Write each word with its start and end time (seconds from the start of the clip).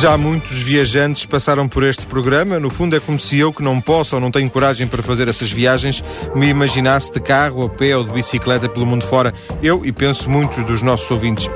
Já 0.00 0.16
muitos 0.16 0.56
viajantes 0.62 1.26
passaram 1.26 1.68
por 1.68 1.84
este 1.84 2.06
programa. 2.06 2.58
No 2.58 2.70
fundo, 2.70 2.96
é 2.96 3.00
como 3.00 3.20
se 3.20 3.38
eu, 3.38 3.52
que 3.52 3.62
não 3.62 3.82
posso 3.82 4.14
ou 4.14 4.20
não 4.20 4.30
tenho 4.30 4.48
coragem 4.48 4.86
para 4.86 5.02
fazer 5.02 5.28
essas 5.28 5.52
viagens, 5.52 6.02
me 6.34 6.48
imaginasse 6.48 7.12
de 7.12 7.20
carro, 7.20 7.66
a 7.66 7.68
pé 7.68 7.94
ou 7.94 8.02
de 8.02 8.10
bicicleta 8.10 8.66
pelo 8.66 8.86
mundo 8.86 9.04
fora. 9.04 9.34
Eu 9.62 9.84
e 9.84 9.92
penso 9.92 10.30
muitos 10.30 10.64
dos 10.64 10.80
nossos 10.80 11.10
ouvintes. 11.10 11.50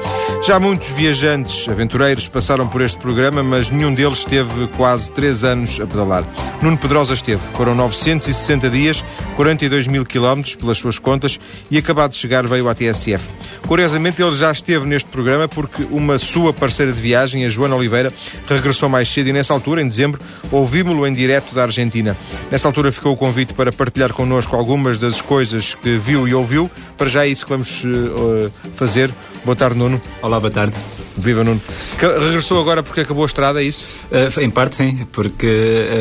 Já 0.47 0.61
muitos 0.61 0.91
viajantes, 0.91 1.67
aventureiros, 1.71 2.29
passaram 2.29 2.69
por 2.69 2.83
este 2.83 2.99
programa, 2.99 3.43
mas 3.43 3.71
nenhum 3.71 3.95
deles 3.95 4.19
esteve 4.19 4.67
quase 4.77 5.11
três 5.11 5.43
anos 5.43 5.81
a 5.81 5.87
pedalar. 5.87 6.23
Nuno 6.61 6.77
Pedrosa 6.77 7.15
esteve. 7.15 7.41
Foram 7.55 7.75
960 7.75 8.69
dias, 8.69 9.03
42 9.37 9.87
mil 9.87 10.05
quilómetros 10.05 10.55
pelas 10.55 10.77
suas 10.77 10.99
contas 10.99 11.41
e 11.71 11.79
acabado 11.79 12.11
de 12.11 12.19
chegar 12.19 12.47
veio 12.47 12.69
à 12.69 12.75
TSF. 12.75 13.27
Curiosamente, 13.67 14.21
ele 14.21 14.37
já 14.37 14.53
esteve 14.53 14.85
neste 14.85 15.09
programa 15.09 15.49
porque 15.49 15.83
uma 15.91 16.19
sua 16.19 16.53
parceira 16.53 16.93
de 16.93 17.01
viagem, 17.01 17.47
a 17.47 17.49
Joana 17.49 17.77
Oliveira, 17.77 18.13
regressou 18.49 18.89
mais 18.89 19.09
cedo 19.09 19.29
e 19.29 19.33
nessa 19.33 19.53
altura, 19.53 19.83
em 19.83 19.89
dezembro, 19.89 20.21
ouvimos-lo 20.51 21.07
em 21.07 21.13
direto 21.13 21.55
da 21.55 21.63
Argentina. 21.63 22.17
Nessa 22.51 22.69
altura 22.69 22.93
ficou 22.93 23.13
o 23.13 23.17
convite 23.17 23.55
para 23.55 23.73
partilhar 23.73 24.13
connosco 24.13 24.57
algumas 24.57 24.99
das 24.99 25.21
coisas 25.21 25.75
que 25.75 25.97
viu 25.97 26.29
e 26.29 26.35
ouviu. 26.35 26.71
Para 26.97 27.09
já 27.09 27.25
é 27.25 27.29
isso 27.29 27.45
que 27.45 27.51
vamos 27.51 27.85
uh, 27.85 28.51
fazer. 28.77 29.11
Boa 29.45 29.57
tarde, 29.57 29.77
Nuno. 29.79 30.01
Olá, 30.23 30.39
boa 30.39 30.51
tarde. 30.51 30.75
Viva 31.17 31.45
Nuno. 31.45 31.61
Que 31.99 32.07
regressou 32.07 32.61
agora 32.61 32.83
porque 32.83 33.01
acabou 33.01 33.25
a 33.25 33.27
estrada, 33.27 33.63
é 33.63 33.65
isso? 33.65 33.87
Uh, 34.11 34.41
em 34.41 34.51
parte 34.51 34.77
sim, 34.77 35.07
porque 35.13 35.47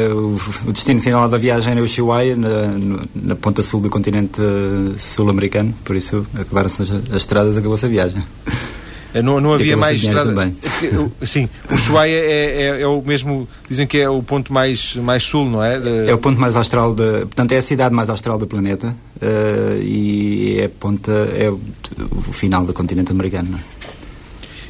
uh, 0.10 0.16
o, 0.16 0.70
o, 0.70 0.72
destino 0.72 1.02
final 1.02 1.30
da 1.30 1.38
viagem 1.38 1.77
é 1.77 1.82
o 1.82 1.84
Ushuaia, 1.84 2.36
na, 2.36 2.74
na, 3.13 3.36
ponta 3.36 3.62
sul 3.62 3.82
do 3.82 3.90
continente 3.90 4.41
sul-americano, 4.98 5.74
por 5.84 5.96
isso 5.96 6.26
acabaram-se 6.34 6.84
as, 6.84 6.90
as 6.90 7.16
estradas, 7.18 7.58
acabou-se 7.58 7.86
a 7.86 7.90
viagem. 7.90 8.24
Não, 9.22 9.40
não 9.40 9.53
havia 9.53 9.77
mais 9.77 10.02
estrada. 10.02 10.30
Também. 10.30 10.55
Sim, 11.24 11.48
o 11.70 11.76
Ushuaia 11.76 12.15
é, 12.15 12.62
é, 12.62 12.82
é, 12.82 12.88
o 12.88 13.01
mesmo, 13.01 13.48
dizem 13.70 13.85
que 13.85 13.98
é 13.99 14.10
o 14.10 14.24
ponto 14.24 14.51
mais, 14.51 14.96
mais 14.96 15.24
sul, 15.24 15.46
não 15.49 15.63
é? 15.63 15.79
De... 15.79 16.10
É 16.10 16.13
o 16.13 16.18
ponto 16.18 16.40
mais 16.40 16.55
austral, 16.55 16.96
de, 16.96 17.20
portanto 17.21 17.51
é 17.51 17.57
a 17.57 17.62
cidade 17.62 17.93
mais 17.93 18.10
austral 18.10 18.38
do 18.38 18.48
planeta 18.48 18.96
uh, 19.21 19.82
e 19.82 20.60
é, 20.60 20.68
ponta, 20.68 21.12
é 21.12 21.49
o, 21.49 21.60
o 22.12 22.34
final 22.34 22.65
do 22.65 22.73
continente 22.73 23.12
americano. 23.12 23.60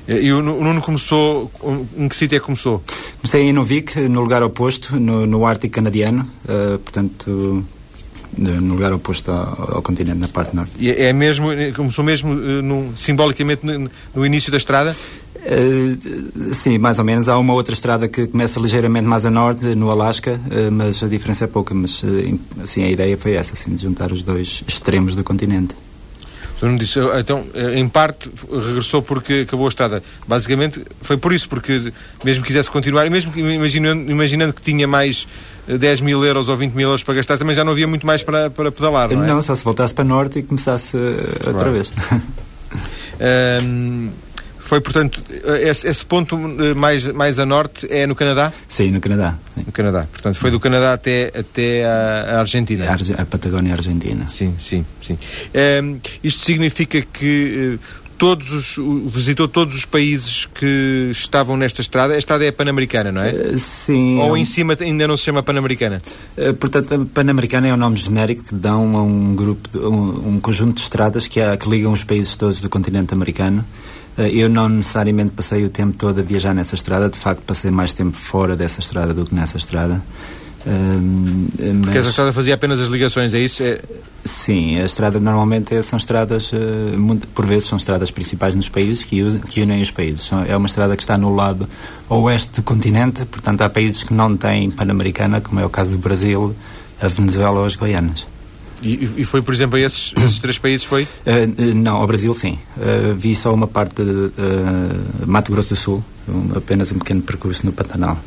É? 0.08 0.22
E 0.22 0.34
o 0.34 0.42
Nuno 0.42 0.82
começou, 0.82 1.50
em 1.98 2.10
que 2.10 2.16
sítio 2.16 2.36
é 2.36 2.40
que 2.40 2.46
começou? 2.46 2.84
Comecei 3.22 3.44
em 3.44 3.54
Novik, 3.54 3.98
no 4.02 4.20
lugar 4.20 4.44
oposto, 4.44 5.00
no, 5.00 5.26
no 5.26 5.46
Ártico 5.46 5.76
canadiano, 5.76 6.28
uh, 6.44 6.78
portanto 6.80 7.66
no 8.38 8.74
lugar 8.74 8.94
oposto 8.94 9.32
ao, 9.32 9.76
ao, 9.76 9.82
continente, 9.82 10.18
na 10.18 10.28
parte 10.28 10.56
norte. 10.56 10.72
E 10.78 10.90
é 10.90 11.14
mesmo, 11.14 11.48
começou 11.76 12.04
mesmo 12.04 12.34
uh, 12.34 12.62
num, 12.62 12.96
simbolicamente 12.96 13.66
no, 13.66 13.90
no, 14.16 14.26
início 14.26 14.52
da 14.52 14.58
estrada? 14.58 14.96
Uh, 15.36 16.54
sim, 16.54 16.78
mais 16.78 17.00
ou 17.00 17.06
menos. 17.06 17.30
Há 17.30 17.38
uma 17.38 17.54
outra 17.54 17.74
estrada 17.74 18.08
que 18.08 18.28
começa 18.28 18.60
ligeiramente 18.60 19.08
mais 19.08 19.26
a 19.26 19.32
norte, 19.32 19.76
no 19.76 19.90
Alasca, 19.90 20.40
uh, 20.46 20.72
mas 20.72 21.04
a 21.04 21.08
diferença 21.08 21.46
é 21.46 21.48
pouca. 21.48 21.74
Mas 21.74 22.04
assim, 22.62 22.84
a 22.84 22.90
ideia 22.90 23.18
foi 23.18 23.34
essa, 23.34 23.54
assim, 23.54 23.76
de 23.76 23.82
juntar 23.82 24.12
os 24.12 24.24
dois 24.24 24.64
extremos 24.68 25.16
do 25.16 25.24
continente. 25.24 25.76
Não 26.62 26.78
disse, 26.78 26.98
então, 27.20 27.46
em 27.76 27.88
parte, 27.90 28.32
regressou 28.50 29.02
porque 29.02 29.46
acabou 29.46 29.66
a 29.66 29.70
estrada. 29.70 30.02
Basicamente, 30.26 30.82
foi 31.02 31.18
por 31.18 31.34
isso, 31.34 31.50
porque 31.50 31.92
mesmo 32.24 32.42
que 32.42 32.48
quisesse 32.48 32.72
continuar, 32.72 33.10
mesmo 33.10 33.38
imaginando, 33.38 34.10
imaginando 34.10 34.54
que 34.54 34.62
tinha 34.62 34.88
mais 34.88 35.28
10 35.68 36.02
mil 36.02 36.24
euros 36.24 36.48
ou 36.48 36.56
20 36.56 36.74
mil 36.74 36.88
euros 36.88 37.04
para 37.04 37.16
gastar, 37.16 37.38
também 37.38 37.56
já 37.56 37.66
não 37.66 37.74
havia 37.74 37.88
muito 37.88 38.08
mais 38.08 38.24
para, 38.24 38.50
para 38.50 38.72
pedalar, 38.72 39.10
não 39.12 39.24
é? 39.24 39.28
Não, 39.28 39.42
só 39.42 39.56
se 39.56 39.64
voltasse 39.64 39.94
para 39.94 40.06
norte 40.06 40.40
e 40.40 40.44
começasse 40.44 40.96
outra 41.46 41.70
vez. 41.70 41.92
um, 43.64 44.10
foi, 44.74 44.82
portanto, 44.82 45.22
esse, 45.62 45.88
esse, 45.88 46.04
ponto 46.04 46.36
eh, 46.36 46.74
mais, 46.74 47.06
mais 47.06 47.38
a 47.38 47.46
norte 47.46 47.86
é 47.92 48.08
no 48.08 48.16
Canadá? 48.16 48.52
Sim, 48.68 48.90
no 48.90 49.00
Canadá. 49.00 49.38
Sim. 49.54 49.66
No 49.68 49.72
Canadá. 49.72 50.08
Portanto, 50.12 50.36
foi 50.40 50.50
do 50.50 50.60
Canadá 50.60 50.94
até, 50.94 51.32
até 51.32 51.86
a, 51.86 52.40
Argentina. 52.40 52.86
A, 52.90 53.22
a 53.22 53.26
Patagónia 53.28 53.74
Argentina. 53.74 54.28
Sim, 54.30 54.56
sim, 54.58 54.84
sim. 55.00 55.16
Um, 55.84 56.00
isto 56.24 56.44
significa 56.44 57.00
que 57.04 57.78
uh, 57.78 57.80
todos 58.18 58.52
os, 58.52 58.80
visitou 59.14 59.48
todos 59.48 59.76
os 59.76 59.86
países 59.86 60.48
que 60.48 61.10
estavam 61.12 61.56
nesta 61.56 61.82
estrada. 61.82 62.16
A 62.16 62.18
estrada 62.18 62.44
é 62.44 62.52
pan-americana, 62.52 63.12
não 63.12 63.22
é? 63.22 63.32
Uh, 63.32 63.60
sim. 63.60 64.18
Ou 64.22 64.36
em 64.36 64.44
cima 64.44 64.76
ainda 64.80 65.08
não 65.08 65.16
se 65.16 65.26
chama 65.26 65.44
pan-americana? 65.44 66.00
Portanto, 66.60 66.96
a 66.96 67.06
pan-americana 67.14 67.68
é 67.68 67.72
o 67.72 67.76
um 67.76 67.78
nome 67.78 67.98
genérico 67.98 68.44
que 68.46 68.56
dão 68.56 68.98
a 68.98 69.04
um 69.04 69.36
grupo, 69.36 69.70
de, 69.70 69.78
um, 69.78 70.30
um, 70.30 70.40
conjunto 70.40 70.78
de 70.78 70.82
estradas 70.82 71.28
que, 71.28 71.40
há, 71.40 71.56
que 71.58 71.70
ligam 71.70 71.92
os 71.92 72.04
países 72.04 72.36
todos 72.36 72.60
do 72.60 72.70
continente 72.72 73.14
americano. 73.14 73.64
Uh, 74.18 74.22
eu 74.24 74.50
não 74.50 74.70
necessariamente 74.70 75.32
passei 75.32 75.64
o 75.64 75.70
tempo 75.70 75.98
todo 75.98 76.20
a 76.20 76.24
viajar 76.24 76.54
nessa 76.54 76.76
estrada, 76.76 77.10
de 77.10 77.18
facto 77.18 77.42
passei 77.42 77.72
mais 77.72 77.94
tempo 77.94 78.16
fora 78.16 78.56
dessa 78.56 78.80
estrada 78.80 79.14
do 79.14 79.26
que 79.26 79.34
nessa 79.34 79.58
estrada. 79.58 80.02
mas... 80.66 81.82
Porque 81.82 81.98
essa 81.98 82.10
estrada 82.10 82.32
fazia 82.32 82.54
apenas 82.54 82.80
as 82.80 82.90
ligações, 82.90 83.34
é 83.34 83.40
isso? 83.40 83.64
É... 83.64 83.82
Sim, 84.26 84.80
a 84.80 84.86
estrada 84.86 85.20
normalmente 85.20 85.76
é, 85.76 85.82
são 85.82 85.98
estradas, 85.98 86.54
uh, 86.54 86.58
muito, 86.98 87.28
por 87.28 87.46
vezes 87.46 87.68
são 87.68 87.78
estradas 87.78 88.10
principais 88.10 88.56
nos 88.56 88.70
países 88.70 89.04
que, 89.04 89.22
usam, 89.22 89.42
que 89.42 89.62
unem 89.62 89.82
os 89.82 89.92
países. 89.92 90.32
é 90.48 90.56
uma 90.56 90.68
estrada 90.68 90.96
que 90.96 91.04
está 91.04 91.18
no 91.18 91.36
lado 91.36 91.68
oeste 92.08 92.62
do 92.62 92.64
continente, 92.64 93.26
portanto 93.26 93.62
há 93.62 93.70
países 93.70 94.04
que 94.04 94.14
não 94.14 94.38
têm 94.38 94.72
Pan-Americana, 94.72 95.42
como 95.42 95.60
é 95.60 95.66
o 95.66 95.70
caso 95.70 95.98
do 95.98 95.98
Brasil, 95.98 96.56
a 97.02 97.08
Venezuela 97.10 97.60
ou 97.60 97.66
as 97.66 97.76
Guianas. 97.76 98.26
E, 98.84 99.22
e 99.22 99.26
foi, 99.26 99.42
por 99.42 99.54
exemplo, 99.54 99.78
a 99.78 99.82
esses, 99.82 100.14
esses 100.18 100.40
três 100.40 100.58
países 100.58 100.86
foi? 100.86 101.04
Uh, 101.04 101.74
não, 101.76 101.96
ao 101.96 102.06
Brasil 102.08 102.34
sim. 102.34 102.60
Uh, 102.78 103.16
vi 103.16 103.34
só 103.34 103.54
uma 103.54 103.68
parte 103.68 104.04
de 104.04 104.12
uh, 104.12 104.32
Mato 105.26 105.52
Grosso 105.52 105.74
do 105.74 105.76
Sul, 105.78 106.04
um, 106.28 106.58
apenas 106.58 106.92
um 106.92 107.00
pequeno 107.00 107.22
percurso 107.22 107.66
no 107.66 107.72
Pantanal. 107.72 108.18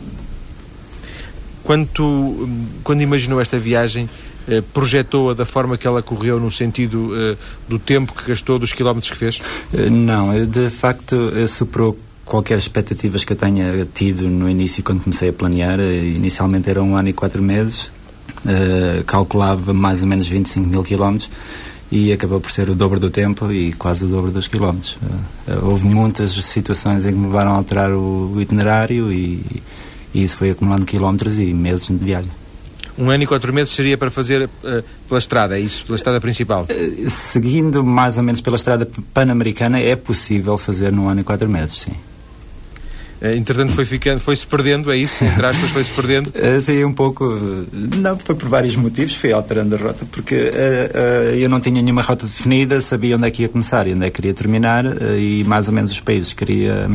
Quando, 1.63 1.87
tu, 1.89 2.49
quando 2.83 3.03
imaginou 3.03 3.41
esta 3.41 3.59
viagem, 3.59 4.09
projetou-a 4.73 5.35
da 5.35 5.45
forma 5.45 5.77
que 5.77 5.85
ela 5.85 6.01
correu 6.01 6.39
no 6.39 6.49
sentido 6.49 7.11
do 7.69 7.77
tempo 7.77 8.13
que 8.13 8.29
gastou, 8.29 8.57
dos 8.57 8.73
quilómetros 8.73 9.11
que 9.11 9.19
fez? 9.19 9.41
Não, 9.91 10.47
de 10.47 10.71
facto 10.71 11.17
superou 11.49 11.99
qualquer 12.25 12.57
expectativas 12.57 13.25
que 13.25 13.33
eu 13.33 13.37
tenha 13.37 13.85
tido 13.93 14.29
no 14.29 14.49
início 14.49 14.85
quando 14.85 15.03
comecei 15.03 15.31
a 15.31 15.33
planear. 15.33 15.81
Inicialmente 15.81 16.71
era 16.71 16.81
um 16.81 16.97
ano 16.97 17.09
e 17.09 17.13
quatro 17.13 17.43
meses, 17.43 17.91
calculava 19.07 19.73
mais 19.73 20.03
ou 20.03 20.09
menos 20.09 20.29
25 20.29 20.69
mil 20.69 20.83
quilómetros 20.83 21.31
e 21.91 22.13
acabou 22.13 22.41
por 22.41 22.51
ser 22.51 22.69
o 22.69 22.75
dobro 22.75 22.99
do 22.99 23.11
tempo 23.11 23.51
e 23.51 23.73
quase 23.73 24.05
o 24.05 24.09
dobro 24.09 24.31
dos 24.31 24.49
quilómetros. 24.49 24.99
houve 25.63 25.85
muitas 25.85 26.31
situações 26.31 27.05
em 27.05 27.11
que 27.11 27.19
me 27.19 27.27
levaram 27.27 27.53
a 27.53 27.55
alterar 27.57 27.93
o, 27.93 28.33
o 28.35 28.41
itinerário 28.41 29.13
e, 29.13 29.45
e, 30.15 30.23
isso 30.23 30.37
foi 30.37 30.51
acumulando 30.51 30.85
quilómetros 30.85 31.39
e 31.39 31.53
meses 31.53 31.87
de 31.87 31.97
viagem 31.97 32.31
um 32.99 33.11
ano 33.11 33.25
e 33.25 33.27
quatro 33.27 33.53
meses 33.53 33.75
seria 33.75 33.99
para 33.99 34.11
fazer 34.11 34.45
uh, 34.45 34.83
pela 35.07 35.19
estrada, 35.19 35.59
é 35.59 35.61
isso? 35.61 35.85
Pela 35.85 35.97
estrada 35.97 36.21
principal? 36.21 36.67
Uh, 36.71 37.11
seguindo 37.11 37.85
mais 37.85 38.17
ou 38.17 38.23
menos 38.23 38.41
pela 38.41 38.57
estrada 38.57 38.89
pan-americana, 39.13 39.79
é 39.79 39.95
possível 39.95 40.57
fazer 40.57 40.93
num 40.93 41.09
ano 41.09 41.21
e 41.21 41.25
quatro 41.25 41.49
meses, 41.49 41.83
sim. 41.83 41.93
Uh, 43.21 43.37
entretanto 43.37 43.73
foi 43.73 43.85
ficando, 43.85 44.21
foi-se 44.21 44.47
perdendo, 44.47 44.93
é 44.93 44.97
isso? 44.97 45.25
Entre 45.25 45.47
aspas, 45.47 45.71
foi-se 45.71 45.91
perdendo? 45.93 46.33
Uh, 46.37 46.61
sim, 46.61 46.85
um 46.85 46.93
pouco. 46.93 47.25
Não, 47.73 48.19
foi 48.19 48.35
por 48.35 48.49
vários 48.49 48.77
motivos, 48.77 49.15
fui 49.15 49.33
alterando 49.33 49.75
a 49.75 49.79
rota, 49.79 50.05
porque 50.11 50.35
uh, 50.35 51.35
eu 51.35 51.49
não 51.49 51.61
tinha 51.61 51.83
nenhuma 51.83 52.03
rota 52.03 52.27
definida, 52.27 52.81
sabia 52.81 53.17
onde 53.17 53.27
é 53.27 53.31
que 53.31 53.43
ia 53.43 53.49
começar 53.49 53.87
e 53.87 53.95
onde 53.95 54.07
é 54.07 54.11
que 54.11 54.17
queria 54.17 54.35
terminar, 54.35 54.85
e 55.19 55.45
mais 55.45 55.67
ou 55.67 55.75
menos 55.75 55.91
os 55.91 56.01
países 56.01 56.33
queria 56.33 56.89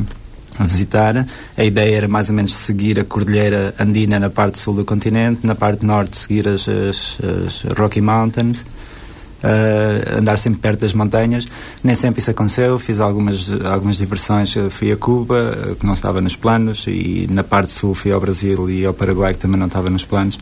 visitar. 0.60 1.28
A 1.58 1.64
ideia 1.64 1.98
era 1.98 2.08
mais 2.08 2.30
ou 2.30 2.36
menos 2.36 2.54
seguir 2.54 3.00
a 3.00 3.04
Cordilheira 3.04 3.74
Andina 3.80 4.20
na 4.20 4.30
parte 4.30 4.58
sul 4.58 4.76
do 4.76 4.86
continente, 4.86 5.46
na 5.46 5.56
parte 5.56 5.86
norte 5.86 6.18
seguir 6.18 6.48
as, 6.48 6.68
as, 6.68 7.18
as 7.22 7.64
Rocky 7.78 8.02
Mountains. 8.02 8.64
Uh, 9.44 10.19
andar 10.19 10.38
sempre 10.38 10.59
perto 10.59 10.81
das 10.81 10.94
montanhas. 10.94 11.47
Nem 11.84 11.96
sempre 11.96 12.22
isso 12.22 12.29
aconteceu. 12.29 12.78
Fiz 12.78 13.00
algumas, 13.00 13.51
algumas 13.66 13.98
diversões. 13.98 14.54
Fui 14.69 14.92
a 14.92 14.98
Cuba, 14.98 15.75
que 15.80 15.86
não 15.86 15.94
estava 15.94 16.21
nos 16.21 16.36
planos, 16.36 16.86
e 16.88 17.27
na 17.30 17.44
parte 17.44 17.71
sul 17.71 17.95
fui 17.95 18.12
ao 18.12 18.19
Brasil 18.19 18.69
e 18.69 18.86
ao 18.86 18.94
Paraguai, 18.94 19.33
que 19.33 19.39
também 19.39 19.60
não 19.60 19.68
estava 19.68 19.89
nos 19.89 20.06
planos. 20.06 20.39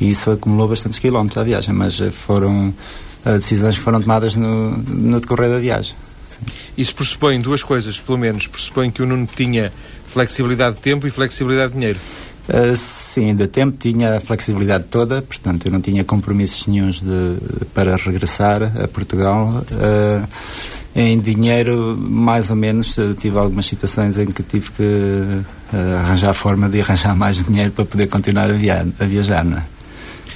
E 0.00 0.10
isso 0.10 0.30
acumulou 0.30 0.68
bastantes 0.68 0.98
quilómetros 0.98 1.38
à 1.38 1.44
viagem, 1.44 1.74
mas 1.74 1.98
foram 2.12 2.74
decisões 3.24 3.78
que 3.78 3.82
foram 3.82 4.00
tomadas 4.00 4.34
no, 4.34 4.76
no 4.76 5.20
decorrer 5.20 5.48
da 5.48 5.58
viagem. 5.58 5.94
Isso 6.76 6.94
pressupõe 6.94 7.40
duas 7.40 7.62
coisas, 7.62 7.98
pelo 7.98 8.18
menos. 8.18 8.46
Pressupõe 8.46 8.90
que 8.90 9.02
o 9.02 9.06
Nuno 9.06 9.28
tinha 9.34 9.72
flexibilidade 10.06 10.76
de 10.76 10.82
tempo 10.82 11.06
e 11.06 11.10
flexibilidade 11.10 11.72
de 11.72 11.78
dinheiro. 11.78 12.00
Uh, 12.46 12.76
sim, 12.76 13.34
de 13.34 13.46
tempo 13.46 13.78
tinha 13.78 14.18
a 14.18 14.20
flexibilidade 14.20 14.84
toda, 14.90 15.22
portanto 15.22 15.66
eu 15.66 15.72
não 15.72 15.80
tinha 15.80 16.04
compromissos 16.04 16.66
nenhums 16.66 17.00
de, 17.00 17.38
para 17.72 17.96
regressar 17.96 18.62
a 18.82 18.86
Portugal. 18.86 19.64
Uh, 19.72 20.28
em 20.94 21.18
dinheiro, 21.18 21.96
mais 21.98 22.50
ou 22.50 22.56
menos, 22.56 22.96
tive 23.18 23.36
algumas 23.38 23.66
situações 23.66 24.18
em 24.18 24.26
que 24.26 24.42
tive 24.42 24.70
que 24.72 24.82
uh, 24.82 25.94
arranjar 26.00 26.34
forma 26.34 26.68
de 26.68 26.80
arranjar 26.80 27.16
mais 27.16 27.42
dinheiro 27.42 27.72
para 27.72 27.84
poder 27.84 28.06
continuar 28.08 28.50
a, 28.50 28.52
via 28.52 28.86
a 29.00 29.04
viajar. 29.04 29.42
Não 29.42 29.58
é? 29.58 29.62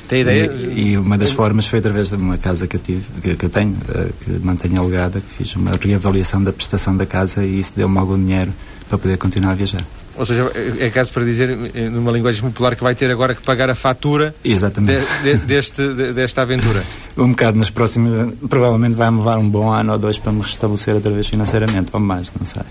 Tem 0.08 0.22
ideia? 0.22 0.46
E, 0.46 0.92
e, 0.92 0.98
uma 0.98 1.18
das 1.18 1.30
formas 1.30 1.66
foi 1.66 1.78
através 1.78 2.08
de 2.08 2.16
uma 2.16 2.38
casa 2.38 2.66
que 2.66 2.76
eu, 2.76 2.80
tive, 2.80 3.04
que, 3.20 3.36
que 3.36 3.44
eu 3.44 3.50
tenho, 3.50 3.76
que 4.24 4.30
mantenho 4.42 4.80
alugada, 4.80 5.20
que 5.20 5.30
fiz 5.30 5.54
uma 5.54 5.72
reavaliação 5.78 6.42
da 6.42 6.52
prestação 6.52 6.96
da 6.96 7.04
casa 7.04 7.44
e 7.44 7.60
isso 7.60 7.74
deu-me 7.76 7.98
algum 7.98 8.18
dinheiro 8.18 8.52
para 8.88 8.96
poder 8.96 9.18
continuar 9.18 9.52
a 9.52 9.54
viajar. 9.54 9.84
Ou 10.18 10.26
seja, 10.26 10.50
é, 10.54 10.86
é 10.86 10.90
caso 10.90 11.12
para 11.12 11.24
dizer, 11.24 11.56
eh, 11.74 11.88
numa 11.88 12.10
linguagem 12.10 12.42
popular, 12.42 12.74
que 12.74 12.82
vai 12.82 12.94
ter 12.94 13.10
agora 13.10 13.34
que 13.34 13.42
pagar 13.42 13.70
a 13.70 13.74
fatura 13.74 14.34
Exatamente. 14.44 15.04
De, 15.22 15.36
de, 15.36 15.46
deste, 15.46 15.94
de, 15.94 16.12
desta 16.12 16.42
aventura. 16.42 16.82
um 17.16 17.30
bocado 17.30 17.56
nas 17.56 17.70
próximas. 17.70 18.34
Provavelmente 18.48 18.96
vai-me 18.96 19.18
levar 19.18 19.38
um 19.38 19.48
bom 19.48 19.70
ano 19.70 19.92
ou 19.92 19.98
dois 19.98 20.18
para 20.18 20.32
me 20.32 20.42
restabelecer 20.42 20.94
outra 20.94 21.12
vez 21.12 21.28
financeiramente, 21.28 21.90
ou 21.92 22.00
mais, 22.00 22.30
não 22.38 22.44
sei. 22.44 22.62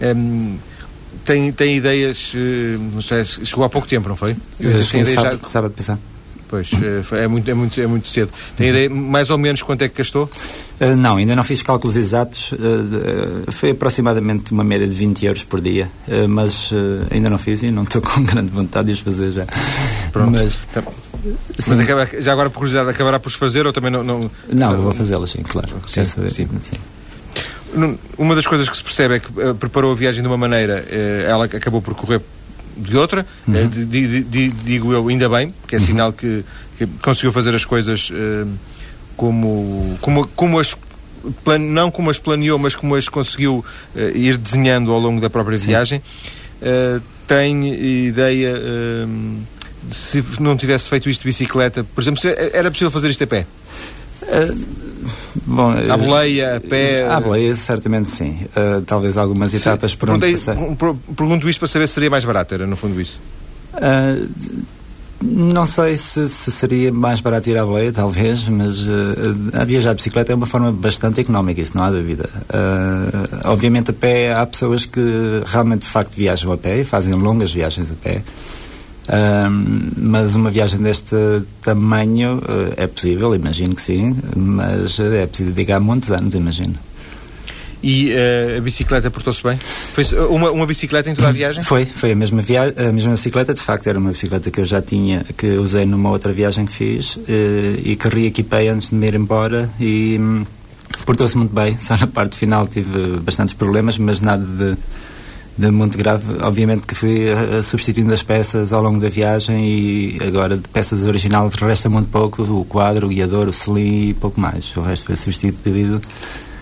Um, 0.00 0.56
tem, 1.24 1.50
tem 1.50 1.76
ideias, 1.76 2.32
eh, 2.36 2.78
não 2.78 3.02
sei, 3.02 3.24
chegou 3.24 3.64
há 3.64 3.68
pouco 3.68 3.88
tempo, 3.88 4.08
não 4.08 4.16
foi? 4.16 4.36
Eu 4.60 4.86
tem 4.86 5.00
ideias 5.00 5.20
sábado, 5.20 5.40
já... 5.42 5.48
sábado 5.48 5.74
pensar. 5.74 5.98
Pois, 6.48 6.70
eh, 6.74 7.24
é 7.24 7.26
muito, 7.26 7.50
é 7.50 7.54
muito, 7.54 7.80
é 7.80 7.86
muito 7.86 8.08
cedo. 8.08 8.32
Tem 8.56 8.68
ideia 8.68 8.88
mais 8.88 9.30
ou 9.30 9.38
menos 9.38 9.62
quanto 9.62 9.82
é 9.82 9.88
que 9.88 9.98
gastou? 9.98 10.30
Uh, 10.80 10.94
não, 10.94 11.16
ainda 11.16 11.34
não 11.34 11.42
fiz 11.42 11.62
cálculos 11.62 11.96
exatos. 11.96 12.52
Uh, 12.52 13.50
foi 13.50 13.70
aproximadamente 13.70 14.52
uma 14.52 14.62
média 14.62 14.86
de 14.86 14.94
20 14.94 15.26
euros 15.26 15.44
por 15.44 15.60
dia, 15.60 15.90
uh, 16.06 16.28
mas 16.28 16.72
ainda 17.10 17.28
não 17.28 17.38
fiz 17.38 17.62
e 17.62 17.70
não 17.70 17.82
estou 17.82 18.00
com 18.02 18.22
grande 18.22 18.50
vontade 18.50 18.86
de 18.86 18.92
os 18.92 19.00
fazer 19.00 19.32
já. 19.32 19.46
Pronto. 20.12 20.30
Mas, 20.32 20.58
então, 20.70 20.82
mas 21.66 21.80
acaba, 21.80 22.08
já 22.20 22.32
agora, 22.32 22.48
por 22.48 22.58
curiosidade, 22.58 22.90
acabará 22.90 23.18
por 23.18 23.28
os 23.28 23.34
fazer 23.34 23.66
ou 23.66 23.72
também 23.72 23.90
não. 23.90 24.04
Não, 24.04 24.30
não 24.48 24.76
vou 24.80 24.94
fazê-las, 24.94 25.30
sim, 25.30 25.42
claro. 25.42 25.68
Sim, 25.88 26.04
sim. 26.04 26.48
sim. 26.60 26.76
Uma 28.16 28.34
das 28.34 28.46
coisas 28.46 28.68
que 28.68 28.76
se 28.76 28.82
percebe 28.82 29.16
é 29.16 29.20
que 29.20 29.30
preparou 29.58 29.92
a 29.92 29.94
viagem 29.94 30.22
de 30.22 30.28
uma 30.28 30.38
maneira, 30.38 30.86
ela 31.26 31.44
acabou 31.44 31.82
por 31.82 31.94
correr 31.94 32.22
de 32.76 32.96
outra, 32.96 33.26
uhum. 33.46 33.54
Eh, 33.54 34.48
digo 34.64 34.92
eu, 34.92 35.08
ainda 35.08 35.28
bem, 35.28 35.50
porque 35.60 35.76
é 35.76 35.78
uhum. 35.78 35.84
sinal 35.84 36.12
que, 36.12 36.44
que, 36.76 36.86
conseguiu 37.02 37.32
fazer 37.32 37.54
as 37.54 37.64
coisas 37.64 38.10
uh, 38.10 38.48
como, 39.16 39.94
como, 40.00 40.26
como 40.28 40.58
as 40.58 40.76
plan, 41.42 41.58
não 41.58 41.90
como 41.90 42.10
as 42.10 42.18
planeou, 42.18 42.58
mas 42.58 42.76
como 42.76 42.94
as 42.94 43.08
conseguiu 43.08 43.64
uh, 43.94 43.98
ir 44.16 44.36
desenhando 44.36 44.92
ao 44.92 45.00
longo 45.00 45.20
da 45.20 45.30
própria 45.30 45.56
Sim. 45.56 45.68
viagem. 45.68 46.02
Uh, 46.60 47.00
tem 47.26 47.74
ideia 48.06 48.54
de 49.82 49.94
se 49.94 50.22
não 50.38 50.56
tivesse 50.56 50.88
feito 50.88 51.10
isto 51.10 51.22
de 51.22 51.26
bicicleta, 51.26 51.82
por 51.82 52.00
exemplo, 52.00 52.20
era 52.52 52.70
possível 52.70 52.90
fazer 52.90 53.10
isto 53.10 53.24
a 53.24 53.26
pé? 53.26 53.46
Bom, 55.46 55.70
à 55.70 55.96
boleia, 55.96 56.56
a 56.56 56.60
pé? 56.60 57.06
À 57.08 57.20
boleia, 57.20 57.54
certamente 57.54 58.10
sim. 58.10 58.38
Uh, 58.56 58.82
talvez 58.82 59.16
algumas 59.16 59.52
etapas 59.54 59.94
por 59.94 60.10
onde 60.10 60.32
passar. 60.32 60.56
Pergunto 61.16 61.48
isto 61.48 61.58
para 61.58 61.68
saber 61.68 61.88
se 61.88 61.94
seria 61.94 62.10
mais 62.10 62.24
barato, 62.24 62.54
era 62.54 62.66
no 62.66 62.76
fundo 62.76 63.00
isso. 63.00 63.20
Uh, 63.74 64.28
não 65.22 65.64
sei 65.64 65.96
se, 65.96 66.28
se, 66.28 66.50
seria 66.50 66.92
mais 66.92 67.20
barato 67.20 67.48
ir 67.48 67.56
à 67.56 67.64
boleia, 67.64 67.90
talvez, 67.90 68.48
mas 68.48 68.80
uh, 68.82 68.86
a 69.54 69.64
viajar 69.64 69.90
de 69.90 69.96
bicicleta 69.96 70.32
é 70.32 70.34
uma 70.34 70.46
forma 70.46 70.70
bastante 70.70 71.20
económica, 71.20 71.60
isso 71.60 71.76
não 71.76 71.84
há 71.84 71.90
dúvida. 71.90 72.28
Uh, 72.44 73.48
obviamente 73.50 73.90
a 73.90 73.94
pé 73.94 74.34
há 74.34 74.46
pessoas 74.46 74.84
que 74.84 75.00
realmente 75.46 75.80
de 75.80 75.88
facto 75.88 76.14
viajam 76.14 76.52
a 76.52 76.58
pé 76.58 76.80
e 76.80 76.84
fazem 76.84 77.14
longas 77.14 77.52
viagens 77.52 77.90
a 77.90 77.94
pé. 77.94 78.22
Um, 79.08 79.90
mas 79.96 80.34
uma 80.34 80.50
viagem 80.50 80.80
deste 80.80 81.14
tamanho 81.62 82.38
uh, 82.38 82.74
é 82.76 82.86
possível, 82.86 83.34
imagino 83.34 83.74
que 83.74 83.82
sim, 83.82 84.16
mas 84.34 84.98
é 84.98 85.26
preciso 85.26 85.50
dedicar 85.50 85.78
muitos 85.78 86.10
anos, 86.10 86.34
imagino. 86.34 86.74
E 87.82 88.12
uh, 88.12 88.58
a 88.58 88.60
bicicleta 88.60 89.10
portou-se 89.10 89.42
bem? 89.42 89.56
Foi 89.58 90.04
uma, 90.28 90.50
uma 90.50 90.66
bicicleta 90.66 91.08
em 91.08 91.14
toda 91.14 91.28
a 91.28 91.32
viagem? 91.32 91.62
Foi, 91.62 91.86
foi 91.86 92.12
a 92.12 92.16
mesma, 92.16 92.42
via 92.42 92.74
a 92.76 92.92
mesma 92.92 93.12
bicicleta, 93.12 93.54
de 93.54 93.62
facto 93.62 93.86
era 93.86 93.98
uma 93.98 94.10
bicicleta 94.10 94.50
que 94.50 94.60
eu 94.60 94.64
já 94.64 94.82
tinha, 94.82 95.24
que 95.36 95.50
usei 95.50 95.86
numa 95.86 96.10
outra 96.10 96.32
viagem 96.32 96.66
que 96.66 96.72
fiz 96.72 97.14
uh, 97.14 97.22
e 97.84 97.94
que 97.94 98.08
reequipei 98.08 98.68
antes 98.68 98.90
de 98.90 98.96
me 98.96 99.06
ir 99.06 99.14
embora 99.14 99.70
e 99.78 100.18
um, 100.20 100.44
portou-se 101.04 101.36
muito 101.36 101.54
bem, 101.54 101.78
só 101.78 101.96
na 101.96 102.08
parte 102.08 102.36
final 102.36 102.66
tive 102.66 103.18
bastantes 103.20 103.54
problemas, 103.54 103.98
mas 103.98 104.20
nada 104.20 104.44
de 104.44 104.76
de 105.56 105.70
muito 105.70 105.96
grave. 105.96 106.24
Obviamente 106.42 106.86
que 106.86 106.94
fui 106.94 107.26
uh, 107.32 107.62
substituindo 107.62 108.12
as 108.12 108.22
peças 108.22 108.72
ao 108.72 108.82
longo 108.82 109.00
da 109.00 109.08
viagem 109.08 109.66
e 109.66 110.18
agora 110.26 110.56
de 110.56 110.68
peças 110.68 111.04
originais 111.06 111.54
resta 111.54 111.88
muito 111.88 112.10
pouco, 112.10 112.42
o 112.42 112.64
quadro, 112.64 113.06
o 113.06 113.08
guiador, 113.08 113.48
o 113.48 113.52
selim 113.52 114.10
e 114.10 114.14
pouco 114.14 114.40
mais. 114.40 114.76
O 114.76 114.82
resto 114.82 115.06
foi 115.06 115.16
substituído 115.16 116.00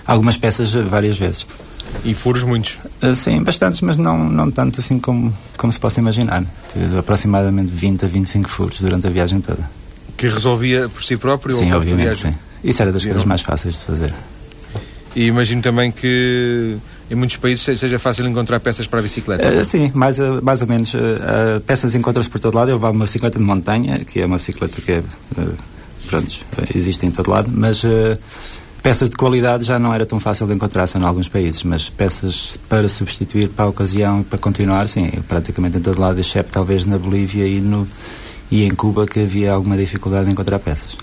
algumas 0.06 0.36
peças 0.36 0.72
várias 0.72 1.18
vezes. 1.18 1.46
E 2.04 2.14
furos 2.14 2.42
muitos? 2.42 2.78
Uh, 3.02 3.14
sim, 3.14 3.42
bastantes, 3.42 3.80
mas 3.80 3.98
não, 3.98 4.28
não 4.28 4.50
tanto 4.50 4.80
assim 4.80 4.98
como, 4.98 5.32
como 5.56 5.72
se 5.72 5.78
possa 5.78 6.00
imaginar. 6.00 6.44
Tive 6.72 6.98
aproximadamente 6.98 7.70
20 7.72 8.04
a 8.04 8.08
25 8.08 8.48
furos 8.48 8.80
durante 8.80 9.06
a 9.06 9.10
viagem 9.10 9.40
toda. 9.40 9.68
Que 10.16 10.28
resolvia 10.28 10.88
por 10.88 11.02
si 11.02 11.16
próprio? 11.16 11.56
Sim, 11.56 11.72
obviamente, 11.72 12.18
sim. 12.18 12.34
Isso 12.62 12.80
era 12.80 12.92
das 12.92 13.04
coisas 13.04 13.24
mais 13.24 13.42
fáceis 13.42 13.74
de 13.80 13.84
fazer. 13.84 14.14
E 15.14 15.24
imagino 15.26 15.62
também 15.62 15.92
que 15.92 16.76
em 17.10 17.14
muitos 17.14 17.36
países 17.36 17.78
seja 17.78 17.98
fácil 17.98 18.26
encontrar 18.26 18.60
peças 18.60 18.86
para 18.86 19.00
a 19.00 19.02
bicicleta. 19.02 19.48
Uh, 19.48 19.64
sim, 19.64 19.90
mais, 19.94 20.18
uh, 20.18 20.40
mais 20.42 20.62
ou 20.62 20.68
menos. 20.68 20.94
Uh, 20.94 21.60
peças 21.66 21.94
encontram-se 21.94 22.30
por 22.30 22.40
todo 22.40 22.54
lado. 22.54 22.70
Eu 22.70 22.76
levava 22.76 22.94
uma 22.94 23.04
bicicleta 23.04 23.38
de 23.38 23.44
montanha, 23.44 24.00
que 24.00 24.20
é 24.20 24.26
uma 24.26 24.36
bicicleta 24.36 24.80
que 24.80 24.92
é, 24.92 25.02
pronto, 26.08 26.46
existe 26.74 27.04
em 27.04 27.10
todo 27.10 27.30
lado, 27.30 27.50
mas 27.52 27.82
peças 28.82 29.08
de 29.08 29.16
qualidade 29.16 29.64
já 29.64 29.78
não 29.78 29.94
era 29.94 30.04
tão 30.04 30.20
fácil 30.20 30.46
de 30.46 30.54
encontrar 30.54 30.88
em 30.94 31.02
alguns 31.02 31.28
países, 31.28 31.62
mas 31.62 31.88
peças 31.88 32.58
para 32.68 32.88
substituir 32.88 33.48
para 33.48 33.64
a 33.64 33.68
ocasião 33.68 34.22
para 34.22 34.38
continuar, 34.38 34.88
sim, 34.88 35.10
praticamente 35.28 35.78
em 35.78 35.80
todo 35.80 35.98
lado, 35.98 36.20
exceto 36.20 36.50
talvez 36.52 36.84
na 36.84 36.98
Bolívia 36.98 37.46
e, 37.46 37.60
no, 37.60 37.88
e 38.50 38.64
em 38.64 38.70
Cuba, 38.70 39.06
que 39.06 39.20
havia 39.20 39.52
alguma 39.52 39.76
dificuldade 39.76 40.28
em 40.28 40.32
encontrar 40.32 40.58
peças. 40.58 40.96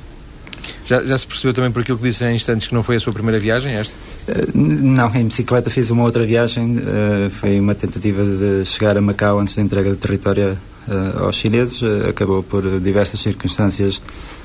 Já, 0.91 1.01
já 1.05 1.17
se 1.17 1.25
percebeu 1.25 1.53
também 1.53 1.71
por 1.71 1.83
aquilo 1.83 1.97
que 1.97 2.03
disse 2.03 2.21
em 2.25 2.35
instantes 2.35 2.67
que 2.67 2.73
não 2.73 2.83
foi 2.83 2.97
a 2.97 2.99
sua 2.99 3.13
primeira 3.13 3.39
viagem, 3.39 3.71
esta? 3.75 3.95
Uh, 4.27 4.51
não, 4.53 5.15
em 5.15 5.25
bicicleta 5.25 5.69
fiz 5.69 5.89
uma 5.89 6.03
outra 6.03 6.25
viagem, 6.25 6.79
uh, 6.79 7.29
foi 7.29 7.57
uma 7.61 7.73
tentativa 7.73 8.21
de 8.21 8.65
chegar 8.65 8.97
a 8.97 9.01
Macau 9.01 9.39
antes 9.39 9.55
da 9.55 9.61
entrega 9.61 9.89
do 9.89 9.95
território 9.95 10.59
uh, 10.89 11.23
aos 11.23 11.37
chineses, 11.37 11.81
acabou 12.09 12.43
por 12.43 12.81
diversas 12.81 13.21
circunstâncias 13.21 14.01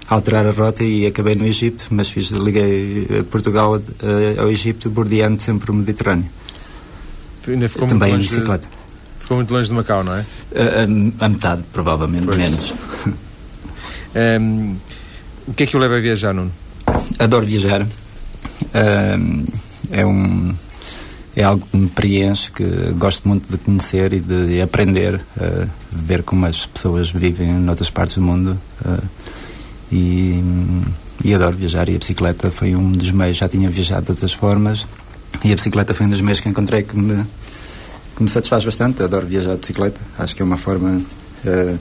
alterar 0.08 0.46
a 0.46 0.52
rota 0.52 0.84
e 0.84 1.04
acabei 1.04 1.34
no 1.34 1.44
Egito, 1.44 1.88
mas 1.90 2.10
fiz, 2.10 2.30
liguei 2.30 3.08
Portugal 3.28 3.82
ao 4.38 4.48
Egito, 4.48 4.88
bordeando 4.88 5.42
sempre 5.42 5.72
o 5.72 5.74
Mediterrâneo. 5.74 6.30
Ainda 7.48 7.68
ficou 7.68 7.88
Também 7.88 8.10
muito 8.10 8.24
em 8.24 8.28
bicicleta. 8.28 8.68
De, 8.68 9.20
ficou 9.20 9.36
muito 9.38 9.52
longe 9.52 9.68
de 9.68 9.74
Macau, 9.74 10.04
não 10.04 10.14
é? 10.14 10.24
A, 10.54 11.24
a 11.24 11.28
metade, 11.28 11.64
provavelmente, 11.72 12.26
pois. 12.26 12.36
menos. 12.36 12.74
um, 14.40 14.76
O 15.46 15.54
que 15.54 15.62
é 15.62 15.66
que 15.66 15.76
o 15.76 15.80
leva 15.80 15.96
a 15.96 16.00
viajar, 16.00 16.34
Nuno? 16.34 16.52
Adoro 17.18 17.46
viajar. 17.46 17.82
Uh, 17.82 19.46
é 19.90 20.04
um 20.04 20.54
é 21.36 21.42
algo 21.44 21.66
que 21.70 21.76
me 21.76 21.88
preenche, 21.88 22.50
que 22.50 22.64
gosto 22.94 23.28
muito 23.28 23.46
de 23.50 23.58
conhecer 23.58 24.14
e 24.14 24.20
de 24.20 24.62
aprender, 24.62 25.16
uh, 25.36 25.68
ver 25.92 26.22
como 26.22 26.46
as 26.46 26.64
pessoas 26.64 27.10
vivem 27.10 27.52
noutras 27.52 27.90
partes 27.90 28.14
do 28.14 28.22
mundo. 28.22 28.58
Uh, 28.84 29.02
e, 29.92 30.42
e, 31.22 31.34
adoro 31.34 31.56
viajar. 31.56 31.88
E 31.90 31.94
a 31.94 31.98
bicicleta 31.98 32.50
foi 32.50 32.74
um 32.74 32.90
dos 32.90 33.10
meios, 33.10 33.36
já 33.36 33.48
tinha 33.48 33.68
viajado 33.68 34.06
de 34.06 34.12
outras 34.12 34.32
formas, 34.32 34.86
e 35.44 35.52
a 35.52 35.54
bicicleta 35.54 35.92
foi 35.92 36.06
um 36.06 36.08
dos 36.08 36.22
meios 36.22 36.40
que 36.40 36.48
encontrei 36.48 36.82
que 36.82 36.96
me, 36.96 37.24
que 38.16 38.22
me 38.22 38.28
satisfaz 38.30 38.64
bastante. 38.64 39.02
Adoro 39.02 39.26
viajar 39.26 39.52
de 39.52 39.60
bicicleta, 39.60 40.00
acho 40.18 40.34
que 40.34 40.40
é 40.40 40.44
uma 40.44 40.56
forma. 40.56 41.02
Uh, 41.44 41.78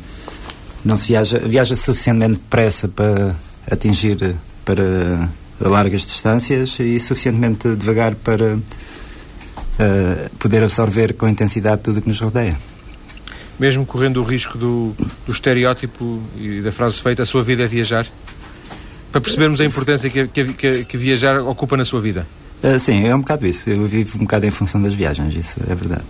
não 0.84 0.98
se 0.98 1.08
viaja, 1.08 1.40
viaja 1.40 1.76
suficientemente 1.78 2.34
depressa 2.34 2.90
para 2.90 3.36
atingir 3.70 4.36
para 4.64 5.30
largas 5.60 6.02
distâncias 6.02 6.78
e 6.80 7.00
suficientemente 7.00 7.76
devagar 7.76 8.16
para 8.16 8.56
uh, 8.56 10.30
poder 10.38 10.64
absorver 10.64 11.14
com 11.14 11.28
intensidade 11.28 11.84
tudo 11.84 12.00
o 12.00 12.02
que 12.02 12.08
nos 12.08 12.20
rodeia. 12.20 12.58
Mesmo 13.60 13.86
correndo 13.86 14.22
o 14.22 14.24
risco 14.24 14.58
do, 14.58 14.94
do 15.26 15.32
estereótipo 15.32 16.22
e 16.38 16.62
da 16.62 16.72
frase 16.72 17.02
feita, 17.02 17.24
a 17.24 17.26
sua 17.26 17.42
vida 17.42 17.64
é 17.64 17.68
viajar? 17.68 18.06
Para 19.12 19.22
percebermos 19.22 19.62
a 19.62 19.66
importância 19.66 20.10
que, 20.10 20.28
que, 20.28 20.86
que 20.86 20.98
viajar 20.98 21.40
ocupa 21.40 21.78
na 21.78 21.86
sua 21.86 22.02
vida. 22.02 22.28
Uh, 22.62 22.78
sim, 22.78 23.06
é 23.06 23.16
um 23.16 23.20
bocado 23.20 23.48
isso. 23.48 23.70
Eu 23.70 23.86
vivo 23.86 24.18
um 24.18 24.22
bocado 24.22 24.46
em 24.46 24.52
função 24.52 24.82
das 24.82 24.94
viagens, 24.94 25.34
isso 25.36 25.62
é 25.70 25.74
verdade. 25.74 26.04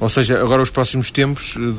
Ou 0.00 0.08
seja, 0.08 0.40
agora 0.40 0.62
os 0.62 0.70
próximos 0.70 1.10
tempos, 1.10 1.56
eh, 1.56 1.72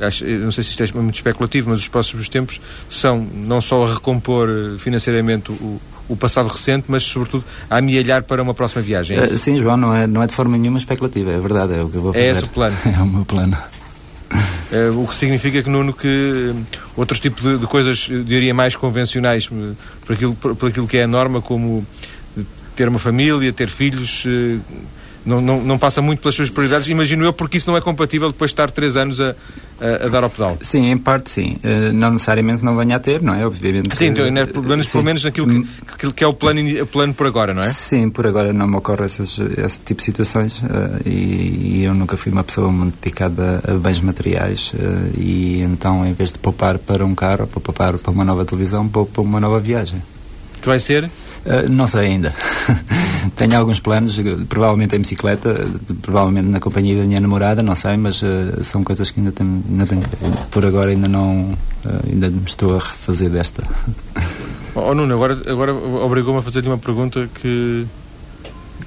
acho, 0.00 0.24
não 0.24 0.52
sei 0.52 0.64
se 0.64 0.70
isto 0.70 0.82
é 0.82 1.00
muito 1.00 1.16
especulativo, 1.16 1.70
mas 1.70 1.80
os 1.80 1.88
próximos 1.88 2.28
tempos 2.28 2.60
são 2.88 3.18
não 3.18 3.60
só 3.60 3.84
a 3.84 3.94
recompor 3.94 4.48
eh, 4.48 4.78
financeiramente 4.78 5.50
o, 5.52 5.80
o 6.08 6.16
passado 6.16 6.48
recente, 6.48 6.86
mas 6.88 7.02
sobretudo 7.02 7.44
a 7.68 7.78
amealhar 7.78 8.22
para 8.22 8.42
uma 8.42 8.54
próxima 8.54 8.82
viagem. 8.82 9.18
É 9.18 9.24
uh, 9.24 9.38
sim, 9.38 9.58
João, 9.58 9.76
não 9.76 9.94
é, 9.94 10.06
não 10.06 10.22
é 10.22 10.26
de 10.26 10.34
forma 10.34 10.56
nenhuma 10.56 10.78
especulativa, 10.78 11.30
é 11.30 11.38
verdade, 11.38 11.74
é 11.74 11.82
o 11.82 11.88
que 11.88 11.96
eu 11.96 12.02
vou 12.02 12.12
fazer. 12.12 12.24
É 12.24 12.30
esse 12.30 12.44
o 12.44 12.48
plano. 12.48 12.76
é 12.84 13.02
o 13.02 13.06
meu 13.06 13.24
plano. 13.24 13.56
Uh, 14.72 14.98
o 15.02 15.06
que 15.06 15.14
significa 15.14 15.62
que, 15.62 15.68
Nuno, 15.68 15.92
que 15.92 16.54
outros 16.96 17.20
tipos 17.20 17.42
de, 17.42 17.58
de 17.58 17.66
coisas, 17.66 18.08
diria, 18.24 18.54
mais 18.54 18.74
convencionais, 18.74 19.48
por 20.04 20.12
aquilo, 20.14 20.34
por, 20.34 20.56
por 20.56 20.68
aquilo 20.70 20.86
que 20.86 20.96
é 20.96 21.04
a 21.04 21.08
norma, 21.08 21.42
como 21.42 21.86
ter 22.74 22.88
uma 22.88 22.98
família, 22.98 23.52
ter 23.52 23.68
filhos, 23.68 24.24
não, 25.28 25.40
não, 25.40 25.62
não 25.62 25.78
passa 25.78 26.00
muito 26.00 26.20
pelas 26.20 26.34
suas 26.34 26.48
prioridades, 26.48 26.88
imagino 26.88 27.24
eu, 27.24 27.32
porque 27.32 27.58
isso 27.58 27.70
não 27.70 27.76
é 27.76 27.80
compatível 27.80 28.28
depois 28.28 28.50
de 28.50 28.54
estar 28.54 28.70
três 28.70 28.96
anos 28.96 29.20
a, 29.20 29.34
a, 29.80 30.06
a, 30.06 30.08
dar 30.08 30.24
ao 30.24 30.30
pedal. 30.30 30.56
Sim, 30.62 30.90
em 30.90 30.96
parte 30.96 31.28
sim. 31.28 31.58
Uh, 31.62 31.92
não 31.92 32.12
necessariamente 32.12 32.64
não 32.64 32.76
venha 32.76 32.96
a 32.96 32.98
ter, 32.98 33.20
não 33.20 33.34
é? 33.34 33.46
Obviamente. 33.46 33.96
Sim, 33.96 34.06
então, 34.06 34.28
né, 34.30 34.46
pelo, 34.46 34.64
menos, 34.64 34.90
pelo 34.90 35.04
menos 35.04 35.22
naquilo 35.22 35.46
que, 35.46 35.68
que, 35.98 36.12
que, 36.12 36.24
é 36.24 36.26
o 36.26 36.32
plano, 36.32 36.60
o 36.82 36.86
plano 36.86 37.12
por 37.12 37.26
agora, 37.26 37.52
não 37.52 37.62
é? 37.62 37.68
Sim, 37.68 38.08
por 38.08 38.26
agora 38.26 38.52
não 38.52 38.66
me 38.66 38.76
ocorre 38.76 39.04
essas, 39.04 39.38
esse 39.38 39.80
tipo 39.80 39.98
de 39.98 40.04
situações 40.04 40.60
uh, 40.62 41.00
e, 41.04 41.80
e, 41.80 41.84
eu 41.84 41.94
nunca 41.94 42.16
fui 42.16 42.32
uma 42.32 42.42
pessoa 42.42 42.72
muito 42.72 42.98
dedicada 43.02 43.62
a, 43.66 43.72
a 43.72 43.74
bens 43.74 44.00
materiais 44.00 44.72
uh, 44.72 45.20
e 45.20 45.60
então 45.60 46.06
em 46.06 46.14
vez 46.14 46.32
de 46.32 46.38
poupar 46.38 46.78
para 46.78 47.04
um 47.04 47.14
carro, 47.14 47.46
para 47.46 47.60
poupar 47.60 47.98
para 47.98 48.10
uma 48.10 48.24
nova 48.24 48.44
televisão, 48.44 48.88
poupo 48.88 49.12
para 49.12 49.22
uma 49.22 49.40
nova 49.40 49.60
viagem. 49.60 50.02
Que 50.62 50.66
vai 50.66 50.78
ser? 50.78 51.08
Uh, 51.48 51.70
não 51.70 51.86
sei 51.86 52.08
ainda. 52.08 52.34
Tenho 53.34 53.56
alguns 53.56 53.80
planos, 53.80 54.20
provavelmente 54.48 54.94
em 54.94 54.98
bicicleta, 54.98 55.66
provavelmente 56.02 56.48
na 56.48 56.60
companhia 56.60 57.00
da 57.00 57.04
minha 57.04 57.20
namorada, 57.20 57.62
não 57.62 57.74
sei, 57.74 57.96
mas 57.96 58.20
uh, 58.20 58.62
são 58.62 58.84
coisas 58.84 59.10
que 59.10 59.20
ainda 59.20 59.32
tenho, 59.32 59.64
ainda 59.68 59.86
tenho, 59.86 60.02
por 60.50 60.66
agora 60.66 60.90
ainda 60.90 61.08
não, 61.08 61.56
ainda 62.06 62.28
me 62.28 62.42
estou 62.46 62.76
a 62.76 62.78
refazer 62.78 63.30
desta. 63.30 63.62
Oh, 64.74 64.94
Nuno, 64.94 65.12
agora, 65.14 65.36
agora 65.46 65.74
obrigou-me 65.74 66.38
a 66.38 66.42
fazer-lhe 66.42 66.68
uma 66.68 66.78
pergunta 66.78 67.28
que, 67.34 67.84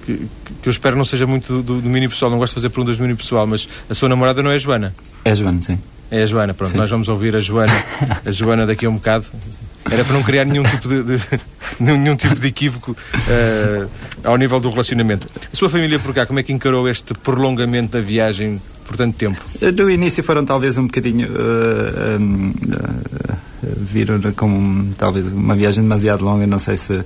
que, 0.06 0.27
que, 0.62 0.70
eu 0.70 0.72
espero 0.72 0.96
não 0.96 1.03
seja 1.03 1.27
muito 1.27 1.51
do, 1.56 1.63
do, 1.63 1.82
domínio 1.82 2.10
pessoal, 2.10 2.32
não 2.32 2.38
gosto 2.38 2.53
de 2.53 2.56
fazer 2.56 2.70
perguntas 2.70 2.96
do 2.96 3.00
domínio 3.00 3.18
pessoal, 3.18 3.46
mas 3.46 3.68
a 3.89 3.94
sua 3.94 4.08
namorada 4.08 4.41
não 4.41 4.51
é 4.51 4.56
a 4.56 4.58
Joana? 4.58 4.96
É 5.25 5.32
a 5.32 5.36
Joana, 5.36 5.62
sim. 5.62 5.77
É 6.10 6.22
a 6.22 6.25
Joana, 6.25 6.53
pronto, 6.53 6.72
sim. 6.72 6.77
nós 6.77 6.89
vamos 6.89 7.10
ouvir 7.10 7.36
a 7.36 7.41
Joana, 7.41 7.74
a 8.25 8.32
Joana 8.32 8.65
daqui 8.65 8.86
a 8.86 8.89
um 8.89 8.96
bocado. 8.96 9.25
Era 9.90 10.04
para 10.06 10.14
não 10.14 10.24
criar 10.24 10.46
nenhum 10.46 10.64
tipo 10.64 10.88
de, 10.88 11.04
de 11.04 11.20
nenhum 11.80 12.16
tipo 12.16 12.36
de 12.36 12.48
equívoco 12.48 12.92
uh, 12.92 13.90
ao 14.24 14.38
nível 14.38 14.60
do 14.60 14.70
relacionamento. 14.70 15.28
A 15.52 15.56
sua 15.56 15.70
família 15.70 16.00
por 16.00 16.14
cá, 16.14 16.26
como 16.26 16.40
é 16.40 16.44
que 16.44 16.54
encarou 16.54 16.88
este 16.88 17.14
prolongamento 17.14 17.94
da 17.94 18.00
viagem 18.00 18.62
por 18.86 18.96
tanto 18.96 19.18
tempo? 19.18 19.42
No 19.76 19.90
início 19.90 20.24
foram 20.24 20.46
talvez 20.46 20.78
um 20.78 20.86
bocadinho. 20.86 21.28
Uh, 21.30 22.20
um, 22.20 22.50
uh, 22.50 23.52
viram 23.64 24.20
como 24.36 24.94
talvez 24.98 25.28
uma 25.32 25.56
viagem 25.56 25.84
demasiado 25.84 26.24
longa, 26.24 26.48
não 26.48 26.60
sei 26.60 26.78
se 26.78 27.04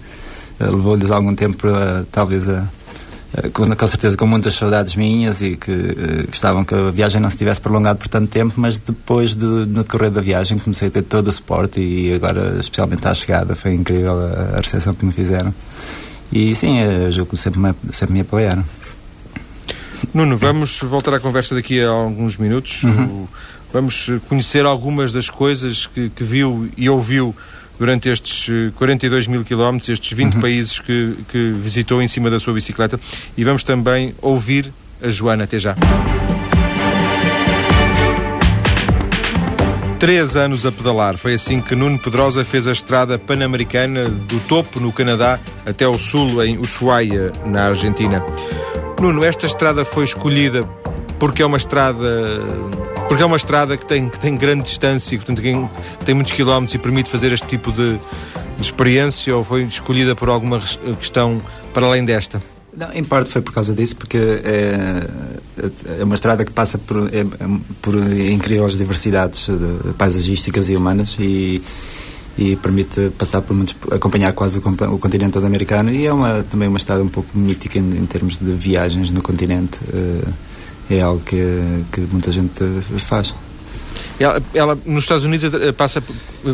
levou-lhes 0.60 1.12
algum 1.12 1.36
tempo 1.36 1.67
talvez 2.12 2.48
a 2.48 2.53
eh, 2.53 2.63
com, 3.53 3.75
com, 3.75 3.87
certeza 3.87 4.15
com 4.17 4.25
muitas 4.25 4.53
saudades 4.53 4.95
minhas 4.95 5.41
e 5.41 5.55
que 5.55 5.71
uh, 5.71 6.27
gostavam 6.27 6.63
que 6.63 6.73
a 6.73 6.91
viagem 6.91 7.21
não 7.21 7.29
se 7.29 7.37
tivesse 7.37 7.61
prolongado 7.61 7.99
por 7.99 8.07
tanto 8.07 8.27
tempo, 8.27 8.53
mas 8.57 8.77
depois 8.77 9.35
de, 9.35 9.45
no 9.45 9.83
decorrer 9.83 10.11
da 10.11 10.21
viagem 10.21 10.57
comecei 10.57 10.87
a 10.87 10.91
ter 10.91 11.01
todo 11.03 11.27
o 11.27 11.31
suporte 11.31 11.79
e 11.79 12.13
agora, 12.13 12.57
especialmente 12.59 13.07
à 13.07 13.13
chegada, 13.13 13.55
foi 13.55 13.73
incrível 13.73 14.19
a, 14.19 14.57
a 14.57 14.61
recepção 14.61 14.93
que 14.93 15.05
me 15.05 15.11
fizeram. 15.11 15.53
E 16.31 16.55
sim, 16.55 16.79
eu 16.79 17.11
julgo 17.11 17.31
que 17.31 17.37
sempre 17.37 17.59
me, 17.59 17.73
sempre 17.91 18.13
me 18.13 18.21
apoiaram. 18.21 18.63
Nuno, 20.13 20.37
vamos 20.37 20.81
voltar 20.81 21.13
à 21.13 21.19
conversa 21.19 21.55
daqui 21.55 21.81
a 21.81 21.89
alguns 21.89 22.37
minutos. 22.37 22.83
Uhum. 22.83 23.27
Vamos 23.73 24.09
conhecer 24.29 24.65
algumas 24.65 25.11
das 25.11 25.29
coisas 25.29 25.85
que, 25.85 26.09
que 26.09 26.23
viu 26.23 26.69
e 26.77 26.89
ouviu 26.89 27.35
durante 27.79 28.10
estes 28.10 28.50
42 28.75 29.27
eh, 29.27 29.32
mil 29.32 29.44
quilómetros, 29.44 29.89
estes 29.89 30.15
20 30.15 30.36
uhum. 30.36 30.41
países 30.41 30.79
que, 30.79 31.15
que 31.29 31.51
visitou 31.51 32.01
em 32.01 32.08
cima 32.08 32.29
da 32.29 32.39
sua 32.39 32.53
bicicleta. 32.53 33.00
E 33.38 33.44
vamos 33.44 33.63
também 33.63 34.15
ouvir 34.22 34.72
a 35.01 35.10
Joana. 35.10 35.44
Até 35.44 35.60
já. 35.60 35.75
Três 40.00 40.36
anos 40.36 40.65
a 40.65 40.72
pedalar. 40.72 41.17
Foi 41.17 41.34
assim 41.34 41.62
que 41.62 41.74
Nuno 41.74 41.98
Pedrosa 41.98 42.44
fez 42.44 42.67
a 42.67 42.72
estrada 42.72 43.17
pan-americana 43.17 44.10
do 44.10 44.39
topo, 44.41 44.79
no 44.79 44.91
Canadá, 44.91 45.39
até 45.65 45.88
o 45.88 45.98
sul, 45.98 46.44
em 46.44 46.58
Ushuaia, 46.58 47.32
na 47.46 47.67
Argentina. 47.70 48.24
Nuno, 49.01 49.25
esta 49.25 49.46
estrada 49.46 49.84
foi 49.86 50.03
escolhida 50.03 50.63
porque 51.17 51.41
é 51.41 51.46
uma 51.46 51.58
estrada 51.58 52.41
porque 53.07 53.21
é 53.21 53.25
uma 53.25 53.38
estrada 53.38 53.77
que 53.77 53.85
tem, 53.85 54.09
que 54.09 54.19
tem 54.19 54.35
grande 54.35 54.63
distância, 54.63 55.17
portanto, 55.17 55.41
tem, 55.41 55.69
tem 56.03 56.15
muitos 56.15 56.33
quilómetros 56.33 56.74
e 56.74 56.77
permite 56.77 57.09
fazer 57.09 57.31
este 57.31 57.47
tipo 57.47 57.71
de, 57.71 57.97
de 58.57 58.62
experiência 58.62 59.35
ou 59.35 59.43
foi 59.43 59.63
escolhida 59.63 60.15
por 60.15 60.29
alguma 60.29 60.59
questão 61.00 61.41
para 61.74 61.85
além 61.85 62.03
desta? 62.03 62.39
Não, 62.75 62.91
em 62.93 63.03
parte 63.03 63.29
foi 63.29 63.41
por 63.41 63.53
causa 63.53 63.74
disso, 63.74 63.95
porque 63.95 64.17
é, 64.17 65.07
é 66.00 66.03
uma 66.03 66.15
estrada 66.15 66.43
que 66.43 66.51
passa 66.51 66.77
por, 66.77 67.07
é, 67.13 67.25
por 67.81 67.95
incríveis 67.95 68.77
diversidades 68.77 69.50
paisagísticas 69.97 70.69
e 70.69 70.75
humanas 70.75 71.15
e, 71.17 71.63
e 72.38 72.57
permite 72.57 73.12
passar 73.17 73.41
por 73.41 73.55
muitos, 73.55 73.75
acompanhar 73.91 74.33
quase 74.33 74.59
o, 74.59 74.93
o 74.93 75.00
continente 75.00 75.31
todo 75.31 75.45
americano 75.45 75.89
e 75.89 76.05
é 76.05 76.12
uma, 76.12 76.43
também 76.43 76.67
uma 76.67 76.77
estrada 76.77 77.01
um 77.01 77.07
pouco 77.07 77.38
mítica 77.38 77.79
em, 77.79 77.97
em 77.97 78.05
termos 78.05 78.38
de 78.38 78.51
viagens 78.51 79.09
no 79.09 79.21
continente. 79.21 79.79
Uh, 79.93 80.54
é 80.89 81.01
algo 81.01 81.21
que, 81.23 81.83
que 81.91 82.01
muita 82.01 82.31
gente 82.31 82.63
faz. 82.97 83.33
Ela, 84.19 84.41
ela, 84.53 84.77
nos 84.85 85.03
Estados 85.03 85.25
Unidos 85.25 85.51
passa 85.75 86.01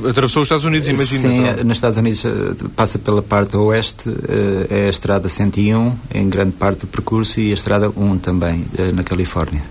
atravessou 0.10 0.42
os 0.42 0.48
Estados 0.48 0.66
Unidos, 0.66 0.88
imagina. 0.88 1.22
Sim, 1.22 1.48
então. 1.48 1.64
nos 1.64 1.78
Estados 1.78 1.98
Unidos 1.98 2.26
eh, 2.26 2.30
passa 2.76 2.98
pela 2.98 3.22
parte 3.22 3.56
oeste, 3.56 4.10
eh, 4.10 4.84
é 4.84 4.88
a 4.88 4.90
estrada 4.90 5.30
101 5.30 5.96
em 6.14 6.30
grande 6.30 6.54
parte 6.54 6.82
do 6.82 6.88
percurso 6.88 7.40
e 7.40 7.52
a 7.52 7.54
estrada 7.54 7.92
1 7.96 8.18
também 8.18 8.66
eh, 8.78 8.92
na 8.92 9.04
Califórnia. 9.04 9.62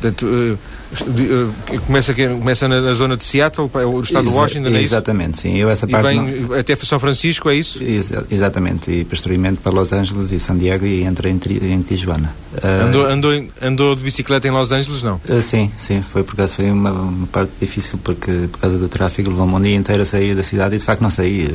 Portanto, 0.00 0.26
eh, 0.26 1.78
começa, 1.86 2.12
aqui, 2.12 2.26
começa 2.26 2.68
na, 2.68 2.80
na, 2.80 2.94
zona 2.94 3.16
de 3.16 3.24
Seattle, 3.24 3.68
o 3.68 4.00
estado 4.00 4.24
Exa 4.24 4.30
de 4.30 4.36
Washington, 4.36 4.68
é 4.68 4.80
Exatamente, 4.80 5.34
isso? 5.34 5.42
sim. 5.42 5.56
Eu 5.58 5.68
essa 5.68 5.86
parte 5.86 6.06
e 6.06 6.08
vem 6.08 6.40
não... 6.42 6.54
até 6.54 6.76
São 6.76 6.98
Francisco, 6.98 7.50
é 7.50 7.56
isso? 7.56 7.82
Exa 7.82 8.24
exatamente, 8.30 8.90
e 8.90 9.04
posteriormente 9.04 9.58
para 9.60 9.72
Los 9.72 9.92
Angeles 9.92 10.32
e 10.32 10.38
San 10.38 10.56
Diego 10.56 10.86
e 10.86 11.02
entra 11.02 11.28
em, 11.28 11.38
em 11.62 11.82
Tijuana. 11.82 12.34
Uh... 12.54 12.86
Andou, 12.86 13.06
andou, 13.06 13.44
andou 13.60 13.94
de 13.94 14.02
bicicleta 14.02 14.46
em 14.46 14.50
Los 14.50 14.70
Angeles, 14.72 15.02
não? 15.02 15.20
Uh, 15.28 15.42
sim, 15.42 15.70
sim, 15.76 16.02
foi 16.02 16.22
por 16.22 16.36
causa, 16.36 16.54
foi 16.54 16.70
uma, 16.70 16.92
uma, 16.92 17.26
parte 17.26 17.52
difícil 17.60 17.98
porque 18.02 18.48
por 18.50 18.60
causa 18.60 18.78
do 18.78 18.88
tráfego 18.88 19.30
levou-me 19.30 19.54
um 19.54 19.60
dia 19.60 19.74
inteiro 19.74 20.02
a 20.02 20.06
sair 20.06 20.34
da 20.34 20.42
cidade 20.42 20.76
e 20.76 20.78
de 20.78 20.84
facto 20.84 21.02
não 21.02 21.10
saí, 21.10 21.48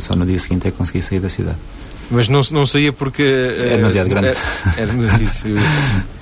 só 0.00 0.16
no 0.16 0.26
dia 0.26 0.38
seguinte 0.38 0.68
é 0.68 0.70
que 0.70 0.76
consegui 0.76 1.00
sair 1.02 1.20
da 1.20 1.28
cidade. 1.28 1.56
Mas 2.10 2.28
não, 2.28 2.40
não 2.52 2.66
saía 2.66 2.92
porque... 2.92 3.22
Uh, 3.22 3.72
é 3.72 3.76
demasiado 3.76 4.08
grande. 4.08 4.28
É, 4.28 4.36
é 4.82 4.86
demasiado... 4.86 5.26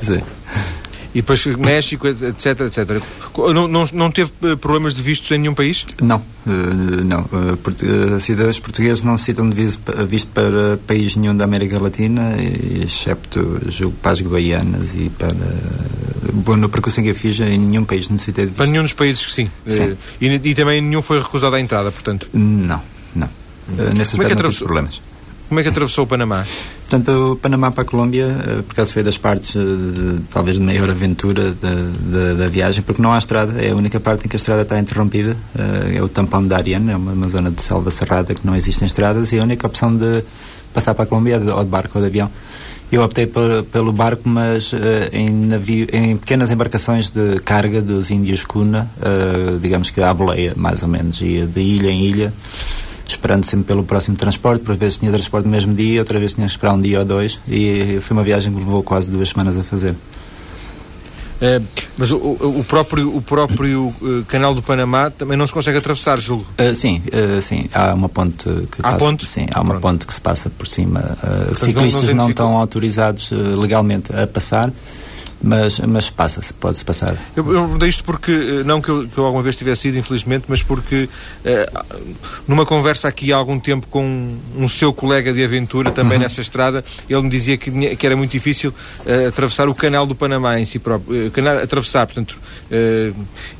sim 0.02 0.21
e 1.14 1.18
depois 1.18 1.47
México, 1.47 2.09
etc, 2.09 2.61
etc. 2.62 3.00
Não, 3.54 3.68
não, 3.68 3.85
não 3.92 4.11
teve 4.11 4.33
eh, 4.42 4.56
problemas 4.56 4.94
de 4.94 5.02
vistos 5.02 5.30
em 5.30 5.38
nenhum 5.38 5.54
país? 5.54 5.87
Não, 6.02 6.16
uh, 6.16 6.50
não. 7.04 7.21
Uh, 7.21 8.21
cidadãos 8.21 8.59
portugueses 8.59 9.02
não 9.02 9.12
necessitam 9.12 9.49
de 9.49 9.56
visto, 10.09 10.28
para 10.33 10.76
país 10.88 11.14
nenhum 11.14 11.37
da 11.37 11.44
América 11.44 11.80
Latina, 11.80 12.35
excepto, 12.83 13.61
julgo, 13.68 13.97
para 14.02 14.12
as 14.12 14.21
Guianas 14.21 14.94
e 14.97 15.09
para... 15.11 15.35
Bom, 16.33 16.56
no 16.56 16.68
percurso 16.68 17.00
em 17.00 17.04
que 17.04 17.11
eu 17.11 17.14
fiz, 17.14 17.38
em 17.38 17.59
nenhum 17.59 17.85
país 17.85 18.09
necessitei 18.09 18.47
de 18.47 18.49
visto. 18.49 18.59
Para 18.59 18.66
nenhum 18.66 18.83
dos 18.83 18.92
países 18.92 19.25
que 19.25 19.30
sim. 19.30 19.50
sim. 19.68 19.97
E, 20.21 20.26
e, 20.26 20.54
também 20.54 20.80
nenhum 20.80 21.00
foi 21.00 21.21
recusado 21.21 21.54
a 21.54 21.61
entrada, 21.61 21.92
portanto? 21.92 22.28
Não, 22.33 22.80
não. 23.14 23.28
Nesse 23.94 24.16
Como 24.16 24.25
é 24.25 24.35
que 24.35 24.42
não 24.42 24.52
problemas. 24.52 25.00
Como 25.54 25.61
é 25.61 25.62
que 25.62 25.68
atravessou 25.68 26.02
o 26.02 26.06
Panamá? 26.08 26.44
Portanto, 26.80 27.30
o 27.30 27.37
Panamá 27.37 27.70
para 27.70 27.82
a 27.82 27.84
Colômbia, 27.84 28.26
eh, 28.26 28.62
por 28.62 28.73
acaso 28.73 28.92
foi 28.92 29.04
das 29.04 29.16
partes, 29.16 29.54
eh, 29.54 29.61
talvez, 30.28 30.56
de 30.56 30.62
maior 30.64 30.90
aventura 30.90 31.52
da, 31.52 31.70
da, 31.70 32.34
da, 32.34 32.49
viagem, 32.49 32.82
porque 32.82 33.00
não 33.00 33.12
há 33.12 33.18
estrada, 33.18 33.62
é 33.62 33.70
a 33.70 33.76
única 33.76 34.00
parte 34.00 34.26
em 34.26 34.28
que 34.28 34.34
a 34.34 34.37
estrada 34.37 34.62
está 34.62 34.76
interrompida, 34.80 35.37
eh, 35.56 35.99
é 35.99 36.02
o 36.02 36.08
tampão 36.08 36.44
de 36.44 36.52
Ariane, 36.52 36.90
é 36.90 36.96
uma, 36.96 37.12
uma 37.12 37.28
zona 37.28 37.52
de 37.52 37.62
selva 37.62 37.92
cerrada 37.92 38.34
que 38.34 38.44
não 38.44 38.56
existem 38.56 38.87
estradas 38.87 39.30
e 39.30 39.38
a 39.38 39.44
única 39.44 39.64
opção 39.64 39.96
de 39.96 40.25
passar 40.73 40.92
para 40.92 41.04
a 41.04 41.06
Colômbia 41.06 41.37
é 41.37 41.52
ou 41.54 41.62
de 41.62 41.70
barco 41.70 41.92
ou 41.94 42.02
de 42.02 42.08
avião. 42.08 42.28
Eu 42.90 43.02
optei 43.04 43.28
por, 43.28 43.62
pelo 43.70 43.92
barco, 43.92 44.28
mas 44.28 44.73
uh, 44.73 44.76
em, 45.12 45.30
navio, 45.30 45.87
em 45.92 46.16
pequenas 46.16 46.50
embarcações 46.50 47.11
de 47.11 47.38
carga 47.44 47.80
dos 47.80 48.11
índios 48.11 48.44
Cuna, 48.44 48.90
uh, 48.99 49.58
digamos 49.61 49.92
que 49.92 50.00
à 50.00 50.12
boleia, 50.12 50.52
mais 50.56 50.82
ou 50.82 50.88
menos, 50.88 51.20
ia 51.20 51.46
de 51.46 51.61
ilha 51.61 51.90
em 51.90 52.06
ilha 52.06 52.32
esperando 53.06 53.44
sempre 53.44 53.66
pelo 53.66 53.84
próximo 53.84 54.16
transporte, 54.16 54.64
por 54.64 54.76
vezes 54.76 54.99
tinha 54.99 55.11
transporte 55.11 55.44
no 55.44 55.50
mesmo 55.50 55.75
dia, 55.75 56.00
outra 56.00 56.18
vez 56.18 56.34
tinha 56.34 56.46
que 56.46 56.52
esperar 56.52 56.75
um 56.75 56.80
dia 56.80 57.00
ou 57.00 57.04
dois, 57.04 57.38
e 57.49 57.99
foi 58.00 58.16
uma 58.16 58.25
viagem 58.25 58.52
que 58.52 58.58
levou 58.58 58.82
quase 58.82 59.11
duas 59.11 59.28
semanas 59.28 59.56
a 59.56 59.64
fazer. 59.64 59.94
É, 61.40 61.61
mas 61.99 62.11
o, 62.11 62.16
o, 62.16 62.64
próprio, 62.66 63.14
o 63.14 63.20
próprio 63.20 63.92
uh, 64.00 64.25
canal 64.28 64.54
do 64.54 64.62
Panamá 64.62 65.11
também 65.11 65.37
não 65.37 65.46
se 65.46 65.52
consegue 65.52 65.76
atravessar, 65.76 66.18
julgo? 66.20 66.46
Uh, 66.58 66.75
sim, 66.75 67.02
uh, 67.08 67.42
sim, 67.42 67.68
há 67.75 67.92
uma 67.92 68.08
ponte 68.08 68.44
que 68.44 68.80
há 68.80 68.92
passa, 68.92 68.99
ponte? 68.99 69.26
Sim, 69.26 69.46
há 69.52 69.61
uma 69.61 69.70
Pronto. 69.70 69.82
ponte 69.82 70.06
que 70.06 70.14
se 70.14 70.20
passa 70.20 70.49
por 70.49 70.66
cima. 70.66 71.18
ciclistas 71.54 72.08
não, 72.11 72.16
não 72.16 72.30
estão 72.30 72.56
autorizados 72.56 73.30
legalmente 73.30 74.14
a 74.14 74.26
passar 74.26 74.73
mas, 75.44 75.78
mas 75.80 76.08
passa-se, 76.08 76.54
pode-se 76.54 76.84
passar. 76.84 77.16
Eu, 77.36 77.44
eu 77.52 77.60
perguntei 77.60 77.88
isto 77.88 78.02
porque, 78.02 78.32
eh, 78.32 78.64
não 78.64 78.80
que 78.80 78.88
eu, 78.88 79.06
que 79.06 79.18
eu, 79.18 79.24
alguma 79.24 79.42
vez 79.42 79.56
tivesse 79.56 79.88
ido, 79.88 79.98
infelizmente, 79.98 80.46
mas 80.48 80.62
porque 80.62 81.08
eh, 81.44 81.70
numa 82.48 82.64
conversa 82.64 83.08
aqui 83.08 83.30
há 83.32 83.36
algum 83.36 83.60
tempo 83.60 83.86
com 83.88 84.36
um 84.56 84.66
seu 84.66 84.92
colega 84.92 85.32
de 85.32 85.44
aventura, 85.44 85.90
também 85.90 86.16
uhum. 86.16 86.22
nessa 86.22 86.40
estrada, 86.40 86.82
ele 87.08 87.22
me 87.22 87.28
dizia 87.28 87.58
que, 87.58 87.94
que 87.94 88.06
era 88.06 88.16
muito 88.16 88.30
difícil 88.30 88.72
eh, 89.04 89.26
atravessar 89.26 89.68
o 89.68 89.74
canal 89.74 90.06
do 90.06 90.14
Panamá 90.14 90.58
em 90.58 90.64
si 90.64 90.78
próprio, 90.78 91.30
canal, 91.30 91.58
atravessar, 91.58 92.06
portanto, 92.06 92.38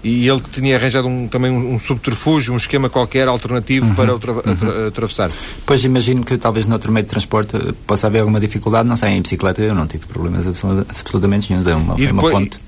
e 0.03 0.27
ele 0.27 0.41
que 0.41 0.51
tinha 0.51 0.77
arranjado 0.77 1.07
um, 1.07 1.29
também 1.29 1.51
um, 1.51 1.75
um, 1.75 1.79
subterfúgio, 1.79 2.55
um 2.55 2.57
esquema 2.57 2.89
qualquer 2.89 3.29
alternativo 3.29 3.87
uhum. 3.87 3.95
para 3.95 4.15
uhum. 4.15 4.89
atravessar. 4.89 5.31
Pois 5.67 5.85
imagino 5.85 6.25
que 6.25 6.39
talvez 6.39 6.67
noutro 6.67 6.91
meio 6.91 7.05
de 7.05 7.11
transporte 7.11 7.57
possa 7.87 8.07
haver 8.07 8.21
alguma 8.21 8.41
dificuldade, 8.41 8.89
não 8.89 8.97
sei, 8.97 9.11
em 9.11 9.23
bicicleta 9.23 9.63
eu 9.63 9.75
não 9.75 9.87
tive 9.87 10.07
problemas 10.07 10.47
absolutamente 10.47 11.51
nenhum 11.51 11.63
uma, 11.77 11.95
e 11.95 12.07
depois, 12.07 12.35
uma 12.35 12.41
ponte. 12.41 12.65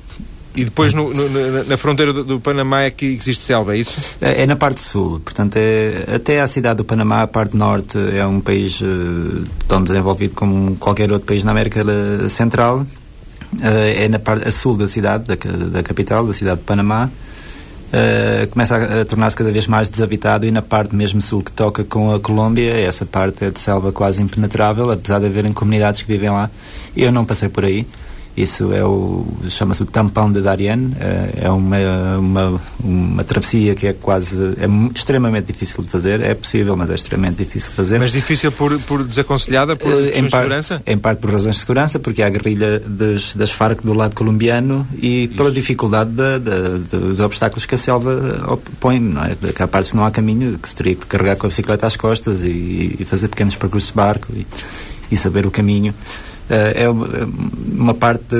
E 0.56 0.64
depois 0.64 0.94
no, 0.94 1.12
no, 1.12 1.64
na 1.64 1.76
fronteira 1.76 2.14
do, 2.14 2.24
do, 2.24 2.40
Panamá 2.40 2.82
é 2.82 2.90
que 2.90 3.04
existe 3.04 3.44
selva, 3.44 3.76
é 3.76 3.78
isso? 3.78 4.16
É, 4.22 4.42
é 4.42 4.46
na 4.46 4.56
parte 4.56 4.80
sul, 4.80 5.20
portanto, 5.20 5.56
é, 5.56 6.14
até 6.14 6.40
a 6.40 6.46
cidade 6.46 6.78
do 6.78 6.84
Panamá, 6.84 7.22
a 7.22 7.26
parte 7.26 7.54
norte, 7.54 7.98
é 7.98 8.26
um 8.26 8.40
país 8.40 8.80
uh, 8.80 9.44
tão 9.68 9.84
desenvolvido 9.84 10.34
como 10.34 10.74
qualquer 10.76 11.12
outro 11.12 11.26
país 11.26 11.44
na 11.44 11.50
América 11.50 11.84
Central. 12.30 12.86
Uh, 13.54 13.66
é 13.96 14.08
na 14.08 14.18
parte 14.18 14.48
a 14.48 14.50
sul 14.50 14.76
da 14.76 14.88
cidade, 14.88 15.24
da, 15.24 15.34
da 15.34 15.82
capital, 15.82 16.26
da 16.26 16.32
cidade 16.32 16.60
de 16.60 16.64
Panamá. 16.64 17.10
Uh, 17.86 18.46
começa 18.48 18.76
a, 18.76 19.02
a 19.02 19.04
tornar-se 19.04 19.36
cada 19.36 19.52
vez 19.52 19.66
mais 19.66 19.90
desabitado 19.90 20.46
e 20.46 20.50
na 20.50 20.62
parte 20.62 20.96
mesmo 20.96 21.20
sul 21.20 21.42
que 21.42 21.52
toca 21.52 21.84
com 21.84 22.12
a 22.12 22.18
Colômbia, 22.18 22.72
essa 22.80 23.04
parte 23.04 23.44
é 23.44 23.50
de 23.50 23.60
selva 23.60 23.92
quase 23.92 24.22
impenetrável, 24.22 24.90
apesar 24.90 25.20
de 25.20 25.26
haverem 25.26 25.52
comunidades 25.52 26.00
que 26.00 26.08
vivem 26.08 26.30
lá. 26.30 26.50
Eu 26.96 27.12
não 27.12 27.26
passei 27.26 27.48
por 27.48 27.64
aí, 27.64 27.86
isso 28.36 28.70
é 28.72 28.84
o 28.84 29.26
chama-se 29.48 29.82
o 29.82 29.86
tampão 29.86 30.30
de 30.30 30.42
Darien. 30.42 30.92
É, 31.00 31.46
é 31.46 31.50
uma, 31.50 32.18
uma, 32.18 32.62
uma 32.78 33.24
travessia 33.24 33.74
que 33.74 33.86
é 33.86 33.92
quase 33.94 34.36
é 34.58 34.66
extremamente 34.94 35.46
difícil 35.46 35.82
de 35.82 35.88
fazer. 35.88 36.20
É 36.20 36.34
possível, 36.34 36.76
mas 36.76 36.90
é 36.90 36.94
extremamente 36.94 37.38
difícil 37.38 37.70
de 37.70 37.76
fazer. 37.76 37.98
Mas 37.98 38.12
difícil 38.12 38.52
por, 38.52 38.78
por 38.80 39.02
desaconselhada 39.04 39.74
por 39.74 39.90
uh, 39.90 40.06
em 40.08 40.24
de 40.24 40.30
segurança? 40.30 40.82
Em 40.86 40.98
parte 40.98 41.20
por 41.20 41.30
razões 41.30 41.56
de 41.56 41.60
segurança, 41.60 41.98
porque 41.98 42.22
há 42.22 42.26
a 42.26 42.30
guerrilha 42.30 42.78
das, 42.80 43.34
das 43.34 43.50
Farc 43.50 43.82
do 43.82 43.94
lado 43.94 44.14
colombiano 44.14 44.86
e 45.00 45.24
Isso. 45.24 45.34
pela 45.34 45.50
dificuldade 45.50 46.10
de, 46.10 46.38
de, 46.38 46.98
dos 46.98 47.20
obstáculos 47.20 47.64
que 47.64 47.74
a 47.74 47.78
selva 47.78 48.60
põe. 48.78 49.00
Não 49.00 49.24
é? 49.24 49.34
Porque 49.34 49.62
há 49.62 49.68
partes 49.68 49.92
que 49.92 49.96
não 49.96 50.04
há 50.04 50.10
caminho, 50.10 50.58
que 50.58 50.68
se 50.68 50.76
teria 50.76 50.94
que 50.94 51.06
carregar 51.06 51.36
com 51.36 51.46
a 51.46 51.48
bicicleta 51.48 51.86
às 51.86 51.96
costas 51.96 52.42
e, 52.42 52.96
e 53.00 53.04
fazer 53.06 53.28
pequenos 53.28 53.56
percursos 53.56 53.88
de 53.88 53.96
barco 53.96 54.28
e, 54.34 54.46
e 55.10 55.16
saber 55.16 55.46
o 55.46 55.50
caminho. 55.50 55.94
Eh, 56.48 56.84
é 56.84 56.88
uma 56.88 57.94
parte 57.94 58.36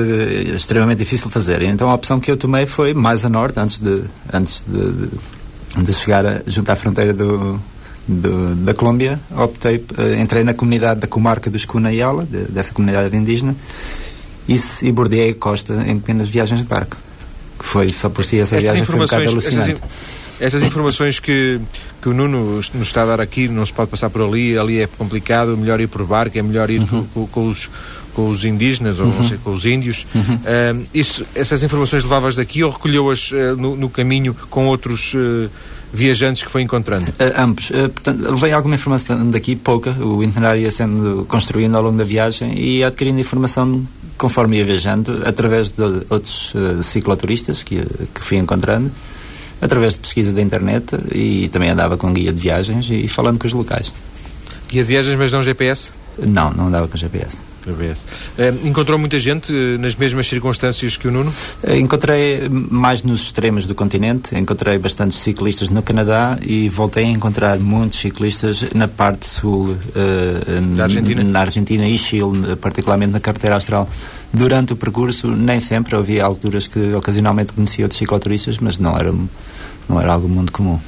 extremamente 0.55 0.99
difícil 0.99 1.27
de 1.27 1.33
fazer. 1.33 1.61
Então 1.63 1.89
a 1.89 1.93
opção 1.93 2.19
que 2.19 2.31
eu 2.31 2.37
tomei 2.37 2.65
foi 2.65 2.93
mais 2.93 3.25
a 3.25 3.29
norte, 3.29 3.59
antes 3.59 3.79
de, 3.79 4.03
antes 4.33 4.63
de, 4.65 5.83
de 5.83 5.93
chegar 5.93 6.25
a, 6.25 6.41
junto 6.47 6.71
à 6.71 6.75
fronteira 6.75 7.13
do, 7.13 7.59
do, 8.07 8.55
da 8.55 8.73
Colômbia, 8.73 9.19
optei, 9.35 9.77
uh, 9.77 10.21
entrei 10.21 10.43
na 10.43 10.53
comunidade 10.53 11.01
da 11.01 11.07
comarca 11.07 11.49
dos 11.49 11.65
Cunayala, 11.65 12.25
de, 12.25 12.45
dessa 12.45 12.73
comunidade 12.73 13.15
indígena, 13.15 13.53
e, 14.47 14.57
e 14.83 14.91
bordeei 14.91 15.31
a 15.31 15.35
costa 15.35 15.83
em 15.85 15.99
pequenas 15.99 16.29
viagens 16.29 16.61
de 16.61 16.65
barco. 16.65 16.95
Que 17.59 17.65
foi 17.65 17.91
só 17.91 18.07
por 18.07 18.23
si 18.23 18.39
essa 18.39 18.55
estas 18.55 18.63
viagem 18.63 18.85
foi 18.85 18.95
um 18.95 18.99
bocado 18.99 19.27
alucinante. 19.27 19.81
Estas 20.39 20.61
informações 20.61 21.19
que, 21.19 21.59
que 22.01 22.09
o 22.09 22.13
Nuno 22.13 22.55
nos 22.55 22.87
está 22.87 23.03
a 23.03 23.05
dar 23.05 23.21
aqui, 23.21 23.47
não 23.47 23.65
se 23.65 23.73
pode 23.73 23.89
passar 23.89 24.09
por 24.09 24.21
ali, 24.21 24.57
ali 24.57 24.81
é 24.81 24.87
complicado, 24.87 25.57
melhor 25.57 25.79
ir 25.79 25.87
por 25.87 26.05
barco, 26.05 26.37
é 26.37 26.41
melhor 26.41 26.69
ir 26.69 26.81
uhum. 26.81 27.05
com, 27.13 27.27
com, 27.27 27.49
os, 27.49 27.69
com 28.13 28.29
os 28.29 28.45
indígenas, 28.45 28.99
ou 28.99 29.07
uhum. 29.07 29.27
sei, 29.27 29.37
com 29.37 29.53
os 29.53 29.65
índios. 29.65 30.05
Uhum. 30.13 30.21
Uh, 30.21 30.87
isso, 30.93 31.25
essas 31.33 31.63
informações 31.63 32.03
levavas 32.03 32.35
daqui 32.35 32.63
ou 32.63 32.71
recolheu-as 32.71 33.31
uh, 33.31 33.55
no, 33.57 33.75
no, 33.75 33.89
caminho 33.89 34.35
com 34.49 34.67
outros 34.67 35.13
uh, 35.15 35.49
viajantes 35.91 36.43
que 36.43 36.51
foi 36.51 36.61
encontrando? 36.61 37.11
ambos. 37.35 37.69
portanto, 37.69 38.29
levei 38.29 38.51
alguma 38.51 38.75
informação 38.75 39.29
daqui, 39.29 39.55
pouca. 39.55 39.91
O 39.91 40.23
itinerário 40.23 40.61
ia 40.61 40.71
sendo 40.71 41.25
construído 41.27 41.75
ao 41.75 41.83
longo 41.83 41.97
da 41.97 42.03
viagem 42.03 42.59
e 42.59 42.83
adquirindo 42.83 43.19
informação 43.19 43.87
conforme 44.17 44.57
ia 44.57 44.65
viajando, 44.65 45.21
através 45.25 45.71
de 45.71 45.83
outros 46.09 46.53
cicloturistas 46.81 47.63
que, 47.63 47.85
que 48.13 48.21
fui 48.21 48.37
encontrando 48.37 48.91
através 49.61 49.93
de 49.93 49.99
pesquisa 49.99 50.33
da 50.33 50.41
internet 50.41 50.95
e 51.11 51.47
também 51.49 51.69
andava 51.69 51.97
com 51.97 52.11
guia 52.13 52.31
de 52.31 52.39
viagens 52.39 52.89
e 52.89 53.07
falando 53.07 53.39
com 53.39 53.47
os 53.47 53.53
locais. 53.53 53.91
Guia 54.69 54.83
de 54.83 54.87
viagens, 54.87 55.17
mas 55.17 55.31
não 55.31 55.41
GPS? 55.41 55.91
Não, 56.17 56.51
não 56.51 56.67
andava 56.67 56.87
com 56.87 56.97
GPS. 56.97 57.37
Uh, 57.69 58.67
encontrou 58.67 58.97
muita 58.97 59.19
gente 59.19 59.51
uh, 59.51 59.77
nas 59.77 59.93
mesmas 59.95 60.25
circunstâncias 60.27 60.95
que 60.95 61.07
o 61.07 61.11
Nuno? 61.11 61.33
Uh, 61.61 61.73
encontrei 61.73 62.47
mais 62.49 63.03
nos 63.03 63.23
extremos 63.23 63.65
do 63.65 63.75
continente, 63.75 64.37
encontrei 64.37 64.77
bastantes 64.77 65.17
ciclistas 65.17 65.69
no 65.69 65.83
Canadá 65.83 66.37
e 66.41 66.69
voltei 66.69 67.03
a 67.03 67.09
encontrar 67.09 67.59
muitos 67.59 67.99
ciclistas 67.99 68.65
na 68.73 68.87
parte 68.87 69.25
sul, 69.25 69.75
Argentina? 70.81 71.23
na 71.23 71.41
Argentina 71.41 71.85
e 71.85 71.97
Chile, 71.97 72.55
particularmente 72.61 73.11
na 73.11 73.19
carteira 73.19 73.55
austral. 73.55 73.89
Durante 74.37 74.73
o 74.73 74.75
percurso, 74.75 75.27
nem 75.27 75.59
sempre 75.59 75.95
havia 75.95 76.23
alturas 76.23 76.67
que 76.67 76.93
ocasionalmente 76.93 77.53
conhecia 77.53 77.85
outros 77.85 77.97
cicloturistas, 77.97 78.57
mas 78.59 78.77
não 78.77 78.97
era, 78.97 79.13
não 79.89 79.99
era 79.99 80.13
algo 80.13 80.27
muito 80.27 80.51
comum. 80.51 80.79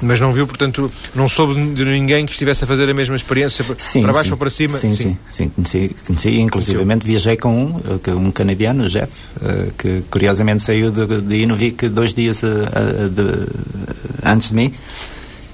Mas 0.00 0.20
não 0.20 0.32
viu, 0.32 0.46
portanto, 0.46 0.88
não 1.12 1.28
soube 1.28 1.54
de 1.74 1.84
ninguém 1.84 2.24
que 2.24 2.30
estivesse 2.30 2.62
a 2.62 2.66
fazer 2.66 2.88
a 2.88 2.94
mesma 2.94 3.16
experiência 3.16 3.64
sim, 3.78 4.02
para 4.02 4.12
baixo 4.12 4.26
sim. 4.26 4.32
ou 4.32 4.38
para 4.38 4.50
cima? 4.50 4.78
Sim, 4.78 4.94
sim, 4.94 5.18
sim, 5.28 5.48
conheci, 5.48 5.96
conheci 6.06 6.38
inclusivamente 6.38 7.04
viajei 7.04 7.36
com 7.36 7.52
um, 7.52 7.80
eh, 8.06 8.14
um 8.14 8.30
canadiano, 8.30 8.84
o 8.84 8.88
Jeff, 8.88 9.10
eh, 9.42 9.70
que 9.76 10.04
curiosamente 10.08 10.62
saiu 10.62 10.92
de, 10.92 11.20
de 11.20 11.42
Inuvik 11.42 11.88
dois 11.88 12.14
dias 12.14 12.44
eh, 12.44 13.08
de, 13.08 13.48
antes 14.24 14.50
de 14.50 14.54
mim 14.54 14.72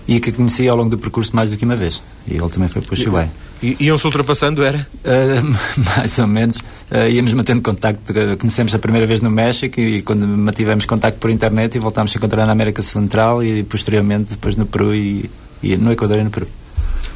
e 0.06 0.20
que 0.20 0.30
conheci 0.30 0.68
ao 0.68 0.76
longo 0.76 0.90
do 0.90 0.98
percurso 0.98 1.34
mais 1.34 1.50
do 1.50 1.56
que 1.56 1.64
uma 1.64 1.76
vez. 1.76 2.02
E 2.28 2.34
ele 2.34 2.48
também 2.50 2.68
foi 2.68 2.82
para 2.82 2.92
o 2.92 2.96
Chile. 2.96 3.30
E 3.64 3.86
iam-se 3.86 4.04
ultrapassando, 4.04 4.62
era? 4.62 4.86
Uh, 5.02 5.56
mais 5.96 6.18
ou 6.18 6.26
menos. 6.26 6.56
Uh, 6.90 7.08
íamos 7.10 7.32
mantendo 7.32 7.62
contacto. 7.62 8.12
Uh, 8.12 8.36
conhecemos 8.36 8.74
a 8.74 8.78
primeira 8.78 9.06
vez 9.06 9.22
no 9.22 9.30
México 9.30 9.80
e, 9.80 10.02
quando 10.02 10.28
mantivemos 10.28 10.84
contacto 10.84 11.18
por 11.18 11.30
internet 11.30 11.74
e 11.74 11.78
voltámos 11.78 12.14
a 12.14 12.18
encontrar 12.18 12.44
na 12.44 12.52
América 12.52 12.82
Central 12.82 13.42
e 13.42 13.62
posteriormente 13.62 14.32
depois 14.32 14.56
no 14.56 14.66
Peru 14.66 14.94
e, 14.94 15.30
e 15.62 15.78
no 15.78 15.90
Equador 15.90 16.18
e 16.18 16.24
no 16.24 16.30
Peru. 16.30 16.46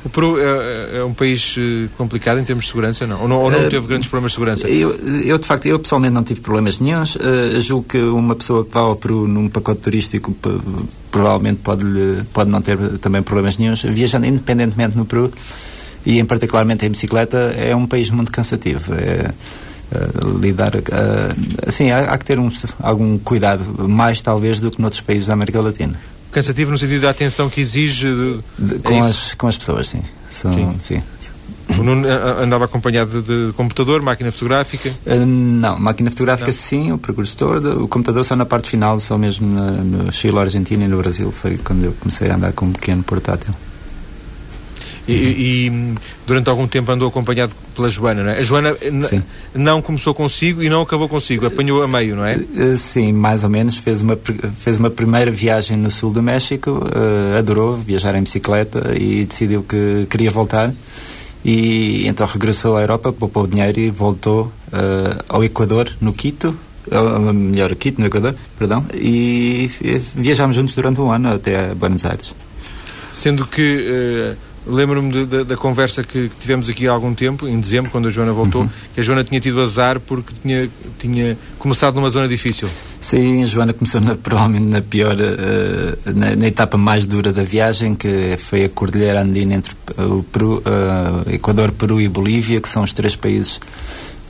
O 0.04 0.08
Peru 0.08 0.38
é, 0.40 0.98
é, 0.98 1.04
um 1.04 1.12
país 1.12 1.56
complicado 1.98 2.38
em 2.38 2.44
termos 2.44 2.64
de 2.64 2.70
segurança, 2.70 3.06
não? 3.06 3.22
Ou 3.22 3.28
não, 3.28 3.36
ou 3.42 3.50
não 3.50 3.68
teve 3.68 3.86
grandes 3.86 4.08
problemas 4.08 4.30
de 4.30 4.36
segurança? 4.36 4.68
Eu, 4.68 4.94
eu, 5.24 5.36
de 5.36 5.46
facto, 5.46 5.66
eu 5.66 5.78
pessoalmente 5.78 6.14
não 6.14 6.22
tive 6.22 6.40
problemas 6.40 6.78
nenhums. 6.78 7.16
Uh, 7.16 7.60
julgo 7.60 7.88
que 7.88 7.98
uma 7.98 8.36
pessoa 8.36 8.64
que 8.64 8.72
vá 8.72 8.80
ao 8.80 8.96
Peru 8.96 9.26
num 9.26 9.48
pacote 9.48 9.80
turístico 9.80 10.34
provavelmente 11.10 11.60
pode, 11.62 11.84
pode 12.32 12.48
não 12.48 12.62
ter 12.62 12.78
também 13.00 13.22
problemas 13.22 13.58
nenhums. 13.58 13.82
Viajando 13.82 14.24
independentemente 14.24 14.96
no 14.96 15.04
Peru, 15.04 15.30
e 16.08 16.18
em 16.18 16.24
particularmente 16.24 16.86
em 16.86 16.88
bicicleta 16.88 17.36
é 17.54 17.76
um 17.76 17.86
país 17.86 18.08
muito 18.08 18.32
cansativo. 18.32 18.94
É, 18.94 19.30
Uh, 19.88 20.38
lidar 20.38 20.76
uh, 20.76 20.82
assim 21.66 21.90
há, 21.90 22.12
há, 22.12 22.18
que 22.18 22.24
ter 22.26 22.38
um, 22.38 22.50
algum 22.78 23.16
cuidado 23.16 23.88
mais 23.88 24.20
talvez 24.20 24.60
do 24.60 24.70
que 24.70 24.82
noutros 24.82 25.00
países 25.00 25.28
da 25.28 25.32
América 25.32 25.62
Latina 25.62 25.98
cansativo 26.30 26.70
no 26.70 26.76
sentido 26.76 27.00
da 27.00 27.08
atenção 27.08 27.48
que 27.48 27.62
exige 27.62 28.04
de, 28.14 28.38
de, 28.58 28.74
é 28.74 28.78
com, 28.80 28.92
é 28.92 28.98
as, 28.98 29.32
com 29.32 29.46
as 29.46 29.56
pessoas 29.56 29.88
sim, 29.88 30.02
São, 30.28 30.52
sim. 30.52 31.02
sim. 31.18 31.32
O 31.78 31.82
Nuno 31.82 32.06
andava 32.06 32.66
acompanhado 32.66 33.22
de, 33.22 33.46
de 33.46 33.52
computador, 33.54 34.02
máquina 34.02 34.30
fotográfica? 34.30 34.90
Uh, 35.06 35.24
não, 35.24 35.78
máquina 35.78 36.10
fotográfica 36.10 36.50
não. 36.50 36.58
sim, 36.58 36.92
o 36.92 36.98
percurso 36.98 37.34
todo. 37.38 37.84
O 37.84 37.88
computador 37.88 38.26
só 38.26 38.36
na 38.36 38.44
parte 38.44 38.68
final, 38.68 39.00
só 39.00 39.16
mesmo 39.16 39.48
na, 39.48 39.70
no 39.70 40.12
Chile, 40.12 40.38
Argentina 40.38 40.84
e 40.84 40.88
no 40.88 40.98
Brasil. 40.98 41.32
Foi 41.32 41.56
quando 41.56 41.84
eu 41.84 41.94
comecei 41.98 42.30
a 42.30 42.34
andar 42.34 42.52
com 42.52 42.66
um 42.66 42.72
pequeno 42.72 43.02
portátil. 43.02 43.54
E, 45.08 45.66
e, 45.66 45.94
durante 46.26 46.50
algum 46.50 46.66
tempo 46.66 46.92
andou 46.92 47.08
acompanhado 47.08 47.54
pela 47.74 47.88
Joana, 47.88 48.22
não 48.22 48.30
é? 48.30 48.38
A 48.38 48.42
Joana 48.42 48.76
não 49.54 49.80
começou 49.80 50.12
consigo 50.12 50.62
e 50.62 50.68
não 50.68 50.82
acabou 50.82 51.08
consigo, 51.08 51.46
apanhou 51.46 51.82
a 51.82 51.88
meio, 51.88 52.14
não 52.14 52.24
é? 52.24 52.38
Eh, 52.56 52.74
sim, 52.76 53.12
mais 53.12 53.42
ou 53.42 53.48
menos. 53.48 53.78
Fez 53.78 54.02
uma, 54.02 54.18
fez 54.58 54.78
uma 54.78 54.90
primeira 54.90 55.30
viagem 55.30 55.78
no 55.78 55.90
sul 55.90 56.12
do 56.12 56.22
México, 56.22 56.70
uh, 56.70 57.38
adorou 57.38 57.76
viajar 57.76 58.14
em 58.16 58.22
bicicleta 58.22 58.94
e 58.98 59.24
decidiu 59.24 59.62
que 59.62 60.06
queria 60.10 60.30
voltar. 60.30 60.72
E 61.42 62.06
então 62.06 62.26
regressou 62.26 62.76
à 62.76 62.82
Europa, 62.82 63.10
poupou 63.10 63.46
dinheiro 63.46 63.80
e 63.80 63.88
voltou 63.90 64.52
uh, 64.66 65.24
ao 65.26 65.42
Equador, 65.42 65.90
no 66.02 66.12
Quito, 66.12 66.54
uh, 66.88 67.32
melhor, 67.32 67.74
Quito, 67.76 67.98
no 67.98 68.08
Equador, 68.08 68.34
perdão, 68.58 68.84
e 68.92 69.70
viajámos 70.14 70.56
juntos 70.56 70.74
durante 70.74 71.00
um 71.00 71.10
ano 71.10 71.32
até 71.32 71.74
Buenos 71.74 72.04
Aires. 72.04 72.34
Sendo 73.10 73.46
que 73.46 74.36
Lembro-me 74.68 75.24
da 75.24 75.56
conversa 75.56 76.04
que, 76.04 76.28
que, 76.28 76.38
tivemos 76.38 76.68
aqui 76.68 76.86
há 76.86 76.92
algum 76.92 77.14
tempo, 77.14 77.48
em 77.48 77.58
dezembro, 77.58 77.90
quando 77.90 78.08
a 78.08 78.10
Joana 78.10 78.32
voltou, 78.32 78.62
uhum. 78.62 78.70
que 78.94 79.00
a 79.00 79.02
Joana 79.02 79.24
tinha 79.24 79.40
tido 79.40 79.60
azar 79.60 79.98
porque 79.98 80.32
tinha, 80.42 80.68
tinha 80.98 81.38
começado 81.58 81.94
numa 81.94 82.10
zona 82.10 82.28
difícil. 82.28 82.68
Sim, 83.00 83.42
a 83.42 83.46
Joana 83.46 83.72
começou 83.72 84.00
na, 84.00 84.14
provavelmente 84.16 84.66
na 84.66 84.82
pior, 84.82 85.16
uh, 85.16 86.12
na, 86.14 86.36
na, 86.36 86.46
etapa 86.46 86.76
mais 86.76 87.06
dura 87.06 87.32
da 87.32 87.42
viagem, 87.42 87.94
que 87.94 88.36
foi 88.38 88.64
a 88.64 88.68
Cordilheira 88.68 89.22
Andina 89.22 89.54
entre 89.54 89.72
o 89.96 90.22
Peru, 90.22 90.58
uh, 90.58 91.32
Equador, 91.32 91.72
Peru 91.72 92.00
e 92.00 92.08
Bolívia, 92.08 92.60
que 92.60 92.68
são 92.68 92.82
os 92.82 92.92
três 92.92 93.16
países 93.16 93.60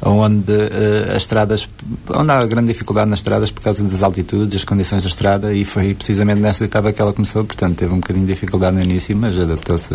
onde 0.00 0.52
uh, 0.52 1.14
as 1.14 1.22
estradas, 1.22 1.68
onde 2.10 2.30
há 2.30 2.44
grande 2.46 2.68
dificuldade 2.68 3.10
nas 3.10 3.18
estradas 3.20 3.50
por 3.50 3.62
causa 3.62 3.82
das 3.84 4.02
altitudes, 4.02 4.56
as 4.56 4.64
condições 4.64 5.02
da 5.02 5.08
estrada, 5.08 5.52
e 5.52 5.64
foi 5.64 5.94
precisamente 5.94 6.40
nessa 6.40 6.64
etapa 6.64 6.92
que 6.92 7.00
ela 7.00 7.12
começou, 7.12 7.44
portanto 7.44 7.76
teve 7.76 7.92
um 7.92 8.00
bocadinho 8.00 8.26
de 8.26 8.32
dificuldade 8.32 8.76
no 8.76 8.82
início, 8.82 9.16
mas 9.16 9.38
adaptou-se 9.38 9.94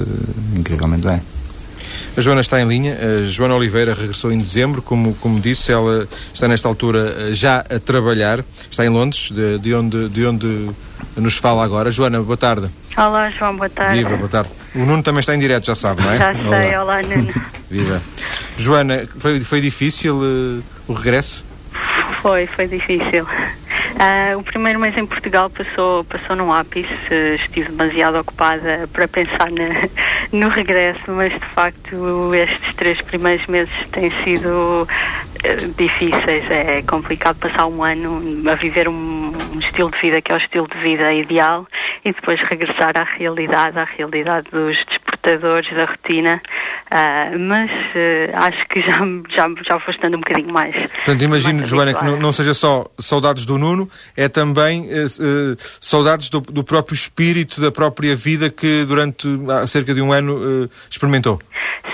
incrivelmente 0.55 1.07
bem. 1.07 1.21
A 2.15 2.21
Joana 2.21 2.41
está 2.41 2.61
em 2.61 2.67
linha. 2.67 2.95
A 2.95 3.23
Joana 3.23 3.55
Oliveira 3.55 3.95
regressou 3.95 4.31
em 4.31 4.37
dezembro, 4.37 4.83
como, 4.83 5.15
como 5.15 5.39
disse, 5.39 5.71
ela 5.71 6.07
está 6.31 6.47
nesta 6.47 6.67
altura 6.67 7.15
eh, 7.17 7.31
já 7.31 7.59
a 7.61 7.79
trabalhar. 7.79 8.45
Está 8.69 8.85
em 8.85 8.89
Londres, 8.89 9.31
de, 9.31 9.57
de 9.57 9.73
onde, 9.73 10.09
de 10.09 10.25
onde 10.25 10.69
nos 11.15 11.37
fala 11.37 11.63
agora. 11.63 11.89
Joana, 11.89 12.21
boa 12.21 12.37
tarde. 12.37 12.69
Olá, 12.95 13.29
João, 13.31 13.55
boa 13.57 13.69
tarde. 13.69 14.03
Viva, 14.03 14.15
boa 14.15 14.29
tarde. 14.29 14.51
O 14.75 14.79
Nuno 14.79 15.01
também 15.01 15.21
está 15.21 15.33
em 15.33 15.39
direto, 15.39 15.65
já 15.65 15.73
sabe, 15.73 16.03
não 16.03 16.11
é? 16.11 16.17
Já 16.19 16.33
sei, 16.33 16.45
olá, 16.45 16.83
olá 16.83 17.01
Nuno. 17.01 17.33
Viva. 17.69 18.01
Joana, 18.55 19.07
foi, 19.19 19.39
foi 19.39 19.61
difícil 19.61 20.15
uh, 20.15 20.63
o 20.87 20.93
regresso? 20.93 21.43
Foi, 22.21 22.45
foi 22.45 22.67
difícil. 22.67 23.23
Uh, 23.23 24.37
o 24.37 24.43
primeiro 24.43 24.79
mês 24.79 24.95
em 24.97 25.05
Portugal 25.05 25.49
passou, 25.49 26.03
passou 26.03 26.35
num 26.35 26.53
ápice, 26.53 26.93
estive 27.43 27.69
demasiado 27.69 28.17
ocupada 28.19 28.87
para 28.91 29.07
pensar 29.07 29.49
na, 29.51 29.87
no 30.31 30.49
regresso, 30.49 31.03
mas 31.07 31.31
de 31.33 31.45
facto 31.53 32.33
estes 32.33 32.75
três 32.75 33.01
primeiros 33.01 33.45
meses 33.47 33.73
têm 33.91 34.11
sido 34.23 34.87
uh, 34.87 35.73
difíceis. 35.77 36.49
É 36.51 36.81
complicado 36.83 37.37
passar 37.37 37.65
um 37.65 37.83
ano 37.83 38.49
a 38.49 38.55
viver 38.55 38.87
um, 38.87 38.93
um 39.53 39.59
estilo 39.59 39.91
de 39.91 39.99
vida 39.99 40.21
que 40.21 40.31
é 40.31 40.35
o 40.35 40.37
estilo 40.37 40.67
de 40.67 40.77
vida 40.77 41.13
ideal 41.13 41.67
e 42.03 42.11
depois 42.11 42.39
regressar 42.41 42.97
à 42.97 43.03
realidade, 43.03 43.77
à 43.77 43.83
realidade 43.83 44.47
dos 44.51 44.77
da 45.23 45.85
rotina. 45.85 46.41
Uh, 46.91 47.39
mas 47.39 47.71
uh, 47.71 48.35
acho 48.35 48.67
que 48.67 48.81
já, 48.81 48.99
já, 49.35 49.49
já 49.67 49.77
vou 49.77 49.89
estando 49.89 50.15
um 50.15 50.19
bocadinho 50.19 50.53
mais. 50.53 50.75
Portanto, 50.75 51.23
imagino, 51.23 51.65
Joana, 51.65 51.93
que 51.93 52.05
não, 52.05 52.17
não, 52.17 52.31
seja 52.31 52.53
só 52.53 52.85
saudades 52.99 53.45
do 53.45 53.57
Nuno, 53.57 53.89
é 54.15 54.29
também 54.29 54.83
uh, 54.83 55.57
saudades 55.79 56.29
do, 56.29 56.41
do, 56.41 56.63
próprio 56.63 56.93
espírito, 56.93 57.59
da 57.61 57.71
própria 57.71 58.15
vida 58.15 58.49
que 58.49 58.83
durante 58.85 59.27
cerca 59.67 59.93
de 59.93 60.01
um 60.01 60.11
ano 60.11 60.69
experimentou. 60.89 61.39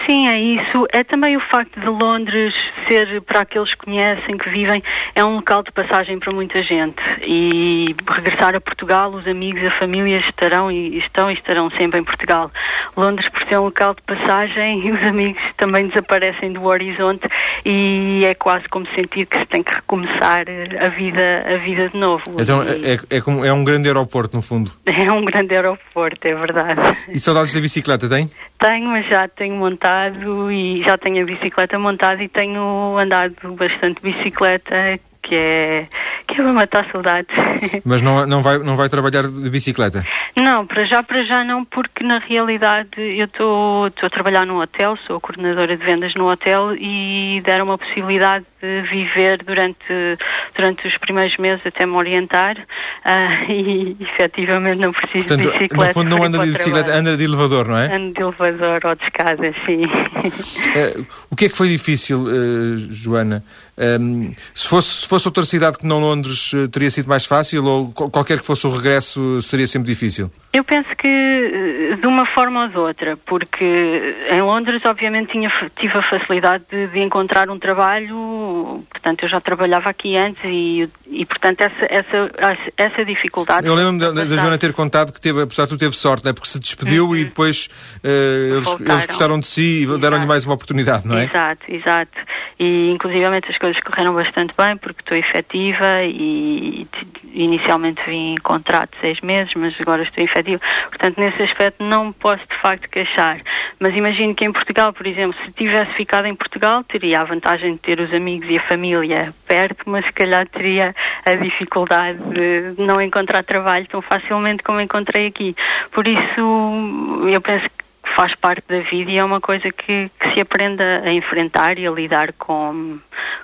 Sim, 0.06 0.28
é 0.28 0.40
isso. 0.40 0.88
É 0.92 1.04
também 1.04 1.38
o 1.38 1.40
facto 1.40 1.80
de 1.80 1.88
Londres 1.88 2.54
ser, 2.88 3.22
para 3.22 3.42
aqueles 3.42 3.70
que 3.76 3.86
conhecem, 3.86 4.38
que 4.38 4.50
vivem, 4.50 4.84
é 5.14 5.24
um 5.24 5.36
local 5.36 5.64
de 5.64 5.72
passagem 5.72 6.18
para 6.18 6.34
muita 6.34 6.64
gente. 6.64 7.02
E 7.22 7.96
regressar 8.08 8.56
a 8.56 8.62
Portugal, 8.62 9.12
os 9.12 9.28
amigos, 9.28 9.64
a 9.64 9.72
família 9.72 10.18
estarão 10.28 10.72
e 10.72 10.98
estão 10.98 11.30
e 11.30 11.36
estarão 11.36 11.70
sempre 11.72 12.00
em 12.00 12.04
Portugal. 12.04 12.52
Londres, 12.98 13.19
por 13.28 13.46
ser 13.48 13.58
um 13.58 13.66
local 13.66 13.94
de 13.94 14.02
passagem, 14.02 14.92
os 14.92 15.04
amigos 15.04 15.42
também 15.58 15.88
desaparecem 15.88 16.54
do 16.54 16.64
horizonte 16.66 17.28
e 17.66 18.24
é 18.26 18.34
quase 18.34 18.68
como 18.70 18.88
sentir 18.90 19.26
que 19.26 19.38
se 19.38 19.46
tem 19.46 19.64
que 19.64 19.74
recomeçar 19.74 20.46
a 20.80 20.90
vida, 20.90 21.46
a 21.48 21.58
vida 21.58 21.90
de 21.90 21.98
novo. 21.98 22.24
Então 22.40 22.64
e... 22.64 22.94
é, 22.94 23.18
é, 23.18 23.22
como, 23.22 23.44
é 23.44 23.52
um 23.52 23.64
grande 23.64 23.88
aeroporto, 23.88 24.36
no 24.36 24.42
fundo. 24.42 24.72
É 25.00 25.12
um 25.12 25.24
grande 25.24 25.56
aeroporto, 25.56 26.28
é 26.28 26.36
verdade. 26.36 26.82
E 27.08 27.20
saudades 27.20 27.54
da 27.54 27.62
bicicleta, 27.62 28.10
tem? 28.10 28.30
Tenho, 28.60 28.90
mas 28.90 29.08
já 29.08 29.28
tenho 29.28 29.56
montado 29.56 30.52
e 30.52 30.84
já 30.84 30.98
tenho 30.98 31.24
a 31.24 31.26
bicicleta 31.26 31.80
montada 31.80 32.22
e 32.22 32.28
tenho 32.28 32.98
andado 32.98 33.34
bastante 33.56 34.02
bicicleta, 34.02 35.00
que 35.22 35.36
é 35.36 35.88
que 36.28 36.40
é 36.40 36.44
para 36.44 36.54
matar 36.54 36.92
saudades. 36.92 37.36
Mas 37.84 38.02
não, 38.02 38.26
não, 38.26 38.42
vai, 38.42 38.58
não 38.60 38.76
vai 38.76 38.88
trabalhar 38.88 39.24
de 39.24 39.50
bicicleta? 39.50 40.06
Não, 40.36 40.66
para 40.66 40.86
já, 40.86 41.02
para 41.02 41.24
já 41.24 41.44
não, 41.44 41.66
porque 41.66 42.04
na 42.04 42.20
realidade 42.20 42.90
eu 42.98 43.26
estou 43.26 43.92
a 44.02 44.10
trabalhar 44.10 44.46
num 44.46 44.60
hotel, 44.60 44.98
sou 45.08 45.20
coordenadora 45.20 45.76
de 45.76 45.84
vendas 45.84 46.14
no 46.14 46.30
hotel 46.30 46.76
e 46.76 47.42
deram 47.44 47.66
uma 47.66 47.78
possibilidade 47.78 48.46
de 48.62 48.82
viver 48.90 49.44
durante, 49.44 50.18
durante 50.56 50.88
os 50.88 50.98
primeiros 50.98 51.38
meses 51.38 51.66
até 51.66 51.86
me 51.86 51.94
orientar 51.94 52.58
uh, 52.58 53.52
e 53.52 53.96
efetivamente 54.00 54.78
não 54.78 54.92
preciso 54.92 55.26
Portanto, 55.26 55.42
de 55.44 55.52
bicicleta. 55.52 55.88
No 55.88 55.94
fundo 55.94 56.10
não 56.10 56.24
anda 56.24 56.46
de 56.46 56.52
bicicleta, 56.52 56.94
anda 56.94 57.18
de 57.18 57.24
elevador, 57.24 57.68
não 57.68 57.78
é? 57.78 57.96
Anda 57.96 58.14
de 58.14 58.22
elevador 58.22 58.82
ou 58.86 58.96
de 58.96 59.04
escada, 59.04 59.54
sim. 59.66 59.86
Uh, 59.86 61.08
o 61.32 61.36
que 61.36 61.46
é 61.46 61.50
que 61.50 61.58
foi 61.58 61.70
difícil, 61.70 62.20
uh, 62.20 62.80
Joana? 62.90 63.44
Um, 63.80 64.34
se, 64.54 64.68
fosse, 64.68 65.02
se 65.02 65.08
fosse 65.08 65.28
outra 65.28 65.46
cidade 65.46 65.78
que 65.78 65.86
não 65.86 66.00
Londres, 66.00 66.52
eh, 66.54 66.68
teria 66.68 66.90
sido 66.90 67.08
mais 67.08 67.26
fácil 67.26 67.64
ou 67.64 67.92
qualquer 67.92 68.40
que 68.40 68.46
fosse 68.46 68.68
o 68.68 68.70
regresso 68.70 69.42
seria 69.42 69.68
sempre 69.68 69.88
difícil? 69.90 70.30
Eu 70.52 70.64
penso 70.64 70.90
que 70.98 71.08
eh, 71.08 71.96
de 71.96 72.08
uma 72.08 72.26
forma 72.26 72.64
ou 72.64 72.68
de 72.70 72.78
outra, 72.78 73.16
porque 73.18 74.16
em 74.32 74.42
Londres, 74.42 74.84
obviamente, 74.84 75.32
tinha, 75.32 75.52
tive 75.76 75.96
a 75.96 76.02
facilidade 76.02 76.64
de, 76.72 76.88
de 76.88 77.00
encontrar 77.02 77.52
um 77.52 77.60
trabalho, 77.60 78.84
portanto, 78.90 79.24
eu 79.24 79.30
já 79.30 79.40
trabalhava 79.40 79.92
aqui 79.92 80.18
antes 80.18 80.44
e, 80.44 80.90
e 81.06 81.24
portanto, 81.28 81.62
essa, 81.62 81.86
essa, 81.88 82.32
essa 82.76 83.06
dificuldade. 83.06 83.68
Eu 83.68 83.76
lembro 83.76 84.12
da, 84.12 84.26
Joana 84.26 84.58
ter 84.58 84.74
contado 84.74 85.14
que, 85.14 85.22
teve, 85.22 85.44
apesar 85.44 85.66
de 85.66 85.70
tudo, 85.70 85.80
teve 85.82 85.96
sorte, 85.96 86.26
né? 86.26 86.34
porque 86.34 86.50
se 86.50 86.60
despediu 86.60 87.10
uhum. 87.10 87.16
e 87.16 87.26
depois 87.26 87.70
uh, 88.04 88.58
eles, 88.58 88.76
eles, 88.80 89.06
gostaram 89.06 89.40
de 89.40 89.46
si 89.46 89.84
e 89.84 89.98
deram-lhe 90.00 90.26
mais 90.26 90.46
uma 90.46 90.56
oportunidade, 90.56 91.08
não 91.08 91.16
é? 91.16 91.26
Exato, 91.26 91.62
exato. 91.68 92.18
E, 92.60 92.90
inclusivamente, 92.90 93.52
as 93.52 93.58
coisas 93.58 93.80
correram 93.84 94.16
bastante 94.16 94.56
bem, 94.58 94.76
porque 94.78 95.02
estou 95.02 95.16
efetiva 95.16 96.04
e, 96.06 96.88
inicialmente 97.34 98.02
vim 98.08 98.34
em 98.34 98.38
contrato 98.38 98.96
de 98.96 99.02
seis 99.02 99.22
meses, 99.22 99.54
mas 99.56 99.80
agora 99.80 100.02
estou 100.02 100.24
efetiva 100.24 100.39
efetivo. 100.40 100.62
Portanto, 100.90 101.20
nesse 101.20 101.44
aspecto 101.44 101.84
não 101.84 102.12
posso 102.12 102.44
de 102.48 102.58
facto 102.60 102.90
queixar. 102.90 103.42
Mas 103.80 103.96
imagino 103.96 104.36
que 104.36 104.46
em 104.46 104.52
Portugal, 104.52 104.92
por 104.94 105.08
exemplo, 105.08 105.38
se 105.46 105.52
tivesse 105.52 105.92
ficado 105.94 106.28
em 106.28 106.36
Portugal, 106.36 106.84
teria 106.84 107.22
a 107.22 107.24
vantagem 107.24 107.74
de 107.74 107.80
ter 107.80 108.00
os 108.00 108.14
amigos 108.14 108.50
e 108.50 108.58
a 108.58 108.62
família 108.62 109.34
perto, 109.48 109.90
mas 109.90 110.06
se 110.06 110.12
calhar 110.12 110.48
teria 110.48 110.94
a 111.26 111.36
dificuldade 111.36 112.20
de 112.20 112.82
não 112.82 113.02
encontrar 113.02 113.44
trabalho 113.44 113.88
tão 113.88 114.02
facilmente 114.02 114.64
como 114.64 114.82
encontrei 114.82 115.28
aqui. 115.28 115.56
Por 115.92 116.08
isso, 116.08 117.28
eu 117.28 117.42
penso 117.42 117.66
que 117.70 118.16
faz 118.16 118.36
parte 118.36 118.68
da 118.68 118.80
vida 118.80 119.12
e 119.12 119.18
é 119.18 119.24
uma 119.24 119.40
coisa 119.40 119.72
que, 119.72 120.10
que 120.20 120.34
se 120.34 120.42
aprende 120.42 120.82
a 120.84 121.12
enfrentar 121.12 121.78
e 121.78 121.88
a 121.88 121.92
lidar 121.92 122.34
com, 122.34 123.00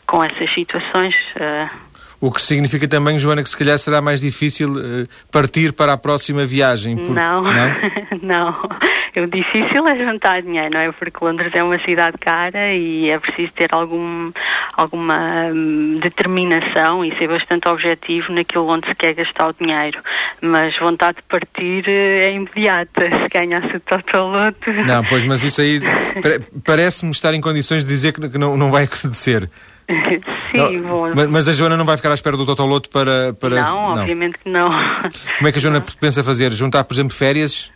com 0.06 0.24
essas 0.24 0.54
situações. 0.54 1.16
Uh, 1.36 1.85
o 2.26 2.32
que 2.32 2.42
significa 2.42 2.88
também, 2.88 3.20
Joana, 3.20 3.44
que 3.44 3.50
se 3.50 3.58
calhar 3.58 3.78
será 3.78 4.02
mais 4.02 4.20
difícil 4.20 4.74
uh, 4.74 5.08
partir 5.32 5.74
para 5.74 5.94
a 5.94 5.98
próxima 5.98 6.46
viagem. 6.46 6.96
Não, 6.96 7.44
não, 7.44 7.76
não. 8.22 8.70
O 9.16 9.28
difícil 9.28 9.88
é 9.88 10.06
juntar 10.06 10.42
dinheiro, 10.42 10.72
não 10.74 10.82
é? 10.82 10.92
Porque 10.92 11.24
Londres 11.24 11.52
é 11.54 11.64
uma 11.64 11.80
cidade 11.80 12.18
cara 12.18 12.74
e 12.74 13.10
é 13.10 13.18
preciso 13.18 13.54
ter 13.54 13.74
algum, 13.74 14.32
alguma 14.74 15.50
hum, 15.54 16.00
determinação 16.02 17.06
e 17.06 17.16
ser 17.18 17.28
bastante 17.28 17.70
objetivo 17.70 18.34
naquilo 18.34 18.68
onde 18.68 18.88
se 18.88 18.96
quer 18.96 19.14
gastar 19.14 19.50
o 19.50 19.54
dinheiro. 19.54 20.02
Mas 20.42 20.78
vontade 20.78 21.18
de 21.18 21.24
partir 21.24 21.88
eh, 21.88 22.26
é 22.26 22.34
imediata, 22.34 23.04
se 23.24 23.30
ganhasse 23.32 23.78
o 23.78 23.80
Totoloto. 23.80 24.74
Não, 24.86 25.04
pois, 25.06 25.24
mas 25.24 25.44
isso 25.44 25.62
aí 25.62 25.80
parece-me 26.66 27.12
estar 27.12 27.34
em 27.34 27.40
condições 27.40 27.84
de 27.84 27.90
dizer 27.90 28.12
que 28.12 28.38
não, 28.38 28.58
não 28.58 28.72
vai 28.72 28.84
acontecer. 28.84 29.50
Sim, 30.52 30.78
não, 30.78 30.82
bom. 30.82 31.28
Mas 31.30 31.48
a 31.48 31.54
Joana 31.54 31.78
não 31.78 31.86
vai 31.86 31.96
ficar 31.98 32.12
à 32.12 32.14
espera 32.14 32.36
do 32.36 32.46
Totoloto 32.46 32.90
para, 32.90 33.34
para. 33.34 33.62
Não, 33.62 33.96
não, 33.96 34.02
obviamente 34.02 34.38
que 34.40 34.50
não. 34.50 34.66
Como 35.38 35.48
é 35.48 35.52
que 35.52 35.58
a 35.60 35.62
Joana 35.62 35.80
não. 35.80 35.86
pensa 36.00 36.24
fazer? 36.24 36.52
Juntar, 36.52 36.84
por 36.84 36.94
exemplo, 36.94 37.16
férias? 37.16 37.72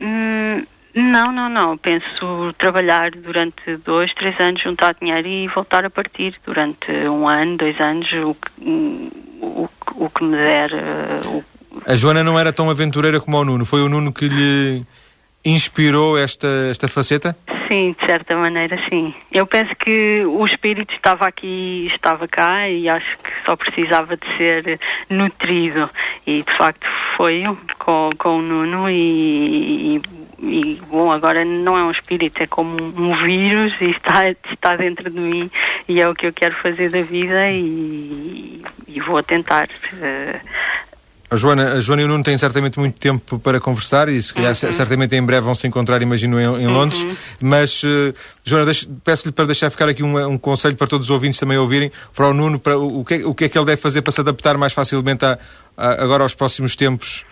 Hum, 0.00 0.62
não, 0.94 1.32
não, 1.32 1.48
não. 1.48 1.78
Penso 1.78 2.52
trabalhar 2.58 3.10
durante 3.12 3.76
dois, 3.78 4.12
três 4.12 4.38
anos, 4.40 4.62
juntar 4.62 4.94
dinheiro 5.00 5.26
e 5.26 5.48
voltar 5.48 5.84
a 5.84 5.90
partir 5.90 6.34
durante 6.44 6.90
um 7.08 7.26
ano, 7.26 7.56
dois 7.56 7.80
anos, 7.80 8.10
o 8.12 8.34
que, 8.34 9.12
o, 9.40 9.68
o 9.96 10.10
que 10.10 10.24
me 10.24 10.36
der. 10.36 10.70
Uh, 10.72 11.28
o... 11.38 11.44
A 11.86 11.94
Joana 11.94 12.22
não 12.22 12.38
era 12.38 12.52
tão 12.52 12.68
aventureira 12.68 13.18
como 13.20 13.38
o 13.38 13.44
Nuno. 13.44 13.64
Foi 13.64 13.82
o 13.82 13.88
Nuno 13.88 14.12
que 14.12 14.28
lhe 14.28 14.84
inspirou 15.44 16.16
esta, 16.18 16.48
esta 16.70 16.88
faceta? 16.88 17.36
Sim, 17.68 17.94
de 17.98 18.06
certa 18.06 18.36
maneira, 18.36 18.78
sim. 18.88 19.14
Eu 19.32 19.46
penso 19.46 19.74
que 19.76 20.22
o 20.26 20.44
espírito 20.44 20.92
estava 20.94 21.26
aqui, 21.26 21.86
estava 21.94 22.28
cá 22.28 22.68
e 22.68 22.88
acho 22.88 23.16
que 23.18 23.30
só 23.44 23.56
precisava 23.56 24.16
de 24.16 24.36
ser 24.36 24.80
nutrido. 25.08 25.88
E 26.26 26.42
de 26.42 26.56
facto 26.56 26.86
foi 27.16 27.44
com, 27.78 28.10
com 28.18 28.38
o 28.38 28.42
Nuno 28.42 28.90
e, 28.90 29.96
e, 29.96 30.02
e 30.42 30.80
bom, 30.88 31.10
agora 31.10 31.44
não 31.44 31.78
é 31.78 31.84
um 31.84 31.90
espírito, 31.90 32.42
é 32.42 32.46
como 32.46 32.76
um 32.82 33.16
vírus 33.24 33.72
e 33.80 33.90
está, 33.90 34.28
está 34.52 34.76
dentro 34.76 35.10
de 35.10 35.18
mim 35.18 35.50
e 35.88 36.00
é 36.00 36.08
o 36.08 36.14
que 36.14 36.26
eu 36.26 36.32
quero 36.32 36.54
fazer 36.56 36.90
da 36.90 37.02
vida 37.02 37.50
e, 37.50 38.62
e 38.88 39.00
vou 39.00 39.22
tentar. 39.22 39.68
Uh, 39.92 40.40
a 41.30 41.36
Joana, 41.36 41.74
a 41.74 41.80
Joana 41.80 42.02
e 42.02 42.04
o 42.04 42.08
Nuno 42.08 42.22
têm 42.22 42.36
certamente 42.36 42.78
muito 42.78 42.98
tempo 42.98 43.38
para 43.38 43.58
conversar 43.58 44.08
e 44.08 44.20
se 44.22 44.32
calhar 44.32 44.50
uhum. 44.50 44.72
certamente 44.72 45.16
em 45.16 45.22
breve 45.22 45.44
vão 45.44 45.54
se 45.54 45.66
encontrar, 45.66 46.00
imagino, 46.02 46.38
em, 46.38 46.62
em 46.62 46.66
Londres. 46.66 47.02
Uhum. 47.02 47.16
Mas, 47.40 47.82
uh, 47.82 48.14
Joana, 48.44 48.70
peço-lhe 49.02 49.32
para 49.32 49.46
deixar 49.46 49.70
ficar 49.70 49.88
aqui 49.88 50.02
um, 50.02 50.16
um, 50.28 50.38
conselho 50.38 50.76
para 50.76 50.86
todos 50.86 51.08
os 51.08 51.10
ouvintes 51.10 51.40
também 51.40 51.56
ouvirem, 51.56 51.90
para 52.14 52.28
o 52.28 52.34
Nuno, 52.34 52.58
para 52.58 52.78
o, 52.78 53.00
o, 53.00 53.04
que, 53.04 53.14
é, 53.14 53.26
o 53.26 53.34
que 53.34 53.44
é 53.44 53.48
que 53.48 53.58
ele 53.58 53.66
deve 53.66 53.80
fazer 53.80 54.02
para 54.02 54.12
se 54.12 54.20
adaptar 54.20 54.56
mais 54.58 54.72
facilmente 54.72 55.24
a, 55.24 55.38
a, 55.76 56.02
agora 56.02 56.22
aos 56.22 56.34
próximos 56.34 56.76
tempos. 56.76 57.24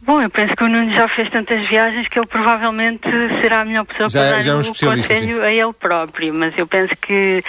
Bom, 0.00 0.20
eu 0.20 0.28
penso 0.28 0.54
que 0.56 0.64
o 0.64 0.68
Nuno 0.68 0.90
já 0.90 1.08
fez 1.08 1.30
tantas 1.30 1.66
viagens 1.68 2.08
que 2.08 2.18
ele 2.18 2.26
provavelmente 2.26 3.08
será 3.40 3.60
a 3.60 3.64
melhor 3.64 3.84
pessoa 3.86 4.08
já, 4.08 4.20
para 4.20 4.42
dar 4.42 4.48
é 4.48 4.54
um 4.54 4.60
o 4.60 4.66
conselho 4.66 5.02
sim. 5.04 5.40
a 5.40 5.52
ele 5.52 5.72
próprio, 5.72 6.34
mas 6.34 6.58
eu 6.58 6.66
penso 6.66 6.92
que 7.00 7.42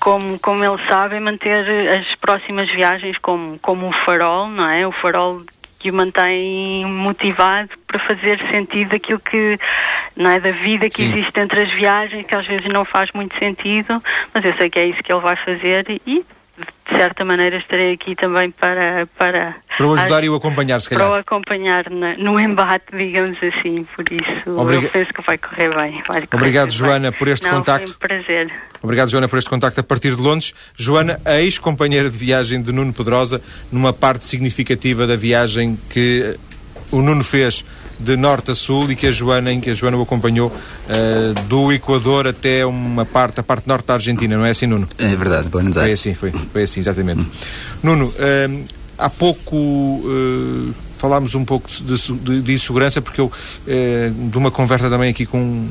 como, 0.00 0.38
como 0.38 0.64
ele 0.64 0.82
sabe, 0.88 1.16
é 1.16 1.20
manter 1.20 1.90
as 1.90 2.14
próximas 2.16 2.70
viagens 2.70 3.16
como, 3.18 3.58
como 3.58 3.88
o 3.88 3.92
farol, 4.04 4.48
não 4.48 4.68
é? 4.68 4.86
O 4.86 4.92
farol 4.92 5.42
que 5.78 5.90
o 5.90 5.94
mantém 5.94 6.84
motivado 6.86 7.70
para 7.86 7.98
fazer 8.06 8.38
sentido 8.50 8.96
aquilo 8.96 9.20
que 9.20 9.58
não 10.16 10.30
é 10.30 10.40
da 10.40 10.50
vida 10.50 10.88
que 10.88 11.02
Sim. 11.02 11.12
existe 11.12 11.38
entre 11.38 11.64
as 11.64 11.72
viagens 11.72 12.26
que 12.26 12.34
às 12.34 12.46
vezes 12.46 12.66
não 12.72 12.84
faz 12.84 13.10
muito 13.14 13.38
sentido 13.38 14.02
mas 14.32 14.44
eu 14.44 14.54
sei 14.54 14.70
que 14.70 14.78
é 14.78 14.86
isso 14.86 15.02
que 15.02 15.12
ele 15.12 15.20
vai 15.20 15.36
fazer 15.36 15.84
e 16.06 16.24
de 16.58 16.96
certa 16.98 17.24
maneira 17.24 17.58
estarei 17.58 17.92
aqui 17.92 18.14
também 18.14 18.50
para 18.50 19.06
para 19.18 19.56
para 19.76 19.86
o 19.86 19.94
ajudar 19.94 20.24
e 20.24 20.28
o 20.28 20.34
acompanhar 20.34 20.80
se 20.80 20.88
calhar. 20.88 21.06
para 21.06 21.16
o 21.16 21.20
acompanhar 21.20 21.90
na, 21.90 22.16
no 22.16 22.40
embate 22.40 22.84
digamos 22.96 23.38
assim 23.42 23.86
por 23.94 24.04
isso 24.10 24.58
Obriga... 24.58 24.86
eu 24.86 24.90
penso 24.90 25.12
que 25.12 25.22
vai 25.22 25.36
correr 25.36 25.68
bem 25.74 26.02
vai 26.08 26.26
correr 26.26 26.28
obrigado 26.32 26.68
bem. 26.68 26.78
Joana 26.78 27.12
por 27.12 27.28
este 27.28 27.46
Não, 27.46 27.54
contacto 27.58 27.88
foi 27.88 27.96
um 27.96 27.98
prazer. 27.98 28.52
Obrigado 28.82 29.10
Joana 29.10 29.28
por 29.28 29.38
este 29.38 29.50
contacto 29.50 29.80
a 29.80 29.82
partir 29.82 30.14
de 30.14 30.22
Londres. 30.22 30.54
Joana 30.76 31.20
a 31.24 31.40
ex-companheira 31.40 32.08
de 32.08 32.16
viagem 32.16 32.62
de 32.62 32.72
Nuno 32.72 32.92
Pedrosa 32.92 33.42
numa 33.72 33.92
parte 33.92 34.24
significativa 34.24 35.06
da 35.06 35.16
viagem 35.16 35.78
que 35.90 36.36
o 36.92 37.02
Nuno 37.02 37.24
fez 37.24 37.64
de 37.98 38.16
norte 38.16 38.50
a 38.50 38.54
sul 38.54 38.90
e 38.90 38.96
que 38.96 39.06
a 39.06 39.10
Joana, 39.10 39.52
em 39.52 39.60
que 39.60 39.70
a 39.70 39.74
Joana 39.74 39.96
o 39.96 40.02
acompanhou 40.02 40.48
uh, 40.48 41.48
do 41.48 41.72
Equador 41.72 42.26
até 42.26 42.64
uma 42.66 43.04
parte, 43.04 43.40
a 43.40 43.42
parte 43.42 43.66
norte 43.66 43.86
da 43.86 43.94
Argentina, 43.94 44.36
não 44.36 44.44
é 44.44 44.50
assim, 44.50 44.66
Nuno? 44.66 44.86
É 44.98 45.14
verdade, 45.16 45.48
Buenos 45.48 45.76
Aires. 45.76 46.02
Foi 46.02 46.10
assim, 46.12 46.18
foi, 46.18 46.32
foi 46.52 46.62
assim, 46.62 46.80
exatamente. 46.80 47.26
Nuno, 47.82 48.06
uh, 48.06 48.64
há 48.98 49.10
pouco 49.10 49.56
uh, 49.56 50.74
falámos 50.98 51.34
um 51.34 51.44
pouco 51.44 51.68
de, 51.68 51.96
de, 51.96 52.42
de 52.42 52.52
insegurança, 52.52 53.02
porque 53.02 53.20
eu, 53.20 53.30
de 53.66 54.38
uma 54.38 54.50
conversa 54.50 54.88
também 54.88 55.10
aqui 55.10 55.26
com 55.26 55.66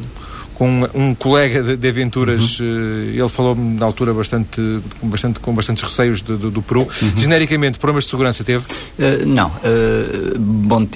com 0.56 0.90
um 0.94 1.14
colega 1.14 1.62
de, 1.62 1.78
de 1.78 1.88
aventuras, 1.88 2.60
uhum. 2.60 2.66
uh, 2.66 3.20
ele 3.20 3.30
falou-me 3.30 3.78
na 3.78 3.86
altura 3.86 4.14
bastante 4.14 4.82
com, 5.00 5.08
bastante, 5.08 5.40
com 5.40 5.54
bastantes 5.54 5.84
receios 5.84 6.22
do, 6.22 6.38
do, 6.38 6.50
do 6.50 6.62
Peru. 6.62 6.82
Uhum. 6.82 7.18
Genericamente, 7.18 7.78
problemas 7.78 8.06
de 8.06 8.10
segurança 8.10 8.44
teve? 8.44 8.64
Uh, 8.64 9.26
não. 9.26 9.48
Uh, 9.50 10.40
bom, 10.40 10.88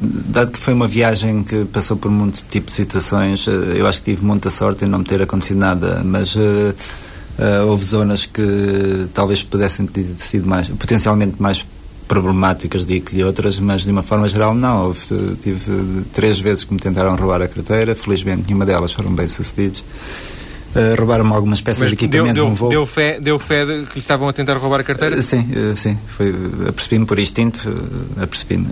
dado 0.00 0.52
que 0.52 0.58
foi 0.58 0.72
uma 0.72 0.88
viagem 0.88 1.42
que 1.42 1.64
passou 1.66 1.96
por 1.96 2.10
muitos 2.10 2.42
tipos 2.48 2.74
de 2.74 2.82
situações, 2.82 3.46
eu 3.46 3.86
acho 3.86 3.98
que 3.98 4.12
tive 4.12 4.24
muita 4.24 4.48
sorte 4.48 4.84
em 4.84 4.88
não 4.88 5.00
me 5.00 5.04
ter 5.04 5.20
acontecido 5.20 5.58
nada, 5.58 6.02
mas. 6.04 6.36
houve 7.66 7.84
zonas 7.84 8.26
que 8.26 9.08
talvez 9.12 9.42
pudessem 9.42 9.86
ter 9.86 10.06
sido 10.18 10.46
mais, 10.46 10.68
potencialmente 10.68 11.34
mais 11.42 11.66
problemáticas 12.06 12.84
de 12.84 13.00
que 13.00 13.22
outras, 13.22 13.58
mas 13.58 13.82
de 13.82 13.90
uma 13.90 14.02
forma 14.02 14.28
geral 14.28 14.54
não. 14.54 14.86
Houve, 14.86 15.00
tive 15.40 16.04
três 16.12 16.38
vezes 16.38 16.64
que 16.64 16.72
me 16.72 16.80
tentaram 16.80 17.14
roubar 17.16 17.42
a 17.42 17.48
carteira, 17.48 17.94
felizmente 17.94 18.44
nenhuma 18.46 18.66
delas 18.66 18.92
foram 18.92 19.12
bem 19.12 19.26
sucedidas. 19.26 19.84
Uh, 20.74 20.98
roubaram-me 20.98 21.32
algumas 21.32 21.60
peças 21.60 21.82
mas 21.82 21.90
de 21.90 21.94
equipamento 21.94 22.34
deu, 22.34 22.46
deu, 22.46 22.54
voo. 22.54 22.68
Deu 22.68 22.84
fé, 22.84 23.20
deu 23.20 23.38
fé 23.38 23.64
de 23.64 23.86
que 23.86 24.00
estavam 24.00 24.28
a 24.28 24.32
tentar 24.32 24.56
roubar 24.56 24.80
a 24.80 24.82
carteira? 24.82 25.16
Uh, 25.16 25.22
sim, 25.22 25.46
uh, 25.52 25.76
sim. 25.76 25.96
Foi, 26.04 26.34
apercebi-me 26.68 27.06
por 27.06 27.16
instinto, 27.16 27.72
apercebi-me. 28.20 28.66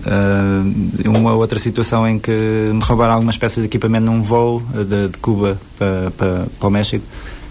uma 1.05 1.33
outra 1.33 1.57
situação 1.57 2.05
em 2.05 2.19
que 2.19 2.31
me 2.73 2.81
roubaram 2.81 3.13
algumas 3.13 3.37
peças 3.37 3.63
de 3.63 3.67
equipamento 3.67 4.05
num 4.05 4.21
voo 4.21 4.61
de, 4.73 5.07
de 5.07 5.17
Cuba 5.19 5.57
para, 5.79 6.11
para, 6.11 6.45
para 6.59 6.67
o 6.67 6.71
México, 6.71 7.05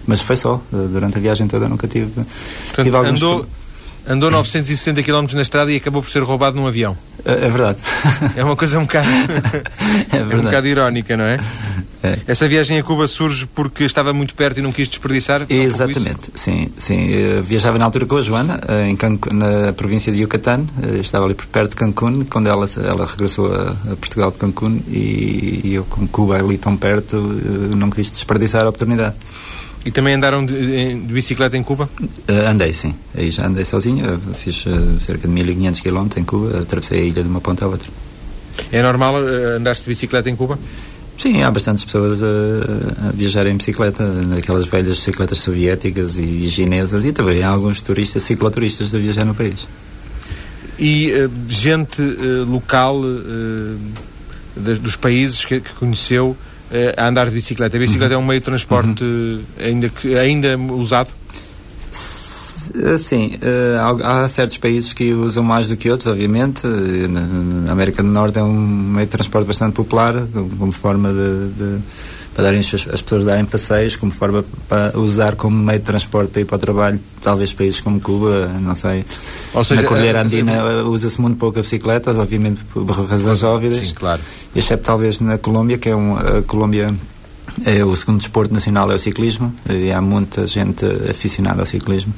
mas 0.05 0.21
foi 0.21 0.35
só. 0.35 0.61
durante 0.71 1.17
a 1.17 1.21
viagem 1.21 1.47
toda 1.47 1.67
nunca 1.67 1.87
tive, 1.87 2.11
Portanto, 2.11 2.83
tive 2.83 2.95
alguns... 2.95 3.23
Andou 3.23 3.47
andou 4.07 4.29
960 4.29 5.01
km 5.03 5.33
na 5.33 5.41
estrada 5.41 5.71
e 5.71 5.77
acabou 5.77 6.01
por 6.01 6.09
ser 6.09 6.23
roubado 6.23 6.55
num 6.55 6.67
avião. 6.67 6.97
É, 7.25 7.31
é 7.31 7.49
verdade. 7.49 7.77
É 8.35 8.43
uma 8.43 8.55
coisa 8.55 8.77
um 8.79 8.83
bocado, 8.83 9.07
é, 10.11 10.17
é 10.17 10.35
um 10.35 10.41
bocado 10.41 10.67
irónica, 10.67 11.15
não 11.15 11.23
é? 11.23 11.39
é? 12.03 12.19
Essa 12.27 12.47
viagem 12.47 12.77
a 12.77 12.83
Cuba 12.83 13.07
surge 13.07 13.45
porque 13.45 13.85
estava 13.85 14.11
muito 14.13 14.35
perto 14.35 14.59
e 14.59 14.61
não 14.61 14.71
quis 14.71 14.89
desperdiçar? 14.89 15.45
Exatamente, 15.49 16.31
sim. 16.35 16.69
sim. 16.77 17.07
Eu 17.07 17.43
viajava 17.43 17.77
na 17.77 17.85
altura 17.85 18.05
com 18.05 18.17
a 18.17 18.21
Joana, 18.21 18.59
eh, 18.67 18.89
em 18.89 18.95
Cancun, 18.95 19.33
na 19.33 19.71
província 19.71 20.11
de 20.11 20.21
Yucatán, 20.21 20.65
eh, 20.83 20.99
estava 20.99 21.25
ali 21.25 21.33
por 21.33 21.45
perto 21.45 21.71
de 21.71 21.75
Cancún, 21.77 22.25
quando 22.25 22.47
ela, 22.49 22.65
ela 22.83 23.05
regressou 23.05 23.53
a, 23.53 23.71
a 23.91 23.95
Portugal 23.95 24.31
de 24.31 24.37
Cancún 24.37 24.81
e, 24.89 25.61
e 25.63 25.73
eu, 25.75 25.85
como 25.85 26.07
Cuba 26.09 26.37
é 26.37 26.41
ali 26.41 26.57
tão 26.57 26.75
perto, 26.75 27.15
eh, 27.15 27.75
não 27.75 27.89
quis 27.89 28.11
desperdiçar 28.11 28.65
a 28.65 28.69
oportunidade. 28.69 29.15
E 29.85 29.91
também 29.91 30.13
andaram 30.13 30.45
de, 30.45 30.95
de 30.95 31.13
bicicleta 31.13 31.57
em 31.57 31.63
Cuba? 31.63 31.89
Uh, 31.99 32.47
andei, 32.47 32.73
sim. 32.73 32.93
Aí 33.15 33.29
já 33.31 33.47
andei 33.47 33.65
sozinho. 33.65 34.19
Fiz 34.33 34.65
uh, 34.65 34.99
cerca 35.01 35.27
de 35.27 35.33
1500 35.33 35.81
km 35.81 36.07
em 36.17 36.23
Cuba. 36.23 36.61
Atravessei 36.61 37.01
a 37.01 37.03
ilha 37.03 37.21
de 37.21 37.29
uma 37.29 37.41
ponta 37.41 37.65
à 37.65 37.67
outra. 37.67 37.89
É 38.71 38.81
normal 38.81 39.15
uh, 39.15 39.57
andar 39.57 39.75
de 39.75 39.83
bicicleta 39.85 40.29
em 40.29 40.35
Cuba? 40.35 40.57
Sim, 41.17 41.43
há 41.43 41.51
bastantes 41.51 41.83
pessoas 41.83 42.23
a, 42.23 42.27
a 43.09 43.11
viajar 43.11 43.45
em 43.45 43.55
bicicleta, 43.55 44.03
naquelas 44.03 44.65
velhas 44.65 44.97
bicicletas 44.97 45.37
soviéticas 45.39 46.17
e 46.17 46.49
chinesas, 46.49 47.05
e 47.05 47.11
também 47.11 47.43
há 47.43 47.49
alguns 47.49 47.81
turistas, 47.81 48.23
cicloturistas 48.23 48.95
a 48.95 48.97
viajar 48.97 49.23
no 49.23 49.35
país. 49.35 49.67
E 50.79 51.11
gente 51.47 52.01
local 52.47 52.99
uh, 52.99 53.77
dos 54.55 54.95
países 54.95 55.45
que, 55.45 55.59
que 55.59 55.71
conheceu 55.73 56.35
a 56.97 57.07
andar 57.07 57.27
de 57.27 57.35
bicicleta. 57.35 57.77
A 57.77 57.79
bicicleta 57.79 58.15
uhum. 58.15 58.21
é 58.21 58.23
um 58.23 58.27
meio 58.27 58.39
de 58.39 58.45
transporte 58.45 59.03
uhum. 59.03 59.43
ainda, 59.59 59.89
que, 59.89 60.17
ainda 60.17 60.57
usado? 60.57 61.09
Sim, 62.97 63.33
uh, 63.41 64.03
há, 64.03 64.27
certos 64.27 64.57
países 64.57 64.93
que 64.93 65.13
usam 65.13 65.43
mais 65.43 65.67
do 65.67 65.75
que 65.75 65.89
outros, 65.89 66.07
obviamente. 66.07 66.65
Na 66.65 67.71
América 67.71 68.01
do 68.01 68.09
Norte 68.09 68.39
é 68.39 68.43
um 68.43 68.53
meio 68.53 69.05
de 69.05 69.11
transporte 69.11 69.45
bastante 69.45 69.73
popular, 69.73 70.15
como 70.57 70.71
forma 70.71 71.09
de, 71.09 71.49
de 71.49 71.81
para 72.33 72.45
darem 72.45 72.59
as, 72.59 72.73
as 72.73 73.01
pessoas 73.01 73.25
darem 73.25 73.45
passeios, 73.45 73.95
como 73.95 74.11
forma 74.11 74.43
para 74.67 74.97
usar 74.97 75.35
como 75.35 75.55
meio 75.55 75.79
de 75.79 75.85
transporte 75.85 76.31
para 76.31 76.41
ir 76.41 76.45
para 76.45 76.55
o 76.55 76.59
trabalho, 76.59 76.99
talvez 77.21 77.53
países 77.53 77.79
como 77.79 77.99
Cuba, 77.99 78.47
não 78.59 78.73
sei. 78.73 79.05
Ou 79.53 79.63
seja, 79.63 79.81
Na 79.81 79.87
Cordilheira 79.87 80.19
eh, 80.19 80.21
Andina 80.23 80.51
é... 80.51 80.81
usa-se 80.81 81.21
muito 81.21 81.37
pouco 81.37 81.59
a 81.59 81.61
bicicleta, 81.61 82.11
obviamente 82.11 82.63
por 82.65 82.83
razões 82.85 83.43
óbvias. 83.43 83.87
Sim, 83.87 83.93
claro. 83.93 84.21
Exceto 84.55 84.83
talvez 84.83 85.19
na 85.19 85.37
Colômbia, 85.37 85.77
que 85.77 85.89
é 85.89 85.95
um, 85.95 86.17
a 86.17 86.41
Colômbia 86.41 86.93
é 87.65 87.83
o 87.85 87.95
segundo 87.95 88.17
desporto 88.17 88.53
nacional 88.53 88.91
é 88.91 88.95
o 88.95 88.99
ciclismo 88.99 89.53
e 89.69 89.91
há 89.91 90.01
muita 90.01 90.47
gente 90.47 90.85
aficionada 91.09 91.61
ao 91.61 91.65
ciclismo. 91.65 92.13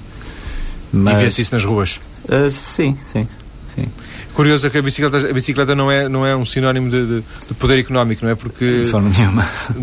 Mas... 0.94 1.20
E 1.20 1.24
vê-se 1.26 1.42
isso 1.42 1.54
nas 1.54 1.66
ruas? 1.66 2.00
Uh, 2.24 2.50
sim, 2.50 2.98
sim. 3.06 3.28
Sim. 3.76 3.88
Curioso 4.36 4.68
é 4.68 4.70
que 4.70 4.78
a 4.78 4.82
bicicleta, 4.82 5.30
a 5.30 5.34
bicicleta 5.34 5.74
não, 5.74 5.90
é, 5.90 6.10
não 6.10 6.26
é 6.26 6.36
um 6.36 6.46
sinónimo 6.46 6.92
de, 6.92 7.06
de, 7.06 7.24
de 7.48 7.54
poder 7.54 7.80
económico, 7.80 8.26
não 8.26 8.32
é? 8.32 8.36
Porque 8.36 8.82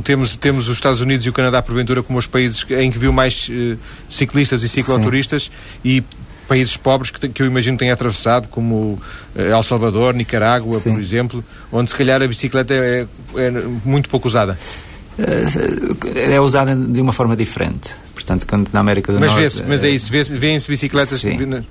temos, 0.03 0.37
temos 0.37 0.69
os 0.69 0.77
Estados 0.77 1.01
Unidos 1.01 1.25
e 1.25 1.31
o 1.31 1.33
Canadá, 1.33 1.63
porventura, 1.63 2.03
como 2.03 2.19
os 2.19 2.27
países 2.27 2.63
em 2.71 2.91
que 2.91 2.99
viu 2.99 3.15
mais 3.15 3.49
uh, 3.49 3.79
ciclistas 4.11 4.63
e 4.63 4.69
cicloturistas 4.69 5.45
Sim. 5.45 5.51
e 5.83 6.05
países 6.47 6.77
pobres 6.77 7.11
que, 7.11 7.29
que 7.31 7.43
eu 7.43 7.47
imagino 7.47 7.79
tenha 7.79 7.95
atravessado, 7.95 8.47
como 8.49 9.01
uh, 9.35 9.41
El 9.41 9.63
Salvador, 9.63 10.13
Nicarágua, 10.13 10.79
Sim. 10.79 10.93
por 10.93 11.01
exemplo, 11.01 11.45
onde 11.73 11.89
se 11.89 11.97
calhar 11.97 12.21
a 12.23 12.29
bicicleta 12.29 12.75
é, 12.75 13.07
é 13.37 13.51
muito 13.87 14.11
pouco 14.11 14.29
usada. 14.29 14.59
É 16.15 16.41
usada 16.41 16.77
de 16.77 17.01
uma 17.01 17.13
forma 17.13 17.37
diferente. 17.37 17.95
Portanto, 18.15 18.47
quando 18.47 18.69
na 18.71 18.81
América 18.81 19.13
do 19.13 19.19
mas 19.19 19.31
Norte. 19.31 19.63
Mas 19.67 19.83
é 19.83 19.91
isso, 19.91 20.11
vêem-se 20.11 20.69
bicicletas. 20.69 21.21
Sim. 21.21 21.65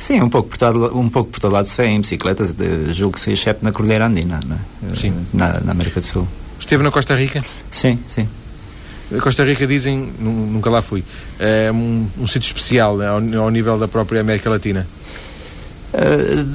Sim, 0.00 0.22
um 0.22 0.30
pouco 0.30 0.48
por 0.48 0.56
todo, 0.56 0.98
um 0.98 1.10
pouco 1.10 1.30
por 1.30 1.40
todo 1.40 1.52
lado 1.52 1.66
se 1.66 1.76
vê 1.76 1.88
em 1.88 2.00
bicicletas, 2.00 2.54
de, 2.54 2.90
julgo 2.94 3.16
que 3.16 3.20
se 3.20 3.32
excepto 3.32 3.62
na 3.62 3.70
Cordilheira 3.70 4.06
Andina, 4.06 4.40
é? 4.90 4.94
sim. 4.94 5.12
Na, 5.30 5.60
na, 5.60 5.72
América 5.72 6.00
do 6.00 6.06
Sul. 6.06 6.26
Esteve 6.58 6.82
na 6.82 6.90
Costa 6.90 7.14
Rica? 7.14 7.44
Sim, 7.70 7.98
sim. 8.06 8.26
A 9.14 9.20
Costa 9.20 9.44
Rica 9.44 9.66
dizem, 9.66 10.10
nunca 10.18 10.70
lá 10.70 10.80
fui, 10.80 11.04
é 11.38 11.70
um, 11.70 12.08
um 12.18 12.26
sítio 12.26 12.46
especial 12.46 12.96
né, 12.96 13.08
ao, 13.08 13.42
ao, 13.42 13.50
nível 13.50 13.78
da 13.78 13.86
própria 13.86 14.22
América 14.22 14.48
Latina. 14.48 14.86
Uh, 15.92 16.48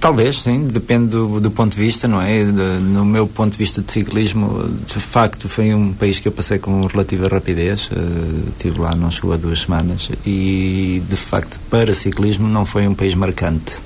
Talvez, 0.00 0.36
sim, 0.36 0.66
depende 0.66 1.08
do, 1.08 1.38
do, 1.38 1.50
ponto 1.50 1.76
de 1.76 1.78
vista, 1.78 2.08
não 2.08 2.22
é? 2.22 2.42
De, 2.42 2.82
no 2.82 3.04
meu 3.04 3.26
ponto 3.26 3.52
de 3.52 3.58
vista 3.58 3.82
de 3.82 3.92
ciclismo, 3.92 4.66
de 4.86 4.98
facto, 4.98 5.46
foi 5.46 5.74
um 5.74 5.92
país 5.92 6.18
que 6.18 6.26
eu 6.26 6.32
passei 6.32 6.58
com 6.58 6.86
relativa 6.86 7.28
rapidez. 7.28 7.90
Uh, 7.92 8.48
estive 8.48 8.80
lá, 8.80 8.94
não 8.94 9.10
chegou 9.10 9.34
a 9.34 9.36
duas 9.36 9.60
semanas. 9.60 10.08
E, 10.26 11.02
de 11.06 11.16
facto, 11.16 11.60
para 11.68 11.92
ciclismo, 11.92 12.48
não 12.48 12.64
foi 12.64 12.88
um 12.88 12.94
país 12.94 13.14
marcante. 13.14 13.76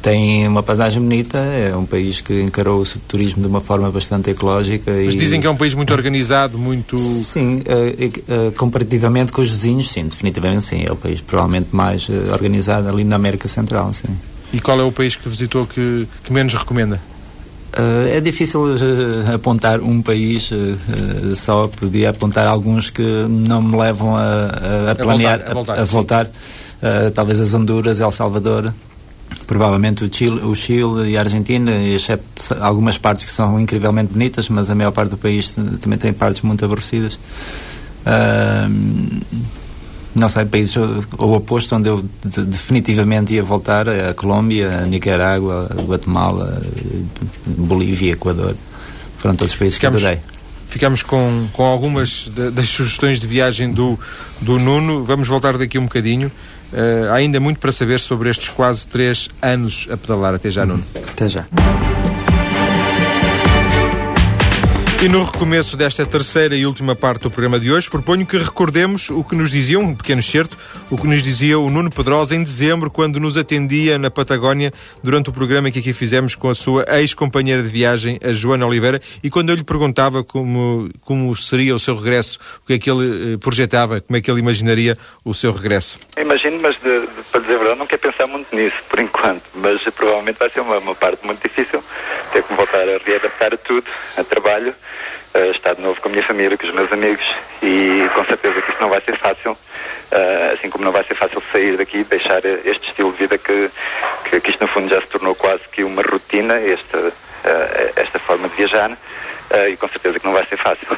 Tem 0.00 0.46
uma 0.46 0.62
paisagem 0.62 1.02
bonita, 1.02 1.38
é 1.38 1.74
um 1.74 1.86
país 1.86 2.20
que 2.20 2.40
encarou 2.40 2.80
o 2.80 2.86
turismo 3.08 3.42
de 3.42 3.48
uma 3.48 3.60
forma 3.60 3.90
bastante 3.90 4.30
ecológica. 4.30 4.92
Mas 4.92 5.14
e... 5.14 5.18
dizem 5.18 5.40
que 5.40 5.46
é 5.48 5.50
um 5.50 5.56
país 5.56 5.74
muito 5.74 5.90
organizado, 5.92 6.56
muito. 6.56 6.96
Sim, 6.98 7.62
uh, 7.66 8.48
uh, 8.48 8.52
comparativamente 8.52 9.32
com 9.32 9.42
os 9.42 9.50
vizinhos, 9.50 9.90
sim, 9.90 10.06
definitivamente 10.06 10.62
sim. 10.62 10.84
É 10.86 10.92
o 10.92 10.96
país 10.96 11.20
provavelmente 11.20 11.70
mais 11.72 12.08
organizado 12.30 12.88
ali 12.88 13.02
na 13.02 13.16
América 13.16 13.48
Central, 13.48 13.92
sim. 13.92 14.16
E 14.52 14.60
qual 14.60 14.78
é 14.78 14.82
o 14.82 14.92
país 14.92 15.16
que 15.16 15.28
visitou 15.28 15.66
que, 15.66 16.06
que 16.22 16.32
menos 16.32 16.54
recomenda? 16.54 17.00
Uh, 17.72 18.06
é 18.12 18.20
difícil 18.20 18.60
uh, 18.60 19.34
apontar 19.34 19.80
um 19.80 20.02
país 20.02 20.50
uh, 20.50 21.34
só, 21.34 21.68
podia 21.68 22.10
apontar 22.10 22.46
alguns 22.46 22.90
que 22.90 23.02
não 23.02 23.62
me 23.62 23.74
levam 23.78 24.14
a, 24.14 24.20
a, 24.20 24.90
a 24.90 24.94
planear, 24.94 25.42
a 25.48 25.54
voltar. 25.54 25.78
A, 25.78 25.84
voltar. 25.84 26.30
talvez 27.14 27.40
as 27.40 27.54
Honduras, 27.54 27.98
El 27.98 28.10
Salvador, 28.10 28.74
provavelmente 29.46 30.04
o 30.04 30.14
Chile, 30.14 30.40
o 30.44 30.54
Chile 30.54 31.12
e 31.12 31.16
a 31.16 31.20
Argentina, 31.20 31.72
exceto 31.82 32.22
algumas 32.60 32.98
partes 32.98 33.24
que 33.24 33.30
são 33.30 33.58
incrivelmente 33.58 34.12
bonitas, 34.12 34.50
mas 34.50 34.68
a 34.68 34.74
maior 34.74 34.92
parte 34.92 35.10
do 35.10 35.16
país 35.16 35.56
também 35.80 35.98
tem 35.98 36.12
partes 36.12 36.42
muito 36.42 36.62
aborrecidas. 36.62 37.18
Uh, 38.04 39.22
não 40.14 40.28
sei, 40.28 40.44
países 40.44 40.76
o 40.76 41.32
oposto 41.32 41.74
onde 41.74 41.88
eu 41.88 42.04
de, 42.24 42.44
definitivamente 42.44 43.34
ia 43.34 43.42
voltar 43.42 43.88
a 43.88 44.12
Colômbia, 44.14 44.80
a 44.80 44.86
Nicarágua, 44.86 45.68
a 45.70 45.82
Guatemala, 45.82 46.60
Bolívia, 47.46 48.12
Equador. 48.12 48.54
Foram 49.18 49.34
todos 49.34 49.52
os 49.52 49.58
países 49.58 49.76
ficamos, 49.76 50.02
que 50.02 50.06
adorei. 50.06 50.22
ficamos 50.66 51.02
com, 51.02 51.48
com 51.52 51.64
algumas 51.64 52.30
das 52.52 52.68
sugestões 52.68 53.20
de 53.20 53.26
viagem 53.26 53.72
do, 53.72 53.98
do 54.40 54.58
Nuno. 54.58 55.04
Vamos 55.04 55.28
voltar 55.28 55.56
daqui 55.56 55.78
um 55.78 55.84
bocadinho. 55.84 56.30
Uh, 56.72 57.10
há 57.10 57.14
ainda 57.14 57.38
muito 57.38 57.60
para 57.60 57.70
saber 57.70 58.00
sobre 58.00 58.30
estes 58.30 58.48
quase 58.48 58.88
três 58.88 59.28
anos 59.40 59.86
a 59.90 59.96
pedalar. 59.96 60.34
Até 60.34 60.50
já, 60.50 60.66
Nuno. 60.66 60.84
Até 60.94 61.28
já. 61.28 61.46
E 65.02 65.08
no 65.08 65.24
recomeço 65.24 65.76
desta 65.76 66.06
terceira 66.06 66.54
e 66.54 66.64
última 66.64 66.94
parte 66.94 67.22
do 67.22 67.30
programa 67.30 67.58
de 67.58 67.72
hoje, 67.72 67.90
proponho 67.90 68.24
que 68.24 68.38
recordemos 68.38 69.10
o 69.10 69.24
que 69.24 69.34
nos 69.34 69.50
dizia, 69.50 69.76
um 69.76 69.96
pequeno 69.96 70.22
certo, 70.22 70.56
o 70.88 70.96
que 70.96 71.08
nos 71.08 71.24
dizia 71.24 71.58
o 71.58 71.68
Nuno 71.68 71.90
Pedrosa 71.90 72.36
em 72.36 72.44
dezembro, 72.44 72.88
quando 72.88 73.18
nos 73.18 73.36
atendia 73.36 73.98
na 73.98 74.12
Patagónia, 74.12 74.70
durante 75.02 75.28
o 75.28 75.32
programa 75.32 75.72
que 75.72 75.80
aqui 75.80 75.92
fizemos 75.92 76.36
com 76.36 76.48
a 76.48 76.54
sua 76.54 76.84
ex-companheira 77.00 77.64
de 77.64 77.68
viagem, 77.68 78.20
a 78.22 78.32
Joana 78.32 78.64
Oliveira, 78.64 79.00
e 79.24 79.28
quando 79.28 79.50
eu 79.50 79.56
lhe 79.56 79.64
perguntava 79.64 80.22
como, 80.22 80.88
como 81.00 81.34
seria 81.34 81.74
o 81.74 81.80
seu 81.80 81.96
regresso, 81.96 82.38
o 82.62 82.66
que 82.68 82.74
é 82.74 82.78
que 82.78 82.88
ele 82.88 83.34
eh, 83.34 83.36
projetava, 83.38 84.00
como 84.00 84.16
é 84.16 84.20
que 84.20 84.30
ele 84.30 84.38
imaginaria 84.38 84.96
o 85.24 85.34
seu 85.34 85.50
regresso. 85.50 85.98
Imagino, 86.16 86.60
mas 86.62 86.76
de, 86.76 87.00
de, 87.00 87.22
para 87.28 87.40
dizer 87.40 87.54
a 87.56 87.58
verdade, 87.58 87.78
não 87.80 87.88
quero 87.88 88.02
pensar 88.02 88.28
muito 88.28 88.54
nisso, 88.54 88.76
por 88.88 89.00
enquanto, 89.00 89.42
mas 89.56 89.82
provavelmente 89.82 90.38
vai 90.38 90.48
ser 90.48 90.60
uma, 90.60 90.78
uma 90.78 90.94
parte 90.94 91.26
muito 91.26 91.42
difícil, 91.42 91.82
ter 92.32 92.44
que 92.44 92.54
voltar 92.54 92.88
a 92.88 92.98
readaptar 93.04 93.58
tudo, 93.58 93.90
a 94.16 94.22
trabalho, 94.22 94.72
uh, 95.34 95.50
estar 95.50 95.74
de 95.74 95.82
novo 95.82 96.00
com 96.00 96.08
a 96.08 96.12
minha 96.12 96.24
família, 96.24 96.56
com 96.56 96.66
os 96.66 96.74
meus 96.74 96.92
amigos 96.92 97.24
e 97.62 98.08
com 98.14 98.24
certeza 98.24 98.60
que 98.60 98.70
isso 98.70 98.80
não 98.80 98.88
vai 98.88 99.00
ser 99.00 99.16
fácil, 99.16 99.52
uh, 99.52 100.52
assim 100.54 100.70
como 100.70 100.84
não 100.84 100.92
vai 100.92 101.04
ser 101.04 101.14
fácil 101.14 101.42
sair 101.52 101.76
daqui 101.76 101.98
e 101.98 102.04
deixar 102.04 102.44
este 102.44 102.88
estilo 102.88 103.12
de 103.12 103.18
vida 103.18 103.38
que, 103.38 103.70
que, 104.24 104.40
que, 104.40 104.50
isto 104.50 104.60
no 104.60 104.68
fundo 104.68 104.88
já 104.88 105.00
se 105.00 105.06
tornou 105.08 105.34
quase 105.34 105.62
que 105.70 105.84
uma 105.84 106.02
rotina, 106.02 106.54
esta, 106.54 106.98
uh, 106.98 107.92
esta 107.96 108.18
forma 108.18 108.48
de 108.48 108.56
viajar. 108.56 108.96
e 109.70 109.76
com 109.76 109.86
certeza 109.88 110.18
que 110.18 110.24
não 110.24 110.32
vai 110.32 110.46
ser 110.46 110.56
fácil. 110.56 110.88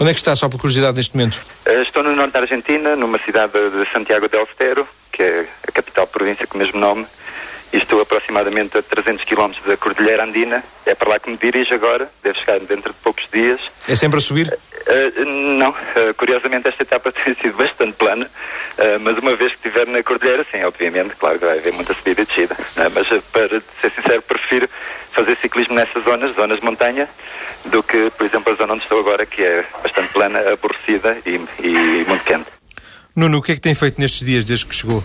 Onde 0.00 0.10
é 0.10 0.12
que 0.12 0.18
está, 0.18 0.34
só 0.34 0.48
por 0.48 0.58
curiosidade, 0.58 0.96
neste 0.96 1.16
momento? 1.16 1.38
estou 1.86 2.02
no 2.02 2.16
norte 2.16 2.32
da 2.32 2.40
Argentina, 2.40 2.96
numa 2.96 3.18
cidade 3.18 3.52
de 3.52 3.88
Santiago 3.92 4.28
del 4.28 4.42
Estero, 4.42 4.88
que 5.12 5.22
é 5.22 5.46
a 5.68 5.70
capital 5.70 6.08
província 6.08 6.44
com 6.48 6.56
o 6.56 6.58
mesmo 6.58 6.80
nome, 6.80 7.06
e 7.72 7.78
estou 7.78 8.00
aproximadamente 8.00 8.76
a 8.76 8.82
300 8.82 9.24
km 9.24 9.52
da 9.66 9.76
Cordilheira 9.76 10.24
Andina. 10.24 10.62
É 10.84 10.94
para 10.94 11.10
lá 11.10 11.18
que 11.18 11.30
me 11.30 11.36
dirijo 11.36 11.74
agora, 11.74 12.08
deve 12.22 12.38
chegar 12.38 12.60
dentro 12.60 12.92
de 12.92 12.98
poucos 12.98 13.26
dias. 13.32 13.60
É 13.88 13.96
sempre 13.96 14.18
a 14.18 14.20
subir? 14.20 14.46
Uh, 14.48 15.24
não, 15.24 15.70
uh, 15.70 16.14
curiosamente 16.16 16.68
esta 16.68 16.82
etapa 16.82 17.10
tem 17.24 17.34
sido 17.34 17.56
bastante 17.56 17.92
plana, 17.94 18.26
uh, 18.26 19.00
mas 19.00 19.16
uma 19.18 19.34
vez 19.36 19.52
que 19.52 19.68
estiver 19.68 19.86
na 19.86 20.02
Cordilheira, 20.02 20.44
sim, 20.50 20.62
obviamente, 20.64 21.14
claro 21.16 21.38
que 21.38 21.46
vai 21.46 21.58
haver 21.58 21.72
muita 21.72 21.94
subida 21.94 22.22
e 22.22 22.26
descida. 22.26 22.56
mas 22.94 23.08
para 23.32 23.48
ser 23.80 23.90
sincero, 23.94 24.22
prefiro 24.22 24.68
fazer 25.12 25.36
ciclismo 25.36 25.74
nessas 25.74 26.02
zonas, 26.04 26.34
zonas 26.34 26.58
de 26.58 26.64
montanha, 26.64 27.08
do 27.66 27.82
que, 27.82 28.10
por 28.10 28.26
exemplo, 28.26 28.52
a 28.52 28.56
zona 28.56 28.74
onde 28.74 28.82
estou 28.82 29.00
agora, 29.00 29.24
que 29.24 29.42
é 29.42 29.64
bastante 29.82 30.12
plana, 30.12 30.40
aborrecida 30.52 31.16
e, 31.24 31.40
e 31.60 32.04
muito 32.06 32.24
quente. 32.24 32.46
Nuno, 33.14 33.38
o 33.38 33.42
que 33.42 33.52
é 33.52 33.54
que 33.54 33.60
tem 33.60 33.74
feito 33.74 34.00
nestes 34.00 34.26
dias 34.26 34.44
desde 34.44 34.66
que 34.66 34.74
chegou? 34.74 35.04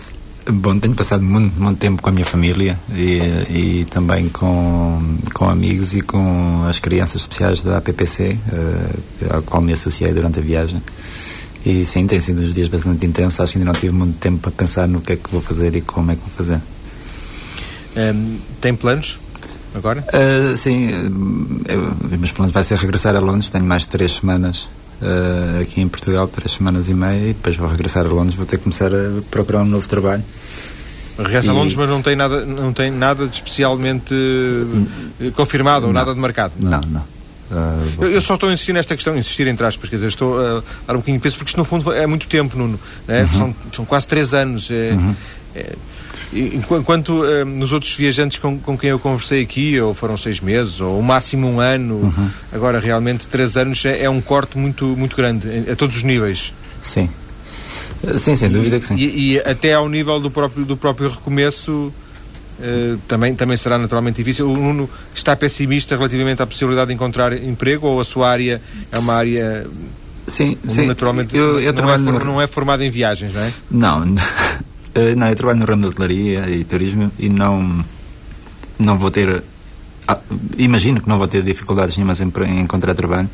Bom, 0.50 0.78
tenho 0.78 0.94
passado 0.94 1.22
muito, 1.22 1.60
muito 1.60 1.78
tempo 1.78 2.00
com 2.00 2.08
a 2.08 2.12
minha 2.12 2.24
família 2.24 2.78
e, 2.94 3.80
e 3.80 3.84
também 3.84 4.30
com, 4.30 5.18
com 5.34 5.46
amigos 5.46 5.94
e 5.94 6.00
com 6.00 6.64
as 6.66 6.78
crianças 6.78 7.20
especiais 7.20 7.60
da 7.60 7.76
APPC, 7.76 8.38
uh, 8.50 9.34
ao 9.34 9.42
qual 9.42 9.60
me 9.60 9.74
associei 9.74 10.10
durante 10.10 10.38
a 10.38 10.42
viagem. 10.42 10.82
E 11.66 11.84
sim, 11.84 12.06
tem 12.06 12.18
sido 12.18 12.40
uns 12.40 12.54
dias 12.54 12.68
bastante 12.68 13.04
intensos. 13.04 13.38
Acho 13.40 13.52
que 13.52 13.58
ainda 13.58 13.70
não 13.72 13.78
tive 13.78 13.92
muito 13.92 14.16
tempo 14.16 14.38
para 14.38 14.50
pensar 14.52 14.88
no 14.88 15.02
que 15.02 15.12
é 15.12 15.16
que 15.16 15.30
vou 15.30 15.42
fazer 15.42 15.76
e 15.76 15.82
como 15.82 16.12
é 16.12 16.14
que 16.14 16.22
vou 16.22 16.30
fazer. 16.34 16.60
Um, 17.94 18.00
ehm, 18.00 18.36
tem 18.58 18.74
planos 18.74 19.18
agora? 19.74 20.02
Uh, 20.14 20.56
sim, 20.56 20.88
eu, 21.66 22.16
meus 22.16 22.32
planos 22.32 22.54
vai 22.54 22.64
ser 22.64 22.78
regressar 22.78 23.14
a 23.14 23.18
Londres. 23.18 23.50
Tenho 23.50 23.66
mais 23.66 23.84
três 23.84 24.12
semanas 24.12 24.66
uh, 25.02 25.62
aqui 25.62 25.80
em 25.80 25.88
Portugal, 25.88 26.26
três 26.28 26.52
semanas 26.52 26.88
e 26.88 26.94
meia, 26.94 27.30
e 27.30 27.32
depois 27.34 27.56
vou 27.56 27.68
regressar 27.68 28.06
a 28.06 28.08
Londres, 28.08 28.36
vou 28.36 28.46
ter 28.46 28.56
que 28.56 28.64
começar 28.64 28.92
a 28.94 29.22
procurar 29.30 29.62
um 29.62 29.66
novo 29.66 29.88
trabalho. 29.88 30.24
Regressa 31.18 31.48
e... 31.48 31.50
a 31.50 31.52
Londres, 31.52 31.74
mas 31.74 31.88
não 31.88 32.00
tem 32.00 32.14
nada, 32.14 32.44
não 32.44 32.72
tem 32.72 32.90
nada 32.90 33.26
de 33.26 33.34
especialmente 33.34 34.14
uh, 34.14 35.32
confirmado 35.32 35.82
não. 35.82 35.88
ou 35.88 35.92
nada 35.92 36.14
de 36.14 36.20
marcado? 36.20 36.54
Não, 36.58 36.70
não. 36.70 36.80
não. 36.80 37.18
Uh, 37.50 38.04
eu, 38.04 38.10
eu, 38.10 38.20
só 38.20 38.34
estou 38.34 38.50
a 38.50 38.52
insistir 38.52 38.74
nesta 38.74 38.94
questão, 38.94 39.16
insistir 39.16 39.46
entre 39.46 39.66
aspas, 39.66 39.88
quer 39.88 39.96
dizer, 39.96 40.08
estou 40.08 40.38
a 40.38 40.62
dar 40.86 40.94
um 40.94 40.98
bocadinho 40.98 41.16
de 41.16 41.22
peso, 41.22 41.38
porque 41.38 41.50
isto 41.50 41.56
no 41.56 41.64
fundo 41.64 41.92
é 41.92 42.06
muito 42.06 42.28
tempo, 42.28 42.56
Nuno. 42.58 42.78
Né? 43.06 43.22
Uhum. 43.22 43.28
São, 43.28 43.56
são 43.72 43.84
quase 43.84 44.06
três 44.06 44.34
anos. 44.34 44.70
É, 44.70 44.92
uhum. 44.92 45.16
é, 45.54 45.74
Enquanto 46.32 47.22
uh, 47.22 47.44
nos 47.44 47.72
outros 47.72 47.94
viajantes 47.94 48.38
com, 48.38 48.58
com 48.58 48.76
quem 48.76 48.90
eu 48.90 48.98
conversei 48.98 49.42
aqui, 49.42 49.80
ou 49.80 49.94
foram 49.94 50.16
seis 50.16 50.40
meses, 50.40 50.80
ou 50.80 50.98
o 50.98 51.02
máximo 51.02 51.48
um 51.48 51.58
ano, 51.58 51.94
uhum. 51.94 52.30
agora 52.52 52.78
realmente 52.78 53.26
três 53.26 53.56
anos 53.56 53.82
é, 53.84 54.04
é, 54.04 54.10
um 54.10 54.20
corte 54.20 54.58
muito, 54.58 54.84
muito 54.84 55.16
grande, 55.16 55.48
a 55.70 55.74
todos 55.74 55.96
os 55.96 56.02
níveis. 56.02 56.52
Sim. 56.82 57.08
Sim, 58.16 58.36
sem 58.36 58.50
dúvida 58.50 58.78
que 58.78 58.86
sim. 58.86 58.96
E, 58.96 59.34
e, 59.34 59.38
até 59.38 59.74
ao 59.74 59.88
nível 59.88 60.20
do 60.20 60.30
próprio, 60.30 60.64
do 60.64 60.76
próprio 60.76 61.08
recomeço 61.08 61.92
uh, 62.60 62.98
também, 63.08 63.34
também 63.34 63.56
será 63.56 63.78
naturalmente 63.78 64.16
difícil. 64.16 64.50
O 64.50 64.56
Nuno 64.56 64.88
está 65.14 65.34
pessimista 65.34 65.96
relativamente 65.96 66.42
à 66.42 66.46
possibilidade 66.46 66.88
de 66.88 66.94
encontrar 66.94 67.32
emprego 67.32 67.86
ou 67.86 68.00
a 68.00 68.04
sua 68.04 68.28
área 68.28 68.60
é 68.92 68.98
uma 68.98 69.14
área. 69.14 69.66
Sim, 70.26 70.58
sim. 70.68 70.86
Naturalmente 70.86 71.34
eu, 71.34 71.58
eu 71.58 71.72
não, 71.72 71.90
é, 71.90 71.96
no... 71.96 72.18
não 72.18 72.40
é 72.40 72.46
formado 72.46 72.82
em 72.82 72.90
viagens, 72.90 73.32
não 73.32 73.40
é? 73.40 73.52
Não. 73.70 74.14
Uh, 74.96 75.16
não, 75.16 75.28
eu 75.28 75.36
trabalho 75.36 75.58
no 75.60 75.66
ramo 75.66 75.82
da 75.82 75.88
hotelaria 75.88 76.48
e 76.48 76.64
turismo 76.64 77.10
e 77.18 77.28
não, 77.28 77.84
não 78.78 78.98
vou 78.98 79.10
ter. 79.10 79.42
Ah, 80.06 80.18
imagino 80.56 81.00
que 81.00 81.08
não 81.08 81.18
vou 81.18 81.28
ter 81.28 81.42
dificuldades 81.42 81.96
nenhumas 81.96 82.20
em, 82.20 82.32
em 82.46 82.60
encontrar 82.60 82.94
trabalho. 82.94 83.28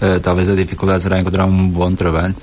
Uh, 0.00 0.20
talvez 0.20 0.48
a 0.48 0.54
dificuldade 0.54 1.02
será 1.02 1.20
encontrar 1.20 1.46
um 1.46 1.68
bom 1.68 1.92
trabalho. 1.94 2.34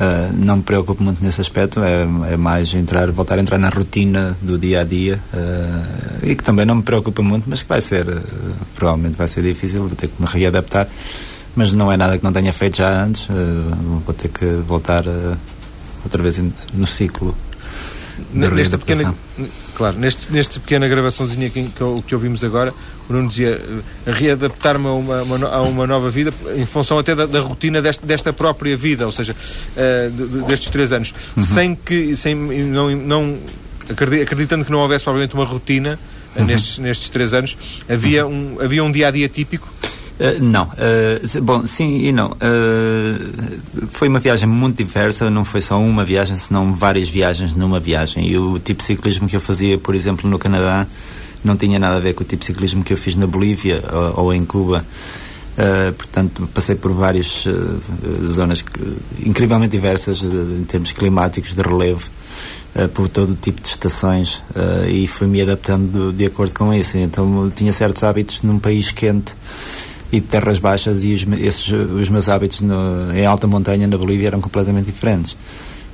Uh, 0.00 0.32
não 0.34 0.56
me 0.56 0.62
preocupo 0.62 1.02
muito 1.02 1.22
nesse 1.22 1.42
aspecto, 1.42 1.82
é, 1.82 2.06
é, 2.32 2.36
mais 2.38 2.72
entrar, 2.72 3.10
voltar 3.10 3.36
a 3.36 3.42
entrar 3.42 3.58
na 3.58 3.68
rotina 3.68 4.34
do 4.40 4.56
dia 4.56 4.80
a 4.80 4.84
dia 4.84 5.20
uh, 5.34 6.26
e 6.26 6.34
que 6.34 6.42
também 6.42 6.64
não 6.64 6.76
me 6.76 6.82
preocupa 6.82 7.20
muito, 7.20 7.44
mas 7.46 7.62
que 7.62 7.68
vai 7.68 7.82
ser, 7.82 8.08
uh, 8.08 8.22
provavelmente 8.74 9.18
vai 9.18 9.28
ser 9.28 9.42
difícil, 9.42 9.80
vou 9.80 9.90
ter 9.90 10.08
que 10.08 10.14
me 10.18 10.26
readaptar, 10.26 10.88
mas 11.54 11.74
não 11.74 11.92
é 11.92 11.98
nada 11.98 12.16
que 12.16 12.24
não 12.24 12.32
tenha 12.32 12.50
feito 12.50 12.78
já 12.78 13.04
antes, 13.04 13.28
vou 14.06 14.14
ter 14.14 14.28
que 14.28 14.46
voltar 14.66 15.04
outra 16.02 16.22
vez 16.22 16.40
no 16.72 16.86
ciclo 16.86 17.36
nesta 18.32 18.78
pequena, 18.78 19.14
claro, 19.74 19.98
neste, 19.98 20.32
nesta 20.32 20.60
pequena 20.60 20.88
gravaçãozinha 20.88 21.50
que, 21.50 21.62
que, 21.64 22.02
que 22.06 22.14
ouvimos 22.14 22.42
agora, 22.44 22.72
o 23.08 23.12
Nuno 23.12 23.28
dizia 23.28 23.58
uh, 23.58 23.82
readaptar-me 24.10 24.86
a 24.86 24.92
uma, 24.92 25.22
uma, 25.22 25.48
a 25.48 25.62
uma 25.62 25.86
nova 25.86 26.10
vida 26.10 26.32
em 26.56 26.64
função 26.66 26.98
até 26.98 27.14
da, 27.14 27.26
da 27.26 27.40
rotina 27.40 27.82
desta, 27.82 28.06
desta 28.06 28.32
própria 28.32 28.76
vida, 28.76 29.06
ou 29.06 29.12
seja, 29.12 29.34
uh, 29.34 30.46
destes 30.46 30.70
três 30.70 30.92
anos, 30.92 31.14
uhum. 31.36 31.42
sem 31.42 31.74
que, 31.74 32.16
sem, 32.16 32.34
não, 32.34 32.90
não 32.90 33.38
acreditando 33.90 34.64
que 34.64 34.70
não 34.70 34.78
houvesse 34.78 35.04
provavelmente 35.04 35.34
uma 35.34 35.44
rotina 35.44 35.98
uh, 36.34 36.40
uhum. 36.40 36.46
nestes, 36.46 36.78
nestes 36.78 37.08
três 37.08 37.34
anos, 37.34 37.56
havia 37.88 38.26
um, 38.26 38.58
havia 38.60 38.84
um 38.84 38.92
dia 38.92 39.08
a 39.08 39.10
dia 39.10 39.28
típico 39.28 39.68
Uh, 40.20 40.38
não. 40.38 40.64
Uh, 40.64 41.42
bom, 41.42 41.66
sim 41.66 42.04
e 42.04 42.12
não. 42.12 42.32
Uh, 42.32 43.88
foi 43.88 44.06
uma 44.08 44.20
viagem 44.20 44.46
muito 44.46 44.76
diversa, 44.76 45.30
não 45.30 45.46
foi 45.46 45.62
só 45.62 45.80
uma 45.80 46.04
viagem, 46.04 46.36
senão 46.36 46.74
várias 46.74 47.08
viagens 47.08 47.54
numa 47.54 47.80
viagem. 47.80 48.28
E 48.28 48.36
o 48.36 48.58
tipo 48.58 48.80
de 48.80 48.84
ciclismo 48.84 49.26
que 49.26 49.34
eu 49.34 49.40
fazia, 49.40 49.78
por 49.78 49.94
exemplo, 49.94 50.28
no 50.28 50.38
Canadá, 50.38 50.86
não 51.42 51.56
tinha 51.56 51.78
nada 51.78 51.96
a 51.96 52.00
ver 52.00 52.12
com 52.12 52.22
o 52.22 52.26
tipo 52.26 52.40
de 52.40 52.46
ciclismo 52.46 52.84
que 52.84 52.92
eu 52.92 52.98
fiz 52.98 53.16
na 53.16 53.26
Bolívia 53.26 53.82
ou, 53.90 54.26
ou 54.26 54.34
em 54.34 54.44
Cuba. 54.44 54.84
portanto, 55.96 56.46
passei 56.52 56.74
por 56.74 56.92
várias 56.92 57.44
zonas 58.26 58.60
que, 58.60 58.78
incrivelmente 59.26 59.72
diversas 59.72 60.22
em 60.22 60.64
termos 60.64 60.92
climáticos, 60.92 61.54
de 61.54 61.62
relevo. 61.62 62.10
Uh, 62.72 62.88
por 62.90 63.08
todo 63.08 63.32
o 63.32 63.34
tipo 63.34 63.60
de 63.60 63.66
estações 63.66 64.36
uh, 64.54 64.88
e 64.88 65.04
fui-me 65.08 65.42
adaptando 65.42 66.12
de, 66.12 66.18
de, 66.18 66.26
acordo 66.26 66.52
com 66.54 66.72
isso. 66.72 66.98
Então 66.98 67.50
tinha 67.52 67.72
certos 67.72 68.04
hábitos 68.04 68.42
num 68.42 68.60
país 68.60 68.92
quente 68.92 69.34
e 70.12 70.20
de 70.20 70.26
terras 70.26 70.58
baixas 70.58 71.04
e 71.04 71.14
os, 71.14 71.26
esses, 71.38 71.68
os 71.70 72.08
meus 72.08 72.28
hábitos 72.28 72.60
no, 72.62 73.12
em 73.14 73.24
alta 73.24 73.46
montanha 73.46 73.86
na 73.86 73.96
Bolívia 73.96 74.28
eram 74.28 74.40
completamente 74.40 74.86
diferentes 74.86 75.36